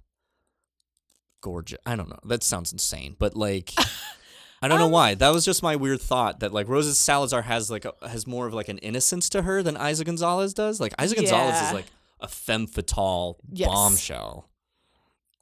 gorgeous. 1.43 1.79
I 1.85 1.95
don't 1.97 2.09
know. 2.09 2.19
That 2.25 2.43
sounds 2.43 2.73
insane, 2.73 3.17
but 3.19 3.37
like 3.37 3.73
I 4.63 4.69
don't 4.69 4.79
know 4.79 4.87
Um, 4.87 4.93
why. 4.93 5.15
That 5.17 5.31
was 5.31 5.45
just 5.45 5.63
my 5.63 5.77
weird 5.77 6.01
thought 6.01 6.41
that 6.41 6.53
like 6.55 6.69
Rosa 6.69 6.95
Salazar 6.95 7.43
has 7.43 7.71
like 7.71 7.85
a, 7.85 7.93
has 8.09 8.27
more 8.27 8.47
of 8.47 8.55
like 8.55 8.69
an 8.71 8.79
innocence 8.79 9.29
to 9.31 9.43
her 9.43 9.63
than 9.63 9.75
Eiza 9.77 10.05
Gonzalez 10.05 10.55
does. 10.55 10.81
Like 10.81 10.97
Eiza 10.97 11.15
Gonzalez 11.17 11.55
Yeah. 11.57 11.67
is 11.69 11.75
like 11.75 11.87
a 12.21 12.29
femme 12.29 12.67
fatale 12.67 13.37
Yes. 13.53 13.69
bombshell. 13.69 14.49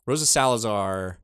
Rosa 0.07 0.26
Salazar 0.26 1.18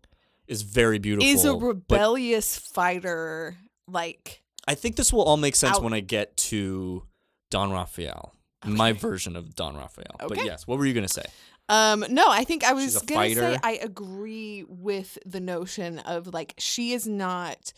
is 0.46 0.62
very 0.62 0.98
beautiful. 0.98 1.28
Is 1.28 1.44
a 1.44 1.54
rebellious 1.56 2.56
fighter 2.58 3.56
like 3.88 4.42
I 4.68 4.74
think 4.74 4.96
this 4.96 5.12
will 5.12 5.22
all 5.22 5.36
make 5.36 5.56
sense 5.56 5.76
Out- 5.76 5.82
when 5.82 5.92
I 5.92 6.00
get 6.00 6.36
to 6.36 7.02
Don 7.50 7.70
Rafael. 7.72 8.32
My 8.64 8.92
version 8.92 9.36
of 9.36 9.54
Don 9.54 9.76
Rafael. 9.76 10.16
But 10.18 10.44
yes, 10.44 10.66
what 10.66 10.78
were 10.78 10.86
you 10.86 10.92
gonna 10.94 11.06
say? 11.08 11.24
Um, 11.68 12.04
no, 12.10 12.26
I 12.28 12.44
think 12.44 12.62
I 12.64 12.72
was 12.74 12.98
gonna 13.02 13.34
say. 13.34 13.58
I 13.62 13.72
agree 13.82 14.64
with 14.68 15.18
the 15.26 15.40
notion 15.40 15.98
of 16.00 16.32
like 16.32 16.54
she 16.58 16.92
is 16.92 17.06
not 17.06 17.72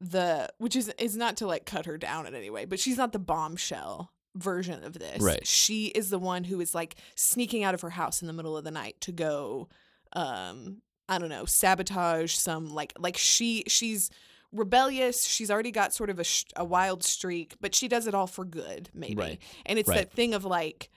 the 0.00 0.48
which 0.58 0.76
is 0.76 0.88
is 0.98 1.16
not 1.16 1.36
to 1.38 1.46
like 1.46 1.64
cut 1.66 1.86
her 1.86 1.96
down 1.98 2.26
in 2.26 2.34
any 2.34 2.50
way, 2.50 2.64
but 2.66 2.78
she's 2.78 2.96
not 2.98 3.12
the 3.12 3.18
bombshell 3.18 4.12
version 4.34 4.84
of 4.84 4.92
this. 4.98 5.20
Right. 5.22 5.46
She 5.46 5.86
is 5.86 6.10
the 6.10 6.18
one 6.18 6.44
who 6.44 6.60
is 6.60 6.74
like 6.74 6.96
sneaking 7.14 7.64
out 7.64 7.74
of 7.74 7.80
her 7.80 7.90
house 7.90 8.20
in 8.20 8.26
the 8.28 8.34
middle 8.34 8.56
of 8.56 8.64
the 8.64 8.70
night 8.70 9.00
to 9.02 9.12
go 9.12 9.68
um 10.12 10.82
I 11.08 11.18
don't 11.18 11.28
know, 11.28 11.44
sabotage 11.46 12.34
some 12.34 12.68
like 12.74 12.92
like 12.98 13.16
she 13.16 13.64
she's 13.66 14.10
rebellious. 14.52 15.24
She's 15.24 15.50
already 15.50 15.70
got 15.70 15.92
sort 15.94 16.10
of 16.10 16.18
a, 16.18 16.24
sh- 16.24 16.44
a 16.56 16.64
wild 16.64 17.02
streak, 17.02 17.54
but 17.60 17.74
she 17.74 17.88
does 17.88 18.06
it 18.06 18.14
all 18.14 18.26
for 18.26 18.44
good, 18.44 18.88
maybe. 18.94 19.16
Right. 19.16 19.38
And 19.66 19.78
it's 19.78 19.88
Right. 19.88 19.98
that 19.98 20.12
thing 20.12 20.34
of 20.34 20.44
like 20.44 20.90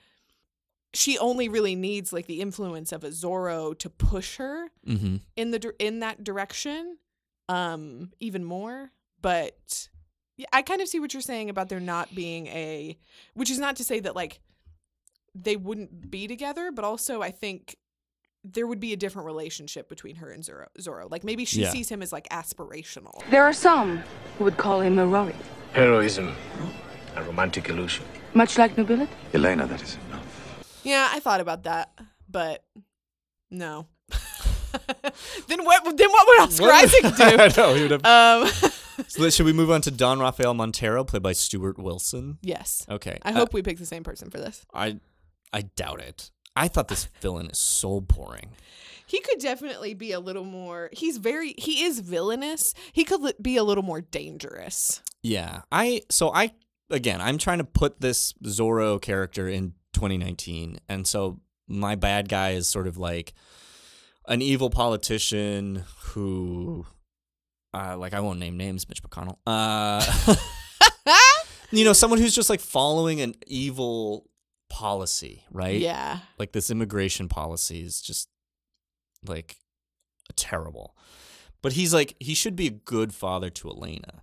she 0.92 1.16
only 1.18 1.48
really 1.48 1.74
needs 1.76 2.12
like 2.12 2.26
the 2.26 2.40
influence 2.40 2.90
of 2.92 3.04
a 3.04 3.08
Zorro 3.08 3.78
to 3.78 3.88
push 3.90 4.36
her 4.38 4.70
Mm-hmm. 4.86 5.16
in 5.36 5.50
the 5.50 5.72
in 5.78 6.00
that 6.00 6.24
direction 6.24 6.96
um 7.48 8.10
even 8.20 8.44
more 8.44 8.90
but 9.20 9.88
yeah, 10.36 10.46
I 10.52 10.62
kind 10.62 10.80
of 10.80 10.88
see 10.88 10.98
what 11.00 11.12
you're 11.12 11.20
saying 11.20 11.50
about 11.50 11.68
there 11.68 11.80
not 11.80 12.14
being 12.14 12.46
a 12.48 12.98
which 13.34 13.50
is 13.50 13.58
not 13.58 13.76
to 13.76 13.84
say 13.84 14.00
that 14.00 14.16
like 14.16 14.40
they 15.34 15.56
wouldn't 15.56 16.10
be 16.10 16.26
together 16.26 16.72
but 16.72 16.84
also 16.84 17.22
I 17.22 17.30
think 17.30 17.76
there 18.42 18.66
would 18.66 18.80
be 18.80 18.92
a 18.94 18.96
different 18.96 19.26
relationship 19.26 19.86
between 19.88 20.16
her 20.16 20.30
and 20.30 20.42
Zorro, 20.42 20.66
Zorro. 20.80 21.10
like 21.10 21.24
maybe 21.24 21.44
she 21.44 21.60
Yeah. 21.60 21.70
sees 21.70 21.88
him 21.90 22.00
as 22.02 22.10
like 22.12 22.26
aspirational 22.30 23.20
There 23.30 23.42
are 23.44 23.52
some 23.52 23.98
who 24.38 24.44
would 24.44 24.56
call 24.56 24.80
him 24.80 24.96
heroic, 24.96 25.36
Heroism, 25.74 26.34
a 27.16 27.22
romantic 27.22 27.68
illusion. 27.68 28.04
much 28.34 28.56
like 28.58 28.76
nobility. 28.78 29.12
Elena, 29.34 29.66
that 29.66 29.82
is 29.82 29.94
enough. 29.96 30.09
Yeah 30.84 31.08
I 31.12 31.20
thought 31.20 31.40
about 31.40 31.64
that 31.64 31.90
but 32.28 32.64
no 33.50 33.86
then 35.48 35.64
what 35.64 35.96
then 35.96 36.10
what 36.10 36.28
would 36.28 36.40
Oscar 36.40 36.70
Isaac 36.70 37.02
do 37.02 37.10
I 37.24 37.52
know, 37.56 37.74
he 37.74 37.82
would 37.82 37.90
have- 37.90 38.04
um 38.04 38.48
So 39.08 39.30
should 39.30 39.46
we 39.46 39.54
move 39.54 39.70
on 39.70 39.80
to 39.82 39.90
Don 39.90 40.20
Rafael 40.20 40.52
Montero, 40.52 41.04
played 41.04 41.22
by 41.22 41.32
Stuart 41.32 41.78
Wilson? 41.78 42.38
yes 42.42 42.84
Okay. 42.88 43.18
I 43.22 43.30
uh, 43.30 43.34
hope 43.34 43.54
we 43.54 43.62
pick 43.62 43.78
the 43.78 43.86
same 43.86 44.04
person 44.04 44.30
for 44.30 44.38
this. 44.38 44.64
I 44.74 44.98
I 45.52 45.62
doubt 45.62 46.00
it. 46.00 46.30
I 46.54 46.68
thought 46.68 46.88
this 46.88 47.06
villain 47.20 47.48
is 47.50 47.58
so 47.58 48.00
boring. 48.00 48.50
He 49.06 49.20
could 49.20 49.38
definitely 49.40 49.94
be 49.94 50.12
a 50.12 50.20
little 50.20 50.44
more. 50.44 50.88
He's 50.92 51.16
very. 51.16 51.54
He 51.58 51.82
is 51.82 51.98
villainous. 51.98 52.74
He 52.92 53.02
could 53.04 53.20
li- 53.22 53.32
be 53.42 53.56
a 53.56 53.64
little 53.64 53.82
more 53.82 54.00
dangerous. 54.02 55.02
Yeah. 55.22 55.62
I 55.72 56.02
so 56.10 56.30
I 56.32 56.52
again, 56.90 57.20
I'm 57.20 57.38
trying 57.38 57.58
to 57.58 57.64
put 57.64 58.00
this 58.00 58.34
Zorro 58.44 59.00
character 59.00 59.48
in 59.48 59.72
2019. 59.92 60.78
And 60.88 61.06
so 61.06 61.40
my 61.68 61.94
bad 61.94 62.28
guy 62.28 62.50
is 62.50 62.68
sort 62.68 62.86
of 62.86 62.98
like 62.98 63.32
an 64.26 64.42
evil 64.42 64.70
politician 64.70 65.84
who 66.02 66.86
uh 67.72 67.96
like 67.96 68.14
I 68.14 68.20
won't 68.20 68.38
name 68.38 68.56
names, 68.56 68.88
Mitch 68.88 69.02
McConnell. 69.02 69.38
Uh 69.46 70.36
you 71.70 71.84
know, 71.84 71.92
someone 71.92 72.18
who's 72.18 72.34
just 72.34 72.50
like 72.50 72.60
following 72.60 73.20
an 73.20 73.34
evil 73.46 74.28
policy, 74.68 75.44
right? 75.50 75.80
Yeah. 75.80 76.20
Like 76.38 76.52
this 76.52 76.70
immigration 76.70 77.28
policy 77.28 77.82
is 77.82 78.00
just 78.00 78.28
like 79.26 79.56
terrible. 80.36 80.96
But 81.62 81.74
he's 81.74 81.92
like 81.92 82.16
he 82.18 82.34
should 82.34 82.56
be 82.56 82.66
a 82.66 82.70
good 82.70 83.14
father 83.14 83.50
to 83.50 83.68
Elena. 83.68 84.22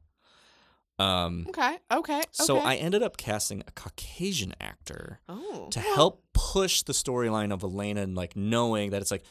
Um 0.99 1.45
Okay. 1.49 1.77
Okay. 1.91 2.21
so 2.31 2.57
okay. 2.57 2.67
I 2.67 2.75
ended 2.75 3.03
up 3.03 3.17
casting 3.17 3.61
a 3.67 3.71
Caucasian 3.71 4.53
actor 4.59 5.19
Oh. 5.29 5.67
to 5.71 5.79
help 5.79 6.23
push 6.33 6.81
the 6.83 6.93
storyline 6.93 7.51
of 7.53 7.63
Elena 7.63 8.01
and 8.01 8.15
like 8.15 8.35
knowing 8.35 8.89
that 8.91 9.01
it's 9.01 9.11
like 9.11 9.23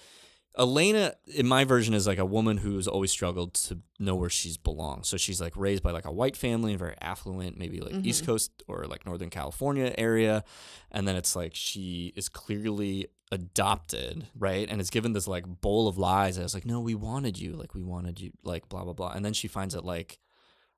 Elena 0.58 1.12
in 1.34 1.46
my 1.46 1.64
version 1.64 1.92
is 1.92 2.06
like 2.06 2.16
a 2.18 2.24
woman 2.24 2.56
who's 2.56 2.88
always 2.88 3.10
struggled 3.10 3.52
to 3.54 3.78
know 3.98 4.14
where 4.14 4.30
she's 4.30 4.56
belongs. 4.56 5.06
So 5.06 5.18
she's 5.18 5.38
like 5.38 5.54
raised 5.54 5.82
by 5.82 5.90
like 5.90 6.06
a 6.06 6.10
white 6.12 6.34
family 6.34 6.70
and 6.72 6.78
very 6.78 6.94
affluent, 7.02 7.58
maybe 7.58 7.80
like 7.80 8.06
East 8.06 8.22
Mhm. 8.22 8.26
Coast 8.26 8.62
or 8.66 8.86
like 8.86 9.04
Northern 9.04 9.28
California 9.28 9.94
area. 9.98 10.44
And 10.90 11.06
then 11.06 11.14
it's 11.14 11.36
like 11.36 11.54
she 11.54 12.14
is 12.16 12.30
clearly 12.30 13.08
adopted, 13.30 14.28
right? 14.38 14.66
And 14.70 14.80
is 14.80 14.88
given 14.88 15.12
this 15.12 15.28
like 15.28 15.44
bowl 15.60 15.88
of 15.88 15.98
lies. 15.98 16.36
And 16.38 16.44
it's 16.44 16.54
like, 16.54 16.64
no, 16.64 16.80
we 16.80 16.94
wanted 16.94 17.38
you. 17.38 17.52
Like 17.52 17.74
we 17.74 17.82
wanted 17.82 18.18
you, 18.20 18.32
like 18.42 18.68
blah 18.70 18.84
blah 18.84 18.92
blah. 18.94 19.10
And 19.12 19.24
then 19.24 19.34
she 19.34 19.48
finds 19.48 19.74
that 19.74 19.84
like 19.84 20.18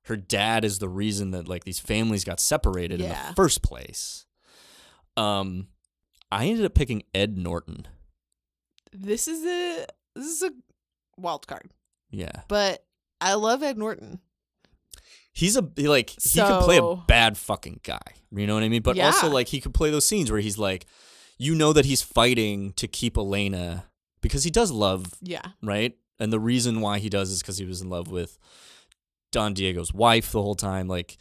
her 0.09 0.17
dad 0.17 0.65
is 0.65 0.79
the 0.79 0.89
reason 0.89 1.31
that 1.31 1.47
like 1.47 1.63
these 1.63 1.79
families 1.79 2.23
got 2.23 2.39
separated 2.39 2.99
in 3.01 3.09
the 3.09 3.33
first 3.35 3.63
place. 3.63 4.25
Um 5.17 5.67
I 6.31 6.45
ended 6.47 6.65
up 6.65 6.75
picking 6.75 7.03
Ed 7.15 7.37
Norton. 7.37 7.87
This 8.91 9.27
is 9.27 9.43
a 9.45 9.85
this 10.15 10.25
is 10.27 10.43
a 10.43 10.51
wild 11.17 11.47
card, 11.47 11.71
Yeah. 12.11 12.41
but 12.47 12.85
I 13.21 13.33
love 13.35 13.63
Ed 13.63 13.77
Norton. 13.77 14.19
He's 15.33 15.55
a 15.57 15.67
he, 15.75 15.87
like 15.87 16.09
he 16.09 16.39
can 16.39 16.63
play 16.63 16.77
a 16.77 16.95
bad 16.95 17.37
fucking 17.37 17.79
guy. 17.83 17.99
You 18.31 18.45
know 18.47 18.53
what 18.55 18.63
I 18.63 18.69
mean? 18.69 18.81
But 18.81 18.99
also 18.99 19.29
like 19.29 19.47
he 19.47 19.61
could 19.61 19.73
play 19.73 19.89
those 19.91 20.05
scenes 20.07 20.31
where 20.31 20.41
he's 20.41 20.57
like 20.57 20.85
you 21.37 21.55
know 21.55 21.71
that 21.73 21.85
he's 21.85 22.01
fighting 22.01 22.73
to 22.73 22.87
keep 22.87 23.17
Elena 23.17 23.85
because 24.21 24.43
he 24.43 24.49
does 24.51 24.71
love, 24.71 25.13
Yeah. 25.21 25.41
right? 25.63 25.95
And 26.19 26.33
the 26.33 26.39
reason 26.39 26.81
why 26.81 26.99
he 26.99 27.09
does 27.09 27.31
is 27.31 27.41
cuz 27.41 27.57
he 27.57 27.65
was 27.65 27.79
in 27.81 27.89
love 27.89 28.09
with 28.11 28.37
Don 29.31 29.53
Diego's 29.53 29.93
wife 29.93 30.31
the 30.31 30.41
whole 30.41 30.55
time 30.55 30.87
like 30.87 31.17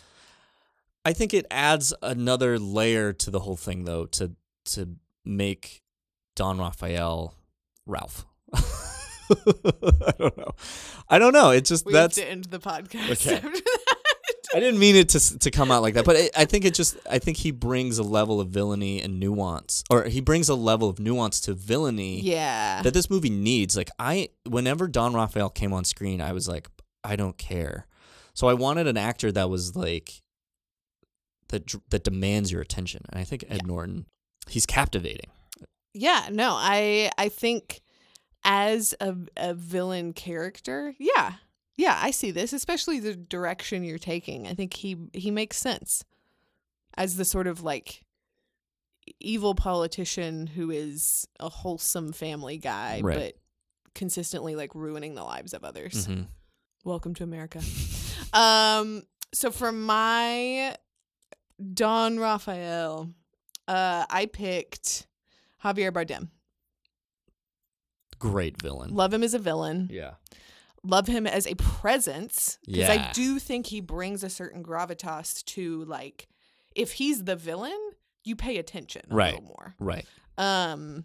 I 1.04 1.12
think 1.14 1.32
it 1.32 1.46
adds 1.50 1.94
another 2.02 2.58
layer 2.58 3.14
to 3.14 3.30
the 3.30 3.40
whole 3.40 3.56
thing, 3.56 3.84
though, 3.84 4.04
to 4.06 4.32
to 4.66 4.96
make 5.24 5.82
Don 6.36 6.58
Rafael 6.58 7.34
Ralph. 7.86 8.26
I 8.54 10.12
don't 10.18 10.36
know. 10.36 10.50
I 11.08 11.18
don't 11.18 11.32
know. 11.32 11.50
It 11.50 11.64
just 11.64 11.86
We 11.86 11.92
that's 11.94 12.18
have 12.18 12.26
to 12.26 12.30
end 12.30 12.44
the 12.46 12.58
podcast. 12.58 13.10
Okay. 13.12 13.36
after 13.36 13.48
that. 13.50 13.94
I 14.54 14.60
didn't 14.60 14.80
mean 14.80 14.96
it 14.96 15.10
to 15.10 15.38
to 15.38 15.50
come 15.50 15.70
out 15.70 15.82
like 15.82 15.94
that, 15.94 16.04
but 16.04 16.16
it, 16.16 16.30
I 16.36 16.44
think 16.46 16.64
it 16.64 16.74
just 16.74 16.96
I 17.10 17.18
think 17.18 17.36
he 17.38 17.50
brings 17.50 17.98
a 17.98 18.02
level 18.02 18.40
of 18.40 18.48
villainy 18.48 19.00
and 19.00 19.20
nuance, 19.20 19.84
or 19.90 20.04
he 20.04 20.20
brings 20.20 20.48
a 20.48 20.54
level 20.54 20.88
of 20.88 20.98
nuance 20.98 21.40
to 21.40 21.54
villainy. 21.54 22.20
Yeah. 22.20 22.82
that 22.82 22.92
this 22.94 23.08
movie 23.10 23.30
needs. 23.30 23.76
Like 23.76 23.90
I, 23.98 24.28
whenever 24.46 24.88
Don 24.88 25.14
Rafael 25.14 25.48
came 25.50 25.72
on 25.72 25.84
screen, 25.84 26.20
I 26.20 26.32
was 26.32 26.48
like, 26.48 26.68
I 27.04 27.16
don't 27.16 27.36
care. 27.36 27.86
So 28.38 28.46
I 28.46 28.54
wanted 28.54 28.86
an 28.86 28.96
actor 28.96 29.32
that 29.32 29.50
was 29.50 29.74
like 29.74 30.22
that 31.48 31.74
that 31.90 32.04
demands 32.04 32.52
your 32.52 32.60
attention, 32.60 33.04
and 33.10 33.20
I 33.20 33.24
think 33.24 33.44
Ed 33.48 33.66
Norton, 33.66 34.06
he's 34.48 34.64
captivating. 34.64 35.28
Yeah, 35.92 36.28
no, 36.30 36.52
I 36.52 37.10
I 37.18 37.30
think 37.30 37.80
as 38.44 38.94
a 39.00 39.16
a 39.36 39.54
villain 39.54 40.12
character, 40.12 40.94
yeah. 41.00 41.32
Yeah, 41.76 41.98
I 42.00 42.12
see 42.12 42.30
this, 42.30 42.52
especially 42.52 43.00
the 43.00 43.16
direction 43.16 43.82
you're 43.82 43.98
taking. 43.98 44.46
I 44.46 44.54
think 44.54 44.72
he 44.74 44.96
he 45.12 45.32
makes 45.32 45.56
sense 45.56 46.04
as 46.96 47.16
the 47.16 47.24
sort 47.24 47.48
of 47.48 47.64
like 47.64 48.04
evil 49.18 49.56
politician 49.56 50.46
who 50.46 50.70
is 50.70 51.26
a 51.40 51.48
wholesome 51.48 52.12
family 52.12 52.58
guy 52.58 53.00
Right. 53.02 53.16
but 53.18 53.34
consistently 53.96 54.54
like 54.54 54.76
ruining 54.76 55.16
the 55.16 55.24
lives 55.24 55.54
of 55.54 55.64
others. 55.64 56.06
Mhm. 56.06 56.28
Welcome 56.84 57.16
to 57.16 57.24
America. 57.24 57.60
um 58.32 59.02
so 59.32 59.50
for 59.50 59.72
my 59.72 60.74
Don 61.74 62.18
Rafael, 62.18 63.10
uh 63.66 64.06
I 64.08 64.26
picked 64.26 65.06
Javier 65.64 65.90
Bardem. 65.92 66.28
Great 68.18 68.60
villain. 68.60 68.94
Love 68.94 69.12
him 69.14 69.22
as 69.22 69.34
a 69.34 69.38
villain. 69.38 69.88
Yeah. 69.92 70.14
Love 70.82 71.06
him 71.06 71.26
as 71.26 71.46
a 71.46 71.54
presence 71.56 72.58
because 72.66 72.88
I 72.88 73.12
do 73.12 73.38
think 73.38 73.66
he 73.66 73.80
brings 73.80 74.22
a 74.24 74.30
certain 74.30 74.62
gravitas 74.64 75.44
to 75.46 75.84
like 75.84 76.28
if 76.74 76.92
he's 76.92 77.24
the 77.24 77.36
villain, 77.36 77.76
you 78.24 78.36
pay 78.36 78.58
attention 78.58 79.02
a 79.10 79.14
Right. 79.14 79.34
little 79.34 79.46
more. 79.48 79.74
Right. 79.78 80.06
Um 80.36 81.04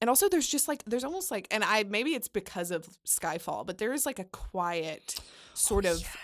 and 0.00 0.10
also 0.10 0.28
there's 0.28 0.46
just 0.48 0.68
like 0.68 0.82
there's 0.84 1.04
almost 1.04 1.30
like 1.30 1.46
and 1.50 1.64
I 1.64 1.84
maybe 1.84 2.14
it's 2.14 2.28
because 2.28 2.70
of 2.70 2.86
Skyfall, 3.06 3.66
but 3.66 3.78
there 3.78 3.92
is 3.92 4.06
like 4.06 4.18
a 4.18 4.24
quiet 4.24 5.16
sort 5.54 5.86
Oh, 5.86 5.92
of 5.92 6.16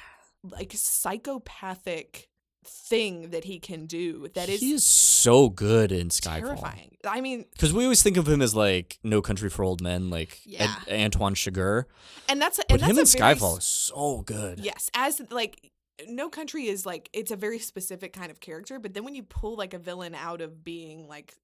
like 0.44 0.72
psychopathic 0.74 2.28
thing 2.64 3.30
that 3.30 3.44
he 3.44 3.58
can 3.58 3.86
do 3.86 4.28
that 4.34 4.48
is 4.48 4.60
he 4.60 4.72
is 4.72 4.84
so 4.86 5.48
good 5.48 5.90
in 5.90 6.08
Skyfall. 6.10 6.40
terrifying. 6.40 6.96
I 7.04 7.20
mean, 7.20 7.44
Because 7.52 7.72
we 7.72 7.82
always 7.84 8.02
think 8.02 8.16
of 8.16 8.28
him 8.28 8.40
as 8.40 8.54
like 8.54 8.98
No 9.02 9.20
Country 9.20 9.50
for 9.50 9.64
Old 9.64 9.80
Men, 9.80 10.10
like 10.10 10.40
Yeah. 10.44 10.72
Ed- 10.86 11.04
Antoine 11.06 11.34
Chigurh. 11.34 11.84
and 12.28 12.40
that's 12.40 12.58
But 12.58 12.66
and 12.70 12.80
that's 12.80 12.90
him 12.92 12.98
in 12.98 13.04
Skyfall 13.36 13.58
is 13.58 13.64
so 13.64 14.22
good. 14.22 14.60
Yes, 14.60 14.90
as 14.94 15.20
like 15.30 15.70
no 16.08 16.28
country 16.28 16.66
is 16.66 16.84
like 16.86 17.08
it's 17.12 17.30
a 17.30 17.36
very 17.36 17.58
specific 17.58 18.12
kind 18.12 18.30
of 18.30 18.40
character, 18.40 18.78
but 18.78 18.94
then 18.94 19.04
when 19.04 19.14
you 19.14 19.22
pull 19.22 19.56
like 19.56 19.74
a 19.74 19.78
villain 19.78 20.14
out 20.14 20.40
of 20.40 20.62
being 20.64 21.06
like 21.08 21.34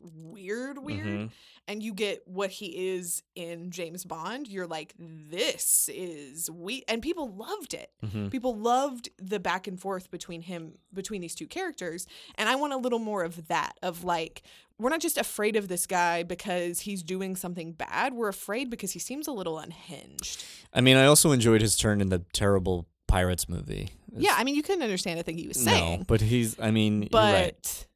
weird 0.00 0.78
weird 0.78 1.06
Mhm. 1.06 1.30
and 1.68 1.82
you 1.82 1.92
get 1.92 2.26
what 2.26 2.50
he 2.50 2.88
is 2.88 3.22
in 3.34 3.70
James 3.70 4.04
Bond, 4.04 4.48
you're 4.48 4.66
like 4.66 4.94
this 4.98 5.88
is 5.92 6.50
we 6.50 6.82
and 6.88 7.02
people 7.02 7.28
loved 7.34 7.74
it. 7.74 7.90
Mhm. 8.04 8.30
People 8.30 8.56
loved 8.56 9.08
the 9.18 9.38
back 9.38 9.66
and 9.66 9.78
forth 9.78 10.10
between 10.10 10.42
him 10.42 10.74
between 10.92 11.20
these 11.20 11.34
two 11.34 11.46
characters, 11.46 12.06
and 12.36 12.48
I 12.48 12.56
want 12.56 12.72
a 12.72 12.76
little 12.78 12.98
more 12.98 13.22
of 13.24 13.48
that 13.48 13.78
of 13.82 14.02
like 14.04 14.42
we're 14.78 14.88
not 14.90 15.00
just 15.00 15.18
afraid 15.18 15.56
of 15.56 15.68
this 15.68 15.86
guy 15.86 16.22
because 16.22 16.80
he's 16.80 17.02
doing 17.02 17.36
something 17.36 17.72
bad. 17.72 18.14
We're 18.14 18.28
afraid 18.28 18.70
because 18.70 18.92
he 18.92 18.98
seems 18.98 19.28
a 19.28 19.32
little 19.32 19.58
unhinged. 19.58 20.42
I 20.72 20.80
mean, 20.80 20.96
I 20.96 21.04
also 21.04 21.32
enjoyed 21.32 21.60
his 21.60 21.76
turn 21.76 22.00
in 22.00 22.08
the 22.08 22.20
terrible 22.32 22.86
Pirates 23.06 23.46
movie. 23.48 23.90
Yeah, 24.16 24.34
I 24.36 24.44
mean, 24.44 24.54
you 24.54 24.62
couldn't 24.62 24.82
understand 24.82 25.20
a 25.20 25.22
thing 25.22 25.36
he 25.36 25.46
was 25.48 25.62
saying. 25.62 25.98
No, 25.98 26.04
but 26.06 26.20
he's. 26.22 26.58
I 26.58 26.70
mean, 26.70 27.08
but 27.12 27.34
right. 27.34 27.86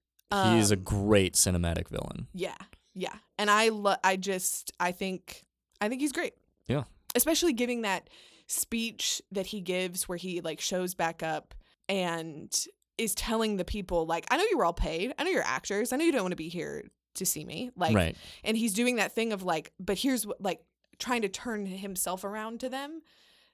He 0.53 0.59
is 0.59 0.70
a 0.70 0.76
um, 0.76 0.82
great 0.82 1.35
cinematic 1.35 1.89
villain. 1.89 2.26
yeah, 2.35 2.57
yeah, 2.95 3.14
and 3.39 3.51
I 3.51 3.68
lo- 3.68 3.97
I 4.05 4.16
just 4.16 4.72
I 4.80 4.93
think 4.93 5.45
I 5.80 5.89
think 5.89 6.01
he's 6.01 6.12
great, 6.12 6.35
Yeah. 6.66 6.85
especially 7.14 7.53
giving 7.53 7.82
that 7.82 8.09
speech 8.47 9.22
that 9.32 9.47
he 9.47 9.61
gives 9.61 10.09
where 10.09 10.18
he 10.18 10.41
like 10.41 10.61
shows 10.61 10.95
back 10.95 11.22
up 11.22 11.55
and 11.89 12.53
is 12.99 13.14
telling 13.14 13.57
the 13.57 13.64
people 13.64 14.07
like 14.07 14.26
I 14.30 14.37
know 14.37 14.45
you 14.51 14.59
were 14.59 14.64
all 14.64 14.72
paid, 14.72 15.12
I 15.18 15.24
know 15.24 15.30
you're 15.30 15.43
actors, 15.43 15.93
I 15.93 15.97
know 15.97 16.05
you 16.05 16.12
don't 16.12 16.22
want 16.22 16.32
to 16.32 16.37
be 16.37 16.49
here 16.49 16.85
to 17.14 17.24
see 17.26 17.45
me, 17.45 17.70
like, 17.76 17.95
Right. 17.95 18.16
and 18.43 18.57
he's 18.57 18.74
doing 18.74 18.97
that 18.97 19.12
thing 19.14 19.32
of 19.32 19.43
like, 19.43 19.72
but 19.78 19.99
here's 19.99 20.26
what 20.26 20.41
like 20.41 20.61
trying 20.99 21.22
to 21.22 21.28
turn 21.28 21.66
himself 21.66 22.24
around 22.24 22.61
to 22.61 22.68
them. 22.68 23.03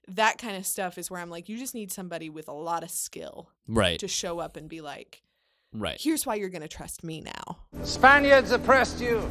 That 0.08 0.38
kind 0.38 0.56
of 0.56 0.66
stuff 0.66 0.98
is 0.98 1.10
where 1.10 1.20
I'm 1.20 1.30
like, 1.30 1.48
you 1.48 1.56
just 1.58 1.74
need 1.74 1.92
somebody 1.92 2.30
with 2.30 2.48
a 2.48 2.52
lot 2.52 2.82
of 2.82 2.90
skill, 2.90 3.50
Right. 3.68 3.98
to 4.00 4.08
show 4.08 4.38
up 4.40 4.56
and 4.56 4.68
be 4.68 4.80
like, 4.80 5.22
Right. 5.72 6.00
here's 6.00 6.26
why 6.26 6.34
you're 6.34 6.48
gonna 6.48 6.66
trust 6.66 7.04
me 7.04 7.20
now. 7.20 7.58
Spaniards 7.84 8.50
oppressed 8.50 9.00
you. 9.00 9.28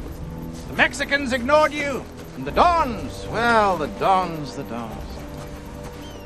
The 0.68 0.74
Mexicans 0.74 1.32
ignored 1.32 1.72
you. 1.72 2.04
And 2.36 2.46
the 2.46 2.52
Dons, 2.52 3.26
well, 3.30 3.76
the 3.76 3.88
Dons, 3.98 4.56
the 4.56 4.62
Dons. 4.64 5.18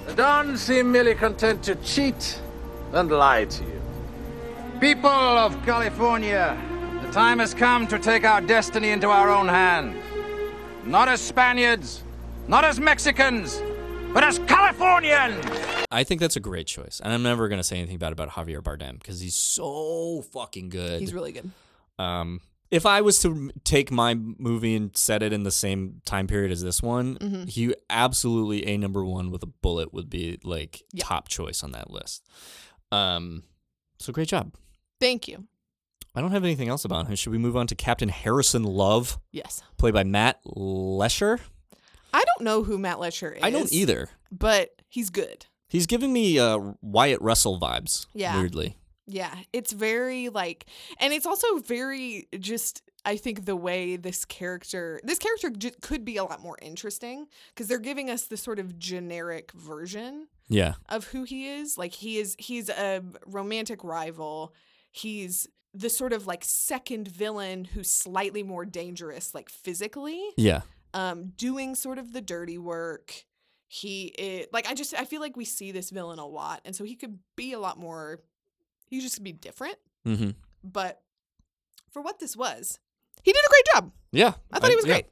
The 0.07 0.15
Dons 0.15 0.63
seem 0.63 0.93
merely 0.93 1.15
content 1.15 1.63
to 1.65 1.75
cheat 1.77 2.41
and 2.93 3.11
lie 3.11 3.47
to 3.47 3.65
you. 3.65 3.83
People 4.81 5.09
of 5.11 5.61
California, 5.65 6.57
the 7.03 7.11
time 7.11 7.41
has 7.41 7.55
come 7.55 7.87
to 7.89 7.99
take 7.99 8.25
our 8.25 8.41
destiny 8.41 8.91
into 8.91 9.09
our 9.09 9.31
own 9.31 9.49
hands. 9.49 9.97
Not 10.85 11.09
as 11.09 11.21
Spaniards, 11.21 12.03
not 12.47 12.65
as 12.65 12.79
Mexicans, 12.79 13.61
but 14.15 14.25
as 14.25 14.39
Californians! 14.41 15.45
I 15.91 16.05
think 16.05 16.21
that's 16.21 16.37
a 16.37 16.41
great 16.41 16.67
choice, 16.67 17.01
and 17.05 17.13
I'm 17.13 17.23
never 17.23 17.49
gonna 17.49 17.63
say 17.65 17.77
anything 17.79 17.99
bad 17.99 18.13
about 18.13 18.31
Javier 18.31 18.61
Bardem 18.63 18.99
because 18.99 19.21
he's 19.21 19.37
so 19.37 20.23
fucking 20.33 20.71
good. 20.71 21.01
He's 21.01 21.13
really 21.13 21.33
good. 21.33 21.51
Um, 21.99 22.41
if 22.71 22.87
I 22.87 23.03
was 23.03 23.21
to 23.21 23.51
take 23.63 23.91
my 23.93 24.15
movie 24.15 24.75
and 24.75 24.97
set 24.97 25.23
it 25.23 25.33
in 25.33 25.43
the 25.45 25.51
same 25.53 26.01
time 26.05 26.27
period 26.27 26.51
as 26.51 26.63
this 26.63 26.83
one, 26.83 27.17
Mhm. 27.19 27.49
he 27.49 27.75
absolutely 27.91 28.67
a 28.67 28.77
number 28.79 29.05
one 29.05 29.31
with 29.31 29.43
a 29.43 29.47
bullet 29.47 29.93
would 29.93 30.09
be 30.11 30.39
like 30.43 30.83
Yeah. 30.93 31.05
top 31.05 31.29
choice 31.29 31.63
on 31.63 31.71
that 31.73 31.91
list. 31.91 32.25
Um, 32.91 33.45
so 34.01 34.13
great 34.13 34.29
job. 34.29 34.55
Thank 35.01 35.29
you. 35.29 35.47
I 36.17 36.21
don't 36.21 36.31
have 36.33 36.45
anything 36.45 36.69
else 36.69 36.85
about 36.85 37.07
him. 37.09 37.15
Should 37.17 37.33
we 37.33 37.39
move 37.39 37.57
on 37.57 37.67
to 37.69 37.75
Captain 37.75 38.09
Harrison 38.09 38.63
Love? 38.65 39.19
Yes. 39.33 39.63
Played 39.77 39.95
by 39.95 40.05
Matt 40.05 40.43
Letscher. 40.45 41.41
I 42.15 42.25
don't 42.25 42.45
know 42.45 42.63
who 42.63 42.79
Matt 42.79 42.97
Letscher 42.99 43.37
is. 43.37 43.43
I 43.43 43.51
don't 43.51 43.73
either. 43.73 44.09
But 44.33 44.81
he's 44.89 45.11
good. 45.11 45.47
He's 45.69 45.87
giving 45.87 46.13
me 46.13 46.39
uh, 46.39 46.59
Wyatt 46.81 47.21
Russell 47.21 47.59
vibes. 47.61 48.07
Yeah. 48.15 48.39
Weirdly. 48.41 48.77
Yeah. 49.07 49.35
It's 49.53 49.73
very 49.73 50.29
like, 50.31 50.67
and 51.01 51.13
it's 51.13 51.27
also 51.27 51.59
very 51.59 52.29
just, 52.39 52.83
I 53.05 53.17
think 53.17 53.45
the 53.45 53.57
way 53.57 53.97
this 53.97 54.25
character, 54.25 55.01
this 55.05 55.19
character 55.19 55.51
j- 55.51 55.73
could 55.83 56.05
be 56.05 56.17
a 56.17 56.25
lot 56.25 56.41
more 56.41 56.57
interesting 56.63 57.27
because 57.49 57.67
they're 57.69 57.79
giving 57.79 58.09
us 58.09 58.23
the 58.27 58.37
sort 58.37 58.59
of 58.59 58.79
generic 58.79 59.53
version 59.53 60.29
Yeah. 60.49 60.75
of 60.89 61.07
who 61.09 61.25
he 61.25 61.49
is. 61.49 61.77
Like 61.77 61.93
he 61.93 62.19
is, 62.19 62.37
he's 62.39 62.71
a 62.71 63.03
romantic 63.27 63.83
rival. 63.85 64.55
He's 64.93 65.49
the 65.75 65.91
sort 65.91 66.13
of 66.13 66.27
like 66.29 66.45
second 66.45 67.09
villain 67.09 67.65
who's 67.65 67.91
slightly 67.91 68.45
more 68.45 68.65
dangerous, 68.65 69.35
like 69.35 69.49
physically. 69.51 70.23
Yeah. 70.37 70.61
Um, 70.95 71.33
doing 71.37 71.75
sort 71.75 71.99
of 71.99 72.13
the 72.15 72.23
dirty 72.23 72.57
work. 72.57 73.13
He 73.69 74.07
is 74.19 74.47
like 74.53 74.67
I 74.71 74.75
just 74.75 74.95
I 74.95 75.05
feel 75.05 75.21
like 75.21 75.37
we 75.37 75.45
see 75.45 75.73
this 75.73 75.91
villain 75.91 76.19
a 76.19 76.27
lot, 76.27 76.61
and 76.65 76.75
so 76.75 76.85
he 76.85 76.95
could 76.95 77.19
be 77.37 77.53
a 77.53 77.59
lot 77.59 77.77
more. 77.79 78.21
He 78.89 79.01
just 79.01 79.17
could 79.17 79.25
be 79.25 79.33
different, 79.33 79.77
Mm-hmm. 80.07 80.31
but 80.63 81.01
for 81.91 82.01
what 82.03 82.19
this 82.21 82.37
was, 82.37 82.79
he 83.23 83.33
did 83.33 83.43
a 83.45 83.49
great 83.49 83.65
job. 83.75 83.93
Yeah. 84.13 84.33
I 84.53 84.61
thought 84.61 84.71
he 84.71 84.77
was 84.77 84.87
yeah. 84.87 84.93
great. 84.95 85.07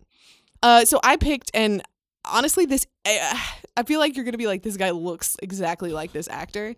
Uh, 0.63 0.85
so 0.85 1.01
I 1.03 1.17
picked, 1.17 1.51
and 1.55 1.83
honestly, 2.25 2.67
this 2.67 2.87
I, 3.07 3.41
I 3.77 3.83
feel 3.83 3.99
like 3.99 4.15
you're 4.15 4.25
gonna 4.25 4.39
be 4.39 4.47
like, 4.47 4.63
this 4.63 4.77
guy 4.77 4.91
looks 4.91 5.37
exactly 5.43 5.91
like 5.91 6.13
this 6.13 6.29
actor, 6.29 6.75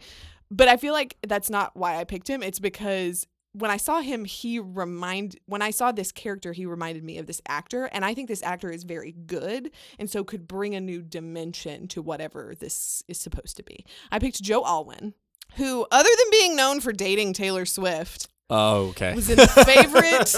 but 0.51 0.69
I 0.69 0.77
feel 0.79 0.95
like 0.95 1.17
that's 1.27 1.51
not 1.51 1.77
why 1.77 1.97
I 1.97 2.05
picked 2.05 2.29
him. 2.29 2.43
It's 2.43 2.61
because 2.61 3.27
when 3.55 3.71
I 3.71 3.77
saw 3.77 4.01
him, 4.01 4.25
he 4.25 4.59
remind 4.59 5.37
when 5.47 5.63
I 5.63 5.71
saw 5.71 5.93
this 5.93 6.13
character, 6.13 6.53
he 6.53 6.67
reminded 6.67 7.03
me 7.05 7.19
of 7.19 7.27
this 7.27 7.41
actor, 7.49 7.85
and 7.93 8.05
I 8.05 8.13
think 8.13 8.29
this 8.29 8.43
actor 8.43 8.71
is 8.71 8.83
very 8.85 9.13
good, 9.13 9.71
and 9.99 10.11
so 10.11 10.25
could 10.25 10.47
bring 10.47 10.75
a 10.75 10.81
new 10.81 11.01
dimension 11.03 11.89
to 11.89 12.03
whatever 12.03 12.55
this 12.59 13.03
is 13.09 13.19
supposed 13.19 13.57
to 13.57 13.63
be. 13.63 13.85
I 14.11 14.19
picked 14.19 14.43
Joe 14.43 14.65
Alwyn, 14.65 15.15
who, 15.57 15.87
other 15.91 16.09
than 16.09 16.31
being 16.31 16.57
known 16.57 16.81
for 16.81 16.93
dating 16.93 17.33
Taylor 17.35 17.65
Swift, 17.65 18.29
Oh, 18.51 18.89
okay. 18.89 19.15
was 19.15 19.31
in 19.31 19.37
the 19.37 19.47
favorite 19.47 20.35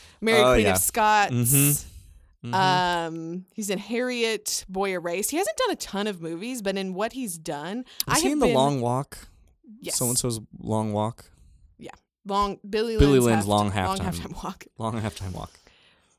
Mary 0.20 0.40
Oh, 0.40 0.54
Queen 0.54 0.64
yeah. 0.66 0.72
of 0.72 0.78
Scots. 0.78 1.32
Mhm. 1.34 1.84
Mhm. 2.44 2.54
Um, 2.54 3.44
he's 3.52 3.68
in 3.68 3.78
Harriet, 3.78 4.64
Boy 4.68 4.92
Erased. 4.92 5.30
He 5.32 5.36
hasn't 5.36 5.56
done 5.56 5.70
a 5.72 5.76
ton 5.76 6.06
of 6.06 6.20
movies, 6.22 6.62
but 6.62 6.76
in 6.76 6.94
what 6.94 7.12
he's 7.12 7.36
done, 7.36 7.84
Was 8.06 8.18
I 8.18 8.20
he 8.20 8.24
have 8.28 8.32
in 8.34 8.38
The 8.38 8.46
been- 8.46 8.54
Long 8.54 8.80
Walk? 8.80 9.28
Yes. 9.80 9.96
So 9.96 10.06
and 10.06 10.16
so's 10.18 10.40
long 10.58 10.92
walk. 10.92 11.30
Long 12.28 12.58
Billy 12.68 12.96
Lynn's, 12.96 13.00
Billy 13.06 13.18
Lynn's 13.20 13.36
half- 13.38 13.46
long 13.46 13.70
long 13.70 13.98
halftime 13.98 13.98
halftime 14.12 14.44
walk. 14.44 14.66
Long 14.78 15.00
halftime 15.00 15.32
walk. 15.32 15.58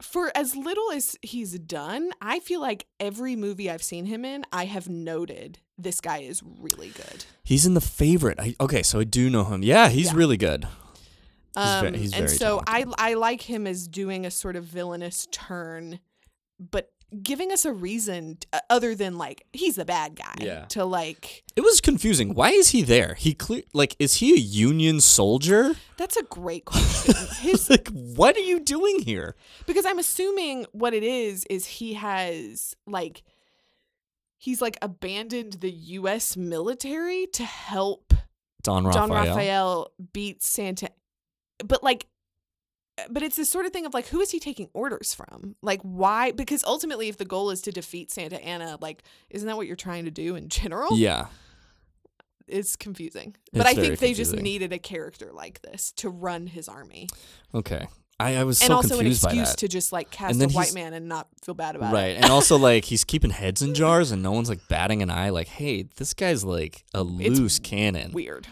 For 0.01 0.31
as 0.35 0.55
little 0.55 0.91
as 0.91 1.17
he's 1.21 1.59
done, 1.59 2.11
I 2.21 2.39
feel 2.39 2.61
like 2.61 2.87
every 3.01 3.35
movie 3.35 3.69
I've 3.69 3.83
seen 3.83 4.05
him 4.05 4.23
in, 4.23 4.45
I 4.51 4.65
have 4.65 4.87
noted 4.87 5.59
this 5.77 5.99
guy 5.99 6.19
is 6.19 6.41
really 6.43 6.89
good. 6.89 7.25
He's 7.43 7.65
in 7.65 7.73
the 7.73 7.81
favorite. 7.81 8.39
I, 8.39 8.55
okay, 8.61 8.81
so 8.81 8.99
I 9.01 9.03
do 9.03 9.29
know 9.29 9.43
him. 9.43 9.61
Yeah, 9.61 9.89
he's 9.89 10.07
Yeah. 10.07 10.17
really 10.17 10.37
good. 10.37 10.65
He's, 11.55 11.65
Um, 11.65 11.85
and 11.87 12.29
so 12.29 12.61
talented. 12.65 12.95
I 12.99 13.09
I 13.11 13.13
like 13.15 13.41
him 13.41 13.67
as 13.67 13.87
doing 13.87 14.25
a 14.25 14.31
sort 14.31 14.55
of 14.55 14.63
villainous 14.63 15.27
turn, 15.31 15.99
but 16.59 16.91
giving 17.23 17.51
us 17.51 17.65
a 17.65 17.73
reason 17.73 18.37
t- 18.37 18.47
uh, 18.53 18.59
other 18.69 18.93
than 18.95 19.17
like 19.17 19.45
he's 19.53 19.75
the 19.75 19.85
bad 19.85 20.15
guy 20.15 20.35
Yeah. 20.39 20.65
to 20.69 20.85
like 20.85 21.43
It 21.55 21.61
was 21.61 21.81
confusing. 21.81 22.33
Why 22.33 22.49
is 22.51 22.69
he 22.69 22.81
there? 22.83 23.15
He 23.15 23.33
clear 23.33 23.63
like 23.73 23.95
is 23.99 24.15
he 24.15 24.33
a 24.33 24.37
Union 24.37 25.01
soldier? 25.01 25.75
that's 25.97 26.15
a 26.17 26.23
great 26.23 26.65
question. 26.65 27.15
His 27.41 27.69
like 27.69 27.87
what 27.89 28.35
are 28.37 28.41
you 28.41 28.59
doing 28.59 29.01
here? 29.01 29.35
because 29.65 29.85
I'm 29.85 29.99
assuming 29.99 30.65
what 30.71 30.93
it 30.93 31.03
is 31.03 31.45
is 31.49 31.65
he 31.65 31.93
has 31.95 32.75
like 32.85 33.23
he's 34.37 34.61
like 34.61 34.77
abandoned 34.81 35.53
the 35.53 35.71
U.S. 35.71 36.37
military 36.37 37.27
to 37.33 37.43
help 37.43 38.13
Don 38.61 38.85
Rafael. 38.85 39.07
Don 39.07 39.17
Rafael 39.17 39.91
beat 40.13 40.43
Santa, 40.43 40.89
but 41.63 41.83
like. 41.83 42.05
But 43.09 43.23
it's 43.23 43.35
this 43.35 43.49
sort 43.49 43.65
of 43.65 43.71
thing 43.71 43.85
of 43.85 43.93
like, 43.93 44.07
who 44.07 44.21
is 44.21 44.31
he 44.31 44.39
taking 44.39 44.69
orders 44.73 45.13
from? 45.13 45.55
Like, 45.61 45.81
why? 45.81 46.31
Because 46.31 46.63
ultimately, 46.63 47.09
if 47.09 47.17
the 47.17 47.25
goal 47.25 47.49
is 47.51 47.61
to 47.61 47.71
defeat 47.71 48.11
Santa 48.11 48.43
Anna, 48.43 48.77
like, 48.81 49.03
isn't 49.29 49.47
that 49.47 49.57
what 49.57 49.67
you're 49.67 49.75
trying 49.75 50.05
to 50.05 50.11
do 50.11 50.35
in 50.35 50.49
general? 50.49 50.97
Yeah. 50.97 51.27
It's 52.47 52.75
confusing. 52.75 53.35
But 53.53 53.67
I 53.67 53.73
think 53.75 53.99
they 53.99 54.13
just 54.13 54.35
needed 54.35 54.73
a 54.73 54.79
character 54.79 55.31
like 55.31 55.61
this 55.61 55.91
to 55.97 56.09
run 56.09 56.47
his 56.47 56.67
army. 56.67 57.07
Okay. 57.53 57.87
I, 58.19 58.35
I 58.35 58.43
was 58.43 58.61
and 58.61 58.69
so 58.69 58.75
also 58.75 58.99
an 58.99 59.07
excuse 59.07 59.55
to 59.55 59.67
just 59.67 59.93
like 59.93 60.11
cast 60.11 60.41
a 60.41 60.47
white 60.49 60.73
man 60.73 60.93
and 60.93 61.07
not 61.07 61.27
feel 61.41 61.55
bad 61.55 61.75
about 61.77 61.93
right. 61.93 62.09
it. 62.09 62.13
Right, 62.15 62.23
and 62.23 62.31
also 62.31 62.57
like 62.57 62.85
he's 62.85 63.05
keeping 63.05 63.29
heads 63.29 63.61
in 63.61 63.73
jars 63.73 64.11
and 64.11 64.21
no 64.21 64.33
one's 64.33 64.49
like 64.49 64.67
batting 64.67 65.01
an 65.01 65.09
eye 65.09 65.29
like, 65.29 65.47
hey, 65.47 65.83
this 65.95 66.13
guy's 66.13 66.43
like 66.43 66.83
a 66.93 67.05
It's 67.19 67.39
loose 67.39 67.59
cannon. 67.59 68.11
Weird. 68.11 68.47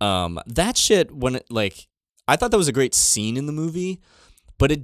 Um 0.00 0.38
that 0.46 0.76
shit 0.76 1.10
when 1.10 1.36
it 1.36 1.46
like 1.50 1.88
I 2.28 2.36
thought 2.36 2.50
that 2.52 2.58
was 2.58 2.68
a 2.68 2.72
great 2.72 2.94
scene 2.94 3.36
in 3.36 3.46
the 3.46 3.52
movie, 3.52 4.00
but 4.58 4.70
it 4.70 4.82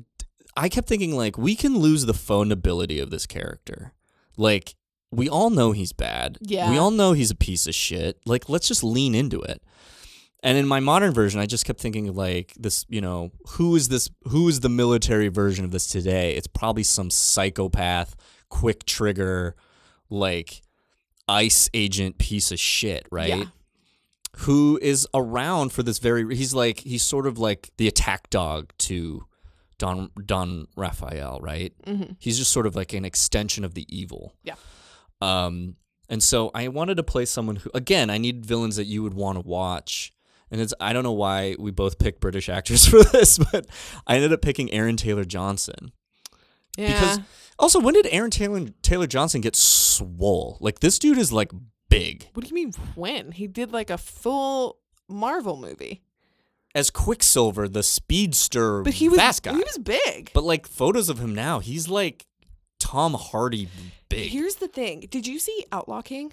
I 0.56 0.68
kept 0.68 0.88
thinking 0.88 1.14
like 1.14 1.36
we 1.36 1.54
can 1.54 1.78
lose 1.78 2.06
the 2.06 2.12
phonability 2.12 3.02
of 3.02 3.10
this 3.10 3.26
character. 3.26 3.92
Like 4.36 4.74
we 5.10 5.28
all 5.28 5.50
know 5.50 5.72
he's 5.72 5.92
bad. 5.92 6.38
Yeah. 6.40 6.70
We 6.70 6.78
all 6.78 6.90
know 6.90 7.12
he's 7.12 7.30
a 7.30 7.36
piece 7.36 7.66
of 7.66 7.74
shit. 7.74 8.18
Like 8.24 8.48
let's 8.48 8.66
just 8.66 8.82
lean 8.82 9.14
into 9.14 9.40
it. 9.42 9.62
And 10.42 10.58
in 10.58 10.66
my 10.66 10.80
modern 10.80 11.12
version, 11.12 11.40
I 11.40 11.46
just 11.46 11.64
kept 11.64 11.80
thinking 11.80 12.12
like 12.14 12.52
this, 12.58 12.84
you 12.88 13.00
know, 13.00 13.30
who 13.50 13.76
is 13.76 13.88
this 13.88 14.10
who 14.24 14.48
is 14.48 14.60
the 14.60 14.68
military 14.68 15.28
version 15.28 15.64
of 15.64 15.70
this 15.70 15.86
today? 15.86 16.34
It's 16.34 16.46
probably 16.46 16.82
some 16.82 17.10
psychopath, 17.10 18.14
quick 18.48 18.84
trigger, 18.84 19.56
like 20.10 20.62
ICE 21.28 21.70
agent 21.74 22.18
piece 22.18 22.52
of 22.52 22.60
shit, 22.60 23.06
right? 23.10 23.28
Yeah. 23.28 23.44
Who 24.38 24.78
is 24.82 25.06
around 25.14 25.72
for 25.72 25.82
this 25.82 25.98
very 25.98 26.34
he's 26.36 26.54
like 26.54 26.80
he's 26.80 27.02
sort 27.02 27.26
of 27.26 27.38
like 27.38 27.70
the 27.76 27.86
attack 27.88 28.30
dog 28.30 28.72
to 28.78 29.24
Don 29.78 30.10
Don 30.24 30.66
Rafael, 30.76 31.38
right? 31.40 31.72
Mhm. 31.86 32.16
He's 32.18 32.38
just 32.38 32.50
sort 32.52 32.66
of 32.66 32.74
like 32.76 32.92
an 32.92 33.04
extension 33.04 33.64
of 33.64 33.74
the 33.74 33.86
evil. 33.94 34.34
Yeah. 34.42 34.54
Um, 35.20 35.76
and 36.08 36.22
so 36.22 36.50
I 36.54 36.68
wanted 36.68 36.96
to 36.96 37.02
play 37.02 37.24
someone 37.24 37.56
who, 37.56 37.70
again, 37.74 38.10
I 38.10 38.18
need 38.18 38.44
villains 38.44 38.76
that 38.76 38.84
you 38.86 39.02
would 39.02 39.14
want 39.14 39.36
to 39.36 39.46
watch. 39.48 40.12
And 40.50 40.60
it's 40.60 40.74
I 40.80 40.92
don't 40.92 41.02
know 41.02 41.12
why 41.12 41.56
we 41.58 41.70
both 41.70 41.98
picked 41.98 42.20
British 42.20 42.48
actors 42.48 42.86
for 42.90 43.02
this, 43.04 43.38
but 43.38 43.66
I 44.06 44.16
ended 44.16 44.32
up 44.32 44.42
picking 44.42 44.70
Aaron 44.72 44.96
Taylor 44.96 45.24
Johnson. 45.24 45.92
Yeah. 46.76 46.92
Because 46.92 47.20
also, 47.58 47.78
when 47.80 47.94
did 47.94 48.06
Aaron 48.10 48.30
Taylor 48.30 48.66
Taylor 48.82 49.06
Johnson 49.06 49.40
get 49.40 49.56
swole? 49.56 50.58
Like 50.60 50.80
this 50.80 50.98
dude 50.98 51.18
is 51.18 51.32
like 51.32 51.52
big. 51.88 52.28
what 52.34 52.44
do 52.44 52.48
you 52.48 52.54
mean 52.54 52.72
when? 52.94 53.32
He 53.32 53.46
did 53.46 53.72
like 53.72 53.90
a 53.90 53.98
full 53.98 54.78
Marvel 55.08 55.56
movie. 55.56 56.02
As 56.74 56.90
Quicksilver, 56.90 57.68
the 57.68 57.84
speedster 57.84 58.82
But 58.82 58.94
he 58.94 59.08
was 59.08 59.18
fast 59.18 59.44
guy. 59.44 59.52
he 59.52 59.58
was 59.62 59.78
big. 59.78 60.30
But 60.34 60.42
like 60.44 60.66
photos 60.66 61.08
of 61.08 61.20
him 61.20 61.32
now, 61.34 61.60
he's 61.60 61.88
like 61.88 62.26
Tom 62.80 63.14
Hardy 63.14 63.68
big. 64.08 64.30
Here's 64.30 64.56
the 64.56 64.66
thing. 64.68 65.06
Did 65.08 65.26
you 65.26 65.38
see 65.38 65.64
Outlaw 65.70 66.02
King? 66.02 66.32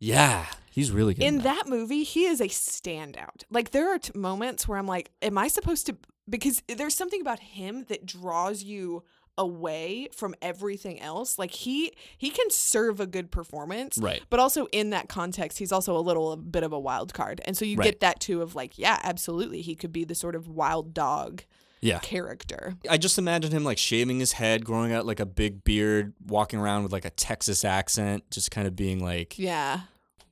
yeah, 0.00 0.46
he's 0.70 0.92
really 0.92 1.12
good. 1.14 1.24
in 1.24 1.38
that. 1.38 1.64
that 1.64 1.68
movie, 1.68 2.04
he 2.04 2.26
is 2.26 2.40
a 2.40 2.46
standout. 2.46 3.42
Like 3.50 3.72
there 3.72 3.92
are 3.92 3.98
t- 3.98 4.12
moments 4.14 4.68
where 4.68 4.78
I'm 4.78 4.86
like, 4.86 5.10
am 5.22 5.36
I 5.36 5.48
supposed 5.48 5.86
to? 5.86 5.96
Because 6.30 6.62
there's 6.68 6.94
something 6.94 7.20
about 7.20 7.40
him 7.40 7.84
that 7.88 8.06
draws 8.06 8.62
you 8.62 9.02
away 9.38 10.08
from 10.12 10.34
everything 10.42 11.00
else. 11.00 11.38
Like 11.38 11.52
he 11.52 11.92
he 12.18 12.28
can 12.28 12.50
serve 12.50 13.00
a 13.00 13.06
good 13.06 13.30
performance, 13.30 13.96
Right. 13.96 14.22
But 14.28 14.40
also 14.40 14.66
in 14.72 14.90
that 14.90 15.08
context, 15.08 15.58
he's 15.58 15.72
also 15.72 15.96
a 15.96 16.00
little 16.02 16.32
a 16.32 16.36
bit 16.36 16.62
of 16.64 16.72
a 16.74 16.78
wild 16.78 17.14
card, 17.14 17.40
and 17.46 17.56
so 17.56 17.64
you 17.64 17.76
Right. 17.76 17.84
get 17.84 18.00
that 18.00 18.20
too 18.20 18.42
of 18.42 18.54
like, 18.54 18.78
yeah, 18.78 18.98
absolutely, 19.02 19.62
he 19.62 19.74
could 19.74 19.92
be 19.92 20.04
the 20.04 20.14
sort 20.14 20.34
of 20.34 20.48
wild 20.48 20.92
dog 20.92 21.44
Yeah. 21.80 22.00
character. 22.00 22.74
I 22.90 22.98
just 22.98 23.16
imagine 23.18 23.52
him 23.52 23.62
like 23.64 23.78
shaving 23.78 24.18
his 24.18 24.32
head, 24.32 24.64
growing 24.64 24.92
out 24.92 25.06
like 25.06 25.20
a 25.20 25.26
big 25.26 25.62
beard, 25.64 26.12
walking 26.26 26.58
around 26.58 26.82
with 26.82 26.92
like 26.92 27.04
a 27.04 27.10
Texas 27.10 27.64
accent, 27.64 28.28
just 28.30 28.50
kind 28.50 28.66
of 28.66 28.74
being 28.74 28.98
like, 29.02 29.38
Yeah, 29.38 29.82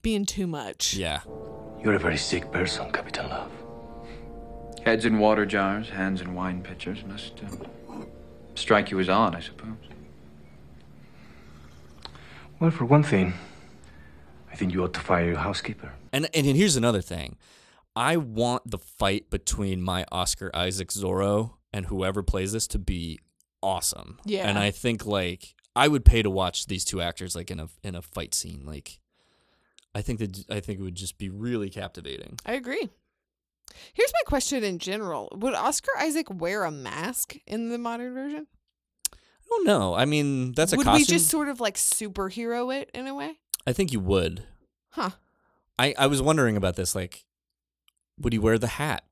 being 0.02 0.24
too 0.26 0.46
much. 0.48 0.94
yeah. 0.94 1.20
You're 1.84 1.94
a 1.94 1.98
very 2.00 2.16
sick 2.16 2.50
person, 2.50 2.90
Captain 2.90 3.28
Love. 3.28 3.52
Heads 4.84 5.04
in 5.04 5.18
water 5.18 5.44
jars, 5.46 5.88
hands 5.90 6.20
in 6.20 6.34
wine 6.34 6.62
pitchers. 6.62 7.04
Must 7.04 7.32
uh, 7.44 7.85
strike 8.56 8.90
you 8.90 8.98
as 9.00 9.08
odd, 9.08 9.34
I 9.34 9.40
suppose. 9.40 9.76
Well, 12.58 12.70
for 12.70 12.84
one 12.84 13.02
thing, 13.02 13.34
I 14.50 14.56
think 14.56 14.72
you 14.72 14.82
ought 14.82 14.94
to 14.94 15.00
fire 15.00 15.26
your 15.26 15.36
housekeeper. 15.36 15.92
And 16.12 16.28
and 16.34 16.46
here's 16.46 16.76
another 16.76 17.02
thing. 17.02 17.36
I 17.94 18.16
want 18.16 18.70
the 18.70 18.78
fight 18.78 19.30
between 19.30 19.82
my 19.82 20.04
Oscar 20.12 20.50
Isaac 20.54 20.88
Zorro 20.88 21.52
and 21.72 21.86
whoever 21.86 22.22
plays 22.22 22.52
this 22.52 22.66
to 22.68 22.78
be 22.78 23.18
awesome. 23.62 24.18
Yeah. 24.24 24.48
And 24.48 24.58
I 24.58 24.70
think 24.70 25.06
like 25.06 25.54
I 25.74 25.88
would 25.88 26.04
pay 26.04 26.22
to 26.22 26.30
watch 26.30 26.66
these 26.66 26.84
two 26.84 27.00
actors 27.00 27.36
like 27.36 27.50
in 27.50 27.60
a 27.60 27.68
in 27.82 27.94
a 27.94 28.02
fight 28.02 28.34
scene. 28.34 28.62
Like 28.64 29.00
I 29.94 30.02
think 30.02 30.18
that 30.18 30.44
I 30.50 30.60
think 30.60 30.80
it 30.80 30.82
would 30.82 30.94
just 30.94 31.18
be 31.18 31.28
really 31.28 31.70
captivating. 31.70 32.38
I 32.46 32.52
agree. 32.52 32.90
Here's 33.92 34.12
my 34.12 34.22
question 34.26 34.64
in 34.64 34.78
general: 34.78 35.28
Would 35.36 35.54
Oscar 35.54 35.90
Isaac 35.98 36.26
wear 36.30 36.64
a 36.64 36.70
mask 36.70 37.36
in 37.46 37.68
the 37.70 37.78
modern 37.78 38.14
version? 38.14 38.46
I 39.12 39.16
don't 39.50 39.66
know. 39.66 39.94
I 39.94 40.04
mean, 40.06 40.52
that's 40.52 40.72
a 40.72 40.76
would 40.76 40.84
costume. 40.84 41.00
we 41.00 41.04
just 41.04 41.28
sort 41.30 41.48
of 41.48 41.60
like 41.60 41.76
superhero 41.76 42.74
it 42.74 42.90
in 42.94 43.06
a 43.06 43.14
way? 43.14 43.38
I 43.66 43.72
think 43.72 43.92
you 43.92 44.00
would. 44.00 44.44
Huh. 44.90 45.10
I, 45.78 45.94
I 45.98 46.06
was 46.06 46.20
wondering 46.22 46.56
about 46.56 46.76
this. 46.76 46.94
Like, 46.94 47.24
would 48.18 48.32
he 48.32 48.38
wear 48.38 48.58
the 48.58 48.66
hat? 48.66 49.04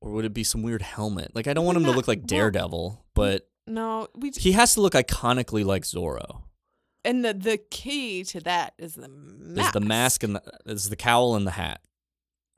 Or 0.00 0.10
would 0.12 0.24
it 0.24 0.34
be 0.34 0.44
some 0.44 0.62
weird 0.62 0.82
helmet? 0.82 1.34
Like, 1.34 1.46
I 1.46 1.52
don't 1.54 1.64
want 1.66 1.76
him 1.78 1.84
to 1.84 1.92
look 1.92 2.08
like 2.08 2.26
Daredevil, 2.26 3.04
but 3.14 3.48
No, 3.66 4.08
we. 4.14 4.30
he 4.30 4.52
has 4.52 4.74
to 4.74 4.80
look 4.80 4.94
iconically 4.94 5.64
like 5.64 5.82
Zorro. 5.84 6.42
and 7.04 7.24
the 7.24 7.32
the 7.34 7.58
key 7.70 8.24
to 8.24 8.40
that 8.40 8.74
is 8.78 8.94
the 8.94 9.08
mask. 9.08 9.66
Is 9.68 9.72
the 9.72 9.80
mask 9.80 10.22
and 10.24 10.36
the, 10.36 10.42
is 10.66 10.88
the 10.88 10.96
cowl 10.96 11.36
and 11.36 11.46
the 11.46 11.50
hat. 11.52 11.80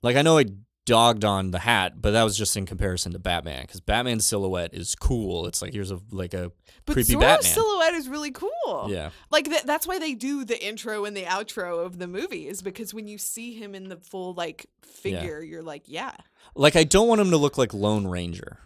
Like, 0.03 0.17
I 0.17 0.23
know 0.23 0.39
I 0.39 0.47
dogged 0.85 1.25
on 1.25 1.53
the 1.53 1.61
hat, 1.61 2.03
but 2.03 2.11
that 2.11 2.25
was 2.25 2.37
just 2.37 2.57
in 2.57 2.67
comparison 2.67 3.13
to 3.13 3.19
Batman 3.21 3.63
because 3.63 3.81
Batman's 3.81 4.27
silhouette 4.27 4.75
is 4.75 4.97
cool. 4.97 5.47
It's 5.47 5.63
like 5.63 5.73
here's 5.73 5.93
a 5.93 6.01
like 6.11 6.35
a 6.35 6.51
But 6.87 6.95
creepy 6.95 7.13
Zorro's 7.15 7.21
Batman. 7.21 7.53
silhouette 7.53 7.95
is 7.95 8.09
really 8.09 8.33
cool. 8.33 8.87
Yeah. 8.89 9.11
Like 9.31 9.49
that, 9.51 9.65
that's 9.65 9.87
why 9.87 10.01
they 10.01 10.15
do 10.15 10.45
the 10.45 10.61
intro 10.61 11.05
and 11.05 11.17
the 11.17 11.23
outro 11.23 11.85
of 11.87 11.99
the 12.01 12.09
movie 12.09 12.49
is 12.49 12.63
because 12.63 12.93
when 12.93 13.07
you 13.07 13.17
see 13.17 13.53
him 13.55 13.77
in 13.77 13.89
the 13.89 13.97
full 13.97 14.35
like 14.35 14.67
figure, 14.83 15.41
you're 15.41 15.63
like, 15.63 15.85
yeah. 15.87 16.13
Like, 16.57 16.75
I 16.75 16.83
don't 16.83 17.07
want 17.07 17.21
him 17.21 17.31
to 17.31 17.37
look 17.37 17.57
like 17.57 17.73
Lone 17.73 18.07
Ranger. 18.09 18.59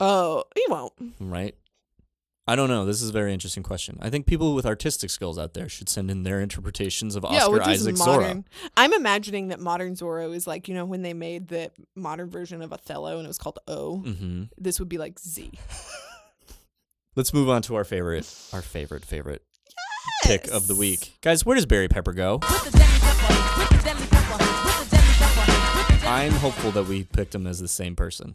Oh, 0.00 0.44
he 0.56 0.64
won't. 0.68 0.92
right? 1.20 1.54
I 2.46 2.56
don't 2.56 2.68
know. 2.68 2.84
This 2.84 3.00
is 3.02 3.10
a 3.10 3.12
very 3.12 3.32
interesting 3.32 3.62
question. 3.62 3.98
I 4.02 4.10
think 4.10 4.26
people 4.26 4.54
with 4.56 4.66
artistic 4.66 5.10
skills 5.10 5.38
out 5.38 5.54
there 5.54 5.68
should 5.68 5.88
send 5.88 6.10
in 6.10 6.24
their 6.24 6.40
interpretations 6.40 7.14
of 7.14 7.24
yeah, 7.30 7.38
Oscar 7.42 7.52
which 7.52 7.62
Isaac 7.62 7.94
is 7.94 8.00
Zorro. 8.00 8.44
I'm 8.76 8.92
imagining 8.92 9.48
that 9.48 9.60
modern 9.60 9.94
Zorro 9.94 10.34
is 10.34 10.46
like 10.46 10.66
you 10.66 10.74
know 10.74 10.84
when 10.84 11.02
they 11.02 11.14
made 11.14 11.48
the 11.48 11.70
modern 11.94 12.28
version 12.30 12.60
of 12.60 12.72
Othello 12.72 13.16
and 13.18 13.24
it 13.24 13.28
was 13.28 13.38
called 13.38 13.60
O. 13.68 13.98
hmm 13.98 14.44
This 14.58 14.80
would 14.80 14.88
be 14.88 14.98
like 14.98 15.20
Z. 15.20 15.52
Let's 17.14 17.32
move 17.32 17.48
on 17.48 17.62
to 17.62 17.76
our 17.76 17.84
favorite, 17.84 18.26
our 18.52 18.62
favorite, 18.62 19.04
favorite 19.04 19.42
pick 20.24 20.48
of 20.48 20.66
the 20.66 20.74
week, 20.74 21.18
guys. 21.20 21.46
Where 21.46 21.54
does 21.54 21.66
Barry 21.66 21.88
Pepper 21.88 22.12
go? 22.12 22.40
I'm 26.04 26.32
hopeful 26.32 26.70
that 26.72 26.86
we 26.88 27.04
picked 27.04 27.34
him 27.34 27.46
as 27.46 27.60
the 27.60 27.68
same 27.68 27.94
person. 27.96 28.34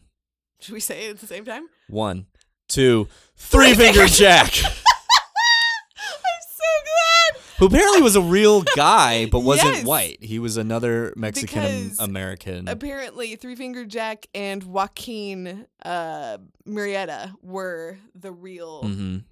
Should 0.59 0.73
we 0.73 0.79
say 0.79 1.07
it 1.07 1.11
at 1.11 1.19
the 1.19 1.27
same 1.27 1.45
time? 1.45 1.67
One, 1.89 2.27
two, 2.68 3.07
three 3.36 3.74
finger 3.74 4.07
Jack. 4.07 4.53
I'm 4.63 6.41
so 6.41 6.63
glad. 6.84 7.41
who 7.59 7.65
apparently 7.68 8.01
was 8.01 8.15
a 8.15 8.22
real 8.22 8.63
guy 8.76 9.26
but 9.28 9.39
wasn't 9.41 9.76
Yes. 9.78 9.86
white. 9.86 10.24
He 10.24 10.39
was 10.39 10.57
another 10.57 11.13
Mexican 11.15 11.61
Because 11.84 11.99
American. 11.99 12.68
Apparently, 12.68 13.36
Three 13.36 13.55
Finger 13.55 13.86
Jack 13.86 14.28
and 14.36 14.63
Joaquin 14.63 15.65
uh, 15.84 16.38
Murrieta 16.68 17.34
were 17.41 17.97
the 18.15 18.32
real 18.32 18.84
Mhm. 18.84 19.24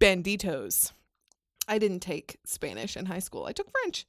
banditos. 0.00 0.92
I 1.66 1.78
didn't 1.78 2.00
take 2.00 2.36
Spanish 2.44 2.94
in 2.96 3.06
high 3.06 3.20
school. 3.20 3.46
I 3.46 3.52
took 3.52 3.70
French. 3.70 4.04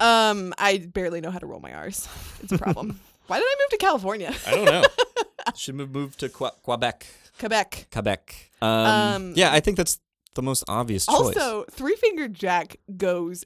Um, 0.00 0.52
I 0.58 0.78
barely 0.78 1.20
know 1.20 1.30
how 1.30 1.38
to 1.38 1.46
roll 1.46 1.60
my 1.60 1.72
R's. 1.72 2.08
It's 2.42 2.50
a 2.52 2.58
problem. 2.58 2.98
Why 3.30 3.38
did 3.38 3.44
I 3.46 3.54
move 3.60 3.70
to 3.70 3.76
California? 3.76 4.34
I 4.44 4.50
don't 4.50 4.64
know. 4.64 4.82
Should 5.56 5.78
have 5.78 5.90
moved 5.92 6.18
to 6.18 6.28
Que- 6.28 6.50
Quebec. 6.64 7.06
Quebec. 7.38 7.86
Quebec. 7.92 8.50
Um, 8.60 8.68
Um, 8.70 9.32
yeah, 9.36 9.52
I 9.52 9.60
think 9.60 9.76
that's 9.76 10.00
the 10.34 10.42
most 10.42 10.64
obvious 10.66 11.06
choice. 11.06 11.16
Also, 11.36 11.64
Three 11.70 11.94
Finger 11.94 12.26
Jack 12.26 12.76
goes 12.96 13.44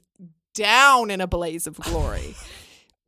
down 0.55 1.11
in 1.11 1.21
a 1.21 1.27
blaze 1.27 1.67
of 1.67 1.77
glory. 1.77 2.33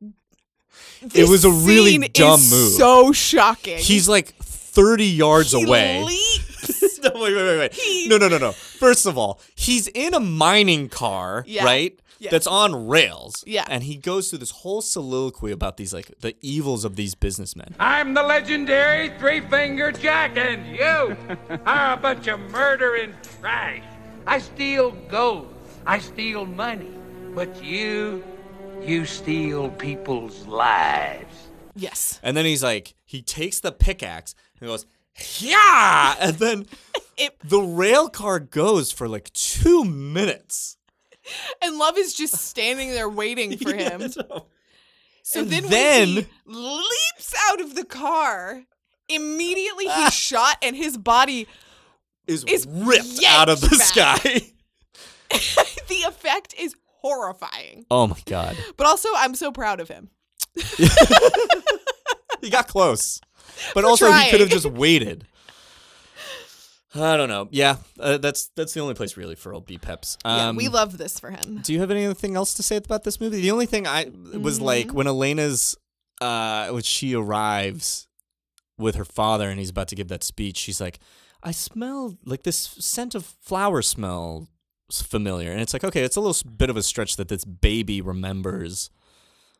it 0.00 1.10
This 1.10 1.28
was 1.28 1.44
a 1.44 1.50
really 1.50 1.92
scene 1.92 2.08
dumb 2.12 2.40
is 2.40 2.50
move. 2.50 2.72
So 2.74 3.12
shocking. 3.12 3.78
He's 3.78 4.08
like 4.08 4.34
30 4.36 5.04
yards 5.04 5.52
He 5.52 5.64
away. 5.64 6.02
leaps. 6.04 7.00
no, 7.02 7.10
wait, 7.14 7.34
wait, 7.34 7.42
wait, 7.44 7.58
wait. 7.58 7.74
He- 7.74 8.06
No, 8.08 8.18
no, 8.18 8.28
no, 8.28 8.38
no. 8.38 8.52
First 8.52 9.06
of 9.06 9.18
all, 9.18 9.40
he's 9.56 9.88
in 9.88 10.14
a 10.14 10.20
mining 10.20 10.88
car, 10.88 11.44
Yeah. 11.46 11.64
right? 11.64 11.98
Yeah. 12.18 12.30
That's 12.30 12.46
on 12.46 12.88
rails. 12.88 13.44
Yeah. 13.46 13.64
And 13.68 13.84
he 13.84 13.96
goes 13.96 14.28
through 14.28 14.40
this 14.40 14.50
whole 14.50 14.82
soliloquy 14.82 15.52
about 15.52 15.76
these, 15.76 15.94
like, 15.94 16.12
the 16.20 16.34
evils 16.40 16.84
of 16.84 16.96
these 16.96 17.14
businessmen. 17.14 17.74
I'm 17.78 18.14
the 18.14 18.22
legendary 18.22 19.10
Three 19.18 19.40
Finger 19.40 19.92
Jack, 19.92 20.36
and 20.36 20.66
you 20.66 21.16
are 21.66 21.92
a 21.92 21.96
bunch 21.96 22.26
of 22.26 22.40
murdering 22.50 23.14
trash. 23.40 23.82
I 24.26 24.38
steal 24.40 24.90
gold, 25.08 25.54
I 25.86 26.00
steal 26.00 26.44
money, 26.44 26.92
but 27.34 27.62
you, 27.64 28.24
you 28.82 29.04
steal 29.06 29.70
people's 29.70 30.46
lives. 30.46 31.48
Yes. 31.74 32.18
And 32.22 32.36
then 32.36 32.44
he's 32.44 32.62
like, 32.62 32.94
he 33.04 33.22
takes 33.22 33.60
the 33.60 33.70
pickaxe 33.72 34.34
and 34.60 34.68
goes, 34.68 34.86
yeah! 35.38 36.16
And 36.20 36.36
then 36.36 36.66
it, 37.16 37.36
the 37.44 37.60
rail 37.60 38.08
car 38.08 38.40
goes 38.40 38.90
for 38.92 39.08
like 39.08 39.32
two 39.32 39.84
minutes. 39.84 40.76
And 41.62 41.78
Love 41.78 41.98
is 41.98 42.14
just 42.14 42.34
standing 42.34 42.90
there 42.90 43.08
waiting 43.08 43.56
for 43.58 43.74
him. 43.74 44.10
So 44.10 45.40
And 45.40 45.50
then, 45.50 45.64
then- 45.66 46.08
he 46.08 46.26
leaps 46.46 47.34
out 47.48 47.60
of 47.60 47.74
the 47.74 47.84
car, 47.84 48.64
immediately 49.08 49.84
he's 49.84 49.92
ah. 49.94 50.10
shot 50.10 50.56
and 50.62 50.74
his 50.76 50.96
body 50.96 51.46
Is, 52.26 52.44
is 52.44 52.66
ripped 52.68 53.22
out 53.26 53.48
of 53.48 53.60
the 53.60 53.68
back. 53.68 53.82
sky. 53.82 54.52
the 55.88 56.02
effect 56.06 56.54
is 56.58 56.74
horrifying. 57.00 57.84
Oh 57.90 58.06
my 58.06 58.16
God. 58.24 58.56
But 58.76 58.86
also, 58.86 59.08
I'm 59.16 59.34
so 59.34 59.52
proud 59.52 59.80
of 59.80 59.88
him. 59.88 60.08
He 62.40 62.50
got 62.50 62.68
close. 62.68 63.20
But 63.74 63.84
also, 63.84 64.10
he 64.12 64.30
could 64.30 64.40
have 64.40 64.48
just 64.50 64.66
waited. 64.66 65.26
I 66.94 67.16
don't 67.18 67.28
know. 67.28 67.48
Yeah, 67.50 67.76
uh, 68.00 68.16
that's 68.18 68.50
that's 68.56 68.72
the 68.72 68.80
only 68.80 68.94
place 68.94 69.16
really 69.16 69.34
for 69.34 69.52
old 69.52 69.66
B 69.66 69.76
Peps. 69.78 70.16
yeah, 70.24 70.48
Um, 70.48 70.56
we 70.56 70.68
love 70.68 70.96
this 70.96 71.20
for 71.20 71.30
him. 71.30 71.60
Do 71.62 71.72
you 71.74 71.80
have 71.80 71.90
anything 71.90 72.34
else 72.34 72.54
to 72.54 72.62
say 72.62 72.76
about 72.76 73.04
this 73.04 73.20
movie? 73.20 73.40
The 73.42 73.50
only 73.50 73.66
thing 73.66 73.86
I 73.86 74.06
was 74.38 74.56
Mm-hmm. 74.56 74.64
like 74.64 74.90
when 74.92 75.06
Elena's 75.06 75.76
uh 76.20 76.68
when 76.68 76.82
she 76.82 77.14
arrives 77.14 78.06
with 78.78 78.94
her 78.94 79.04
father 79.04 79.50
and 79.50 79.58
he's 79.58 79.70
about 79.70 79.88
to 79.88 79.94
give 79.96 80.08
that 80.08 80.24
speech, 80.24 80.56
she's 80.56 80.80
like, 80.80 80.98
"I 81.42 81.50
smell 81.52 82.16
like 82.24 82.44
this 82.44 82.56
scent 82.78 83.14
of 83.14 83.24
flower 83.42 83.82
smell 83.82 84.48
familiar." 84.90 85.52
And 85.52 85.60
it's 85.60 85.74
like, 85.74 85.84
okay, 85.84 86.02
it's 86.04 86.16
a 86.16 86.20
little 86.22 86.50
bit 86.50 86.70
of 86.70 86.76
a 86.78 86.82
stretch 86.82 87.16
that 87.16 87.28
this 87.28 87.44
baby 87.44 88.00
remembers 88.00 88.90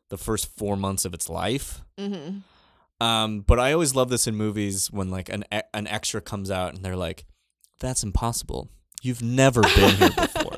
the 0.08 0.16
first 0.16 0.48
4 0.56 0.76
months 0.76 1.04
of 1.04 1.12
its 1.12 1.28
life. 1.28 1.82
Mm-hmm. 1.98 2.38
Um, 3.00 3.40
but 3.40 3.60
I 3.60 3.72
always 3.72 3.94
love 3.94 4.08
this 4.10 4.26
in 4.26 4.34
movies 4.34 4.90
when 4.90 5.10
like 5.10 5.28
an 5.28 5.44
e- 5.54 5.60
an 5.72 5.86
extra 5.86 6.20
comes 6.20 6.50
out 6.50 6.74
and 6.74 6.84
they're 6.84 6.96
like, 6.96 7.26
"That's 7.80 8.02
impossible. 8.02 8.68
You've 9.02 9.22
never 9.22 9.62
been 9.62 9.94
here 9.96 10.10
before." 10.16 10.56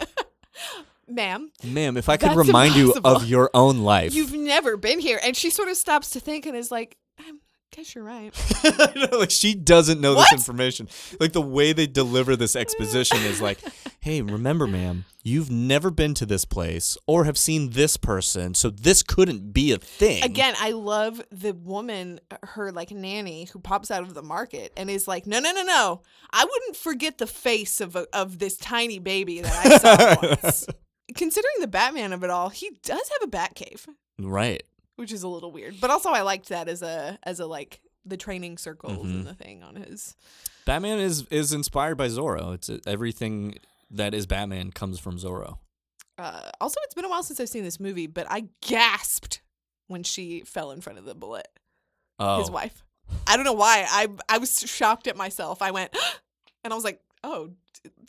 Ma'am, 1.08 1.50
Ma'am, 1.64 1.96
if 1.96 2.08
I 2.08 2.16
could 2.16 2.36
remind 2.36 2.76
you 2.76 2.94
of 3.04 3.26
your 3.26 3.50
own 3.52 3.80
life. 3.80 4.14
you've 4.14 4.32
never 4.32 4.76
been 4.76 5.00
here. 5.00 5.18
And 5.22 5.36
she 5.36 5.50
sort 5.50 5.68
of 5.68 5.76
stops 5.76 6.10
to 6.10 6.20
think 6.20 6.46
and 6.46 6.56
is 6.56 6.70
like, 6.70 6.96
I 7.18 7.32
guess 7.72 7.96
you're 7.96 8.04
right. 8.04 8.32
like 9.12 9.32
she 9.32 9.54
doesn't 9.54 10.00
know 10.00 10.14
What? 10.14 10.30
this 10.30 10.38
information. 10.40 10.88
Like 11.18 11.32
the 11.32 11.42
way 11.42 11.72
they 11.72 11.88
deliver 11.88 12.36
this 12.36 12.54
exposition 12.54 13.18
is 13.22 13.40
like, 13.40 13.58
"Hey, 14.00 14.22
remember, 14.22 14.68
ma'am, 14.68 15.04
you've 15.22 15.50
never 15.50 15.90
been 15.90 16.14
to 16.14 16.26
this 16.26 16.44
place 16.44 16.96
or 17.06 17.24
have 17.24 17.36
seen 17.38 17.70
this 17.70 17.96
person, 17.96 18.54
so 18.54 18.70
this 18.70 19.02
couldn't 19.02 19.52
be 19.52 19.72
a 19.72 19.78
thing." 19.78 20.22
Again, 20.22 20.54
I 20.58 20.72
love 20.72 21.22
the 21.30 21.52
woman, 21.52 22.20
her 22.42 22.72
like 22.72 22.90
nanny, 22.90 23.44
who 23.52 23.58
pops 23.58 23.90
out 23.90 24.02
of 24.02 24.14
the 24.14 24.22
market 24.22 24.72
and 24.76 24.90
is 24.90 25.06
like, 25.08 25.26
"No, 25.26 25.38
no, 25.40 25.52
no, 25.52 25.62
no! 25.62 26.02
I 26.32 26.44
wouldn't 26.44 26.76
forget 26.76 27.18
the 27.18 27.26
face 27.26 27.80
of 27.80 27.96
a, 27.96 28.06
of 28.12 28.38
this 28.38 28.56
tiny 28.56 28.98
baby 28.98 29.40
that 29.40 29.66
I 29.66 29.78
saw 29.78 30.36
once." 30.42 30.66
Considering 31.16 31.54
the 31.60 31.66
Batman 31.66 32.12
of 32.12 32.22
it 32.22 32.30
all, 32.30 32.50
he 32.50 32.70
does 32.84 33.08
have 33.18 33.22
a 33.22 33.26
bat 33.26 33.54
cave, 33.56 33.88
right. 34.18 34.62
which 34.96 35.12
is 35.12 35.22
a 35.24 35.28
little 35.28 35.50
weird. 35.50 35.80
But 35.80 35.90
also, 35.90 36.10
I 36.10 36.22
liked 36.22 36.48
that 36.50 36.68
as 36.68 36.82
a 36.82 37.18
as 37.24 37.40
a 37.40 37.46
like 37.46 37.80
the 38.06 38.16
training 38.16 38.58
circles 38.58 39.06
Mhm. 39.06 39.10
and 39.10 39.26
the 39.26 39.34
thing 39.34 39.62
on 39.62 39.74
his. 39.76 40.14
Batman 40.66 40.98
is 41.00 41.26
is 41.30 41.52
inspired 41.52 41.96
by 41.96 42.06
Zorro. 42.06 42.54
It's 42.54 42.70
everything 42.86 43.56
that 43.90 44.14
is 44.14 44.26
Batman 44.26 44.70
comes 44.70 44.98
from 44.98 45.18
Zorro. 45.18 45.58
Uh, 46.18 46.50
also, 46.60 46.78
it's 46.84 46.94
been 46.94 47.04
a 47.04 47.08
while 47.08 47.22
since 47.22 47.40
I've 47.40 47.48
seen 47.48 47.64
this 47.64 47.80
movie, 47.80 48.06
but 48.06 48.26
I 48.28 48.44
gasped 48.60 49.40
when 49.88 50.02
she 50.02 50.42
fell 50.42 50.70
in 50.70 50.80
front 50.80 50.98
of 50.98 51.04
the 51.04 51.14
bullet. 51.14 51.48
Oh. 52.18 52.40
his 52.40 52.50
wife. 52.50 52.84
I 53.26 53.36
don't 53.36 53.46
know 53.46 53.54
why. 53.54 53.86
I 53.88 54.08
I 54.28 54.38
was 54.38 54.60
shocked 54.60 55.06
at 55.06 55.16
myself. 55.16 55.62
I 55.62 55.70
went, 55.70 55.96
and 56.64 56.72
I 56.72 56.76
was 56.76 56.84
like, 56.84 57.00
"Oh, 57.24 57.50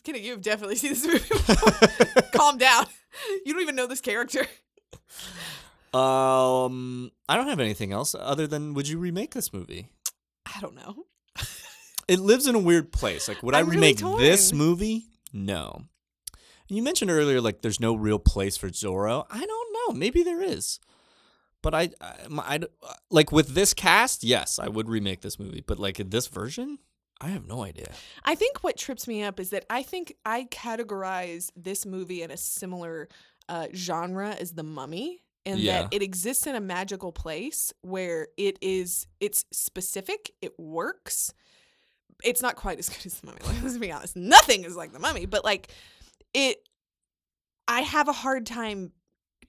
Kenny, 0.03 0.19
you 0.19 0.31
have 0.31 0.41
definitely 0.41 0.75
seen 0.77 0.91
this 0.93 1.05
movie. 1.05 2.21
Calm 2.33 2.57
down. 2.57 2.85
You 3.45 3.53
don't 3.53 3.61
even 3.61 3.75
know 3.75 3.87
this 3.87 4.01
character." 4.01 4.45
Um, 5.93 7.11
I 7.27 7.35
don't 7.35 7.47
have 7.47 7.59
anything 7.59 7.91
else 7.91 8.15
other 8.17 8.47
than 8.47 8.73
would 8.73 8.87
you 8.87 8.97
remake 8.97 9.33
this 9.33 9.51
movie? 9.51 9.89
I 10.45 10.59
don't 10.61 10.75
know. 10.75 11.05
It 12.07 12.19
lives 12.19 12.45
in 12.45 12.55
a 12.55 12.59
weird 12.59 12.91
place. 12.91 13.29
Like, 13.29 13.41
would 13.41 13.55
i 13.55 13.59
I'm 13.59 13.69
really 13.69 13.93
remake 13.93 14.19
this 14.19 14.51
movie? 14.51 15.05
No. 15.33 15.83
You 16.67 16.81
mentioned 16.81 17.11
earlier, 17.11 17.41
like, 17.41 17.61
there's 17.61 17.79
no 17.79 17.95
real 17.95 18.19
place 18.19 18.55
for 18.57 18.69
Zorro. 18.69 19.25
I 19.29 19.45
don't 19.45 19.73
know. 19.73 19.93
Maybe 19.99 20.23
there 20.23 20.41
is. 20.41 20.79
But 21.61 21.75
I, 21.75 21.89
I, 22.01 22.13
I 22.45 22.57
d- 22.59 22.67
like 23.09 23.31
with 23.31 23.49
this 23.53 23.73
cast, 23.73 24.23
yes, 24.23 24.57
I 24.57 24.67
would 24.67 24.89
remake 24.89 25.21
this 25.21 25.37
movie. 25.37 25.63
But 25.65 25.77
like 25.79 25.99
in 25.99 26.09
this 26.09 26.27
version, 26.27 26.79
I 27.19 27.27
have 27.27 27.45
no 27.45 27.63
idea. 27.63 27.91
I 28.25 28.33
think 28.35 28.63
what 28.63 28.77
trips 28.77 29.07
me 29.07 29.21
up 29.21 29.39
is 29.39 29.51
that 29.51 29.65
I 29.69 29.83
think 29.83 30.15
I 30.25 30.45
categorize 30.49 31.51
this 31.55 31.85
movie 31.85 32.23
in 32.23 32.31
a 32.31 32.37
similar 32.37 33.09
uh, 33.47 33.67
genre 33.75 34.29
as 34.31 34.53
The 34.53 34.63
Mummy, 34.63 35.21
and 35.45 35.59
Yeah. 35.59 35.83
that 35.83 35.93
it 35.93 36.01
exists 36.01 36.47
in 36.47 36.55
a 36.55 36.61
magical 36.61 37.11
place 37.11 37.73
where 37.81 38.29
it 38.37 38.57
is 38.61 39.05
it's 39.19 39.45
specific, 39.51 40.31
it 40.41 40.57
works. 40.59 41.31
It's 42.23 42.41
not 42.41 42.55
quite 42.55 42.79
as 42.79 42.89
good 42.89 43.05
as 43.05 43.19
The 43.19 43.27
Mummy. 43.27 43.39
Like, 43.45 43.63
let's 43.63 43.77
be 43.77 43.91
honest, 43.91 44.15
nothing 44.15 44.63
is 44.63 44.75
like 44.75 44.91
The 44.93 44.99
Mummy, 44.99 45.25
but 45.25 45.43
like 45.45 45.71
it. 46.33 46.57
I 47.67 47.81
have 47.81 48.07
a 48.09 48.13
hard 48.13 48.45
time 48.45 48.91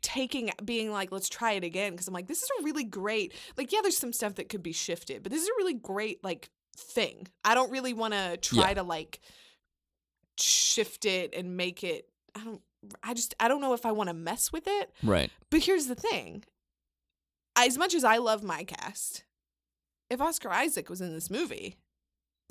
taking 0.00 0.50
being 0.64 0.90
like 0.90 1.12
let's 1.12 1.28
try 1.28 1.52
it 1.52 1.62
again 1.62 1.92
because 1.92 2.08
i'm 2.08 2.14
like 2.14 2.26
this 2.26 2.42
is 2.42 2.50
a 2.58 2.64
really 2.64 2.82
great 2.82 3.32
like 3.56 3.70
yeah 3.70 3.78
there's 3.82 3.96
some 3.96 4.12
stuff 4.12 4.34
that 4.34 4.48
could 4.48 4.60
be 4.62 4.72
shifted 4.72 5.22
but 5.22 5.30
this 5.30 5.40
is 5.40 5.48
a 5.48 5.52
really 5.58 5.74
great 5.74 6.22
like 6.24 6.50
thing 6.76 7.28
i 7.44 7.54
don't 7.54 7.70
really 7.70 7.92
want 7.92 8.12
to 8.12 8.36
try 8.38 8.70
Yeah. 8.70 8.74
to 8.74 8.82
like 8.82 9.20
shift 10.38 11.04
it 11.04 11.32
and 11.36 11.56
make 11.56 11.84
it 11.84 12.08
i 12.34 12.42
don't 12.42 12.60
i 13.02 13.14
just 13.14 13.34
i 13.38 13.46
don't 13.46 13.60
know 13.60 13.74
if 13.74 13.86
i 13.86 13.92
want 13.92 14.08
to 14.08 14.14
mess 14.14 14.50
with 14.52 14.64
it 14.66 14.90
Right. 15.04 15.30
but 15.50 15.60
here's 15.60 15.86
the 15.86 15.94
thing 15.94 16.44
as 17.54 17.78
much 17.78 17.94
as 17.94 18.02
i 18.02 18.16
love 18.16 18.42
my 18.42 18.64
cast 18.64 19.22
if 20.10 20.20
oscar 20.20 20.50
isaac 20.50 20.90
was 20.90 21.00
in 21.00 21.12
this 21.12 21.30
movie 21.30 21.76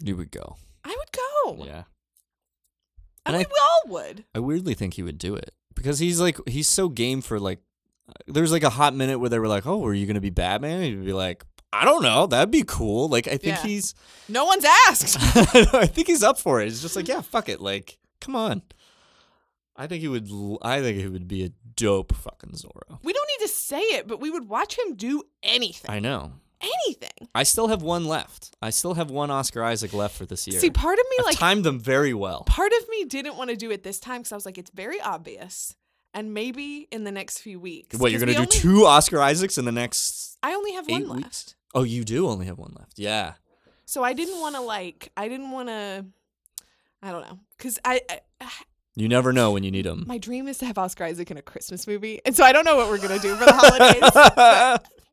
You 0.03 0.15
would 0.17 0.31
go. 0.31 0.55
i 0.83 0.89
would 0.89 1.11
go 1.11 1.65
Yeah. 1.65 1.83
i 3.25 3.29
And 3.29 3.35
I- 3.35 3.39
mean 3.39 3.47
we 3.49 3.59
all 3.61 3.93
would 3.93 4.25
I 4.35 4.39
weirdly 4.39 4.73
think 4.73 4.95
he 4.95 5.03
would 5.03 5.17
do 5.17 5.35
it 5.35 5.53
because 5.75 5.99
he's 5.99 6.19
like 6.19 6.37
he's 6.47 6.67
so 6.67 6.89
game 6.89 7.21
for 7.21 7.39
like. 7.39 7.59
Uh, 8.09 8.13
there's 8.27 8.51
like 8.51 8.63
a 8.63 8.69
hot 8.69 8.93
minute 8.95 9.19
where 9.19 9.29
they 9.29 9.39
were 9.39 9.47
like, 9.47 9.65
"Oh, 9.65 9.85
are 9.85 9.93
you 9.93 10.05
gonna 10.07 10.19
be 10.21 10.31
Batman?" 10.31 10.77
And 10.81 10.85
he'd 10.85 11.05
be 11.05 11.13
like, 11.13 11.45
"I 11.71 11.85
don't 11.85 12.01
know. 12.03 12.25
That'd 12.27 12.51
be 12.51 12.63
cool." 12.63 13.07
Like 13.07 13.27
I 13.27 13.37
think 13.37 13.57
Yeah. 13.57 13.63
he's. 13.63 13.93
no 14.27 14.43
one's 14.45 14.65
asked 14.89 15.17
I 15.73 15.85
think 15.85 16.07
he's 16.07 16.23
up 16.23 16.37
for 16.39 16.59
it. 16.61 16.65
He's 16.65 16.81
just 16.81 16.95
like, 16.95 17.07
yeah, 17.07 17.21
fuck 17.21 17.47
it. 17.47 17.61
Like, 17.61 17.97
come 18.19 18.35
on. 18.35 18.63
I 19.77 19.87
think 19.87 20.01
he 20.01 20.07
would. 20.07 20.27
I 20.61 20.81
think 20.81 20.97
he 20.97 21.07
would 21.07 21.27
be 21.27 21.43
a 21.45 21.51
dope 21.75 22.13
fucking 22.13 22.51
Zorro. 22.51 22.99
we 23.03 23.13
don't 23.13 23.29
need 23.39 23.45
to 23.47 23.51
say 23.53 23.79
it 23.81 24.07
but 24.07 24.19
we 24.19 24.29
would 24.29 24.47
watch 24.49 24.77
him 24.77 24.95
do 24.95 25.23
anything 25.41 25.89
I 25.89 25.99
know. 25.99 26.33
Anything 26.61 27.27
I 27.33 27.43
still 27.43 27.67
have 27.67 27.81
one 27.81 28.05
left. 28.05 28.55
I 28.61 28.69
still 28.69 28.93
have 28.95 29.09
one 29.11 29.31
Oscar 29.31 29.63
Isaac 29.63 29.93
left 29.93 30.15
for 30.17 30.25
this 30.25 30.47
year. 30.47 30.59
See, 30.59 30.69
part 30.69 30.97
of 30.99 31.05
me 31.09 31.15
I've 31.19 31.25
like 31.25 31.37
timed 31.37 31.63
them 31.63 31.79
very 31.79 32.13
well. 32.13 32.43
part 32.45 32.71
of 32.81 32.89
me 32.89 33.05
didn't 33.05 33.35
want 33.37 33.49
to 33.49 33.55
do 33.55 33.71
it 33.71 33.83
this 33.83 33.99
time 33.99 34.19
because 34.21 34.31
I 34.31 34.35
was 34.35 34.45
like, 34.45 34.57
it's 34.57 34.71
very 34.71 34.99
obvious. 35.01 35.75
and 36.13 36.33
maybe 36.33 36.87
in 36.91 37.03
the 37.05 37.11
next 37.11 37.39
few 37.39 37.59
weeks. 37.59 37.97
What, 37.97 38.11
you're 38.11 38.19
going 38.19 38.27
to 38.27 38.33
do 38.33 38.39
only- 38.39 38.51
two 38.51 38.85
Oscar 38.85 39.21
Isaacs 39.21 39.57
in 39.57 39.65
the 39.65 39.71
next 39.71 40.37
I 40.43 40.53
only 40.53 40.73
have 40.73 40.87
one 40.89 41.07
weeks? 41.15 41.23
left. 41.23 41.55
Oh, 41.73 41.83
you 41.83 42.03
do 42.03 42.27
only 42.27 42.45
have 42.47 42.57
one 42.57 42.73
left. 42.77 42.99
Yeah. 42.99 43.33
So 43.85 44.03
I 44.03 44.13
didn't 44.13 44.39
want 44.41 44.55
to 44.55 44.61
like 44.61 45.11
I 45.15 45.27
didn't 45.29 45.51
want 45.51 45.69
to 45.69 46.05
I 47.01 47.11
don't 47.11 47.21
know 47.21 47.39
cuz 47.57 47.79
I, 47.85 48.01
I 48.39 48.47
You 48.95 49.07
never 49.07 49.31
know 49.31 49.51
when 49.51 49.63
you 49.63 49.71
need 49.71 49.85
them. 49.85 50.03
my 50.05 50.17
dream 50.17 50.49
is 50.49 50.57
to 50.57 50.65
have 50.65 50.77
Oscar 50.77 51.05
Isaac 51.05 51.31
in 51.31 51.37
a 51.37 51.41
Christmas 51.41 51.87
movie. 51.87 52.19
And 52.25 52.35
so 52.35 52.43
I 52.43 52.51
don't 52.51 52.65
know 52.65 52.75
what 52.75 52.89
we're 52.89 52.97
going 52.97 53.17
to 53.17 53.25
do 53.25 53.35
for 53.37 53.45
the 53.45 53.53
holidays. 53.53 54.79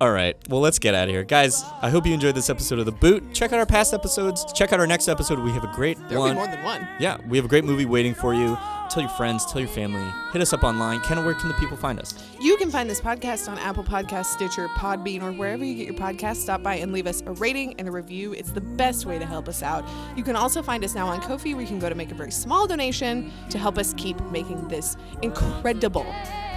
All 0.00 0.10
right. 0.12 0.34
Well, 0.48 0.60
let's 0.62 0.78
get 0.78 0.94
out 0.94 1.08
of 1.08 1.10
here. 1.10 1.24
Guys, 1.24 1.62
I 1.82 1.90
hope 1.90 2.06
you 2.06 2.14
enjoyed 2.14 2.34
this 2.34 2.48
episode 2.48 2.78
of 2.78 2.86
The 2.86 2.92
Boot. 2.92 3.34
Check 3.34 3.52
out 3.52 3.58
our 3.58 3.66
past 3.66 3.92
episodes. 3.92 4.50
Check 4.54 4.72
out 4.72 4.80
our 4.80 4.86
next 4.86 5.08
episode. 5.08 5.38
We 5.40 5.50
have 5.50 5.64
a 5.64 5.72
great 5.74 5.98
There'll 6.08 6.24
one. 6.24 6.32
be 6.32 6.36
more 6.36 6.46
than 6.46 6.62
one. 6.64 6.88
Yeah, 6.98 7.18
we 7.28 7.36
have 7.36 7.44
a 7.44 7.48
great 7.48 7.64
movie 7.64 7.84
waiting 7.84 8.14
for 8.14 8.32
you. 8.32 8.56
Tell 8.88 9.02
your 9.02 9.10
friends, 9.10 9.44
tell 9.46 9.60
your 9.60 9.68
family. 9.68 10.10
Hit 10.32 10.40
us 10.40 10.52
up 10.54 10.64
online. 10.64 11.00
Kenna, 11.00 11.22
where 11.22 11.34
can 11.34 11.48
the 11.48 11.54
people 11.54 11.76
find 11.76 12.00
us? 12.00 12.14
You 12.40 12.56
can 12.56 12.70
find 12.70 12.88
this 12.90 13.00
podcast 13.00 13.48
on 13.48 13.58
Apple 13.58 13.84
Podcasts, 13.84 14.32
Stitcher, 14.32 14.68
Podbean, 14.68 15.22
or 15.22 15.32
wherever 15.32 15.62
you 15.64 15.74
get 15.74 15.86
your 15.86 15.94
podcasts. 15.94 16.36
Stop 16.36 16.62
by 16.62 16.76
and 16.76 16.92
leave 16.92 17.06
us 17.06 17.22
a 17.26 17.32
rating 17.32 17.74
and 17.78 17.86
a 17.86 17.92
review. 17.92 18.32
It's 18.32 18.50
the 18.50 18.62
best 18.62 19.04
way 19.06 19.18
to 19.18 19.26
help 19.26 19.48
us 19.48 19.62
out. 19.62 19.84
You 20.16 20.24
can 20.24 20.34
also 20.34 20.60
find 20.62 20.82
us 20.82 20.94
now 20.94 21.06
on 21.06 21.20
Ko-fi, 21.20 21.52
where 21.52 21.62
you 21.62 21.68
can 21.68 21.78
go 21.78 21.88
to 21.88 21.94
make 21.94 22.10
a 22.10 22.14
very 22.14 22.32
small 22.32 22.66
donation 22.66 23.30
to 23.50 23.58
help 23.58 23.76
us 23.78 23.94
keep 23.98 24.18
making 24.30 24.66
this 24.68 24.96
incredible 25.22 26.06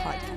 podcast. 0.02 0.33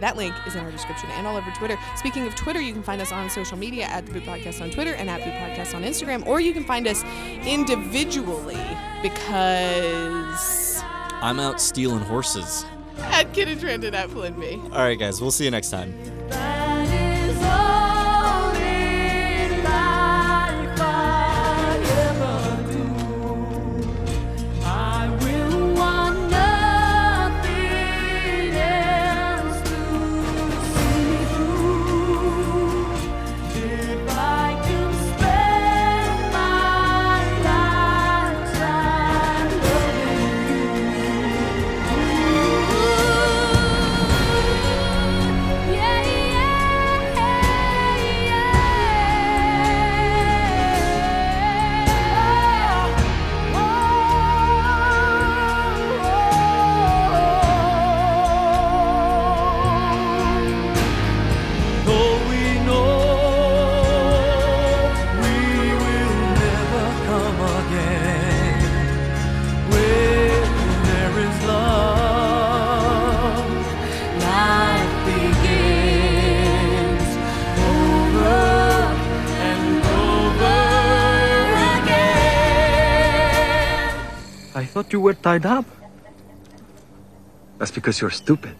That 0.00 0.16
link 0.16 0.34
is 0.46 0.54
in 0.54 0.64
our 0.64 0.70
description 0.70 1.10
and 1.12 1.26
all 1.26 1.36
over 1.36 1.50
Twitter. 1.52 1.76
Speaking 1.96 2.26
of 2.26 2.34
Twitter, 2.34 2.60
you 2.60 2.72
can 2.72 2.82
find 2.82 3.00
us 3.00 3.12
on 3.12 3.28
social 3.30 3.56
media 3.56 3.84
at 3.84 4.06
the 4.06 4.12
Boot 4.12 4.24
Podcast 4.24 4.60
on 4.62 4.70
Twitter 4.70 4.94
and 4.94 5.08
at 5.10 5.18
Boot 5.22 5.34
Podcast 5.34 5.74
on 5.74 5.82
Instagram, 5.82 6.26
or 6.26 6.40
you 6.40 6.52
can 6.52 6.64
find 6.64 6.86
us 6.88 7.04
individually 7.46 8.58
because 9.02 10.82
I'm 11.22 11.38
out 11.38 11.60
stealing 11.60 12.00
horses. 12.00 12.64
at 12.98 13.32
Kid 13.32 13.48
and 13.48 13.60
Trent 13.60 13.84
and 13.84 13.94
at 13.94 14.10
Flynn 14.10 14.38
B. 14.38 14.58
All 14.72 14.78
right, 14.82 14.98
guys. 14.98 15.20
We'll 15.20 15.30
see 15.30 15.44
you 15.44 15.50
next 15.50 15.70
time. 15.70 15.94
I 84.70 84.72
thought 84.72 84.92
you 84.92 85.00
were 85.00 85.14
tied 85.14 85.44
up. 85.46 85.64
That's 87.58 87.72
because 87.72 88.00
you're 88.00 88.14
stupid. 88.14 88.54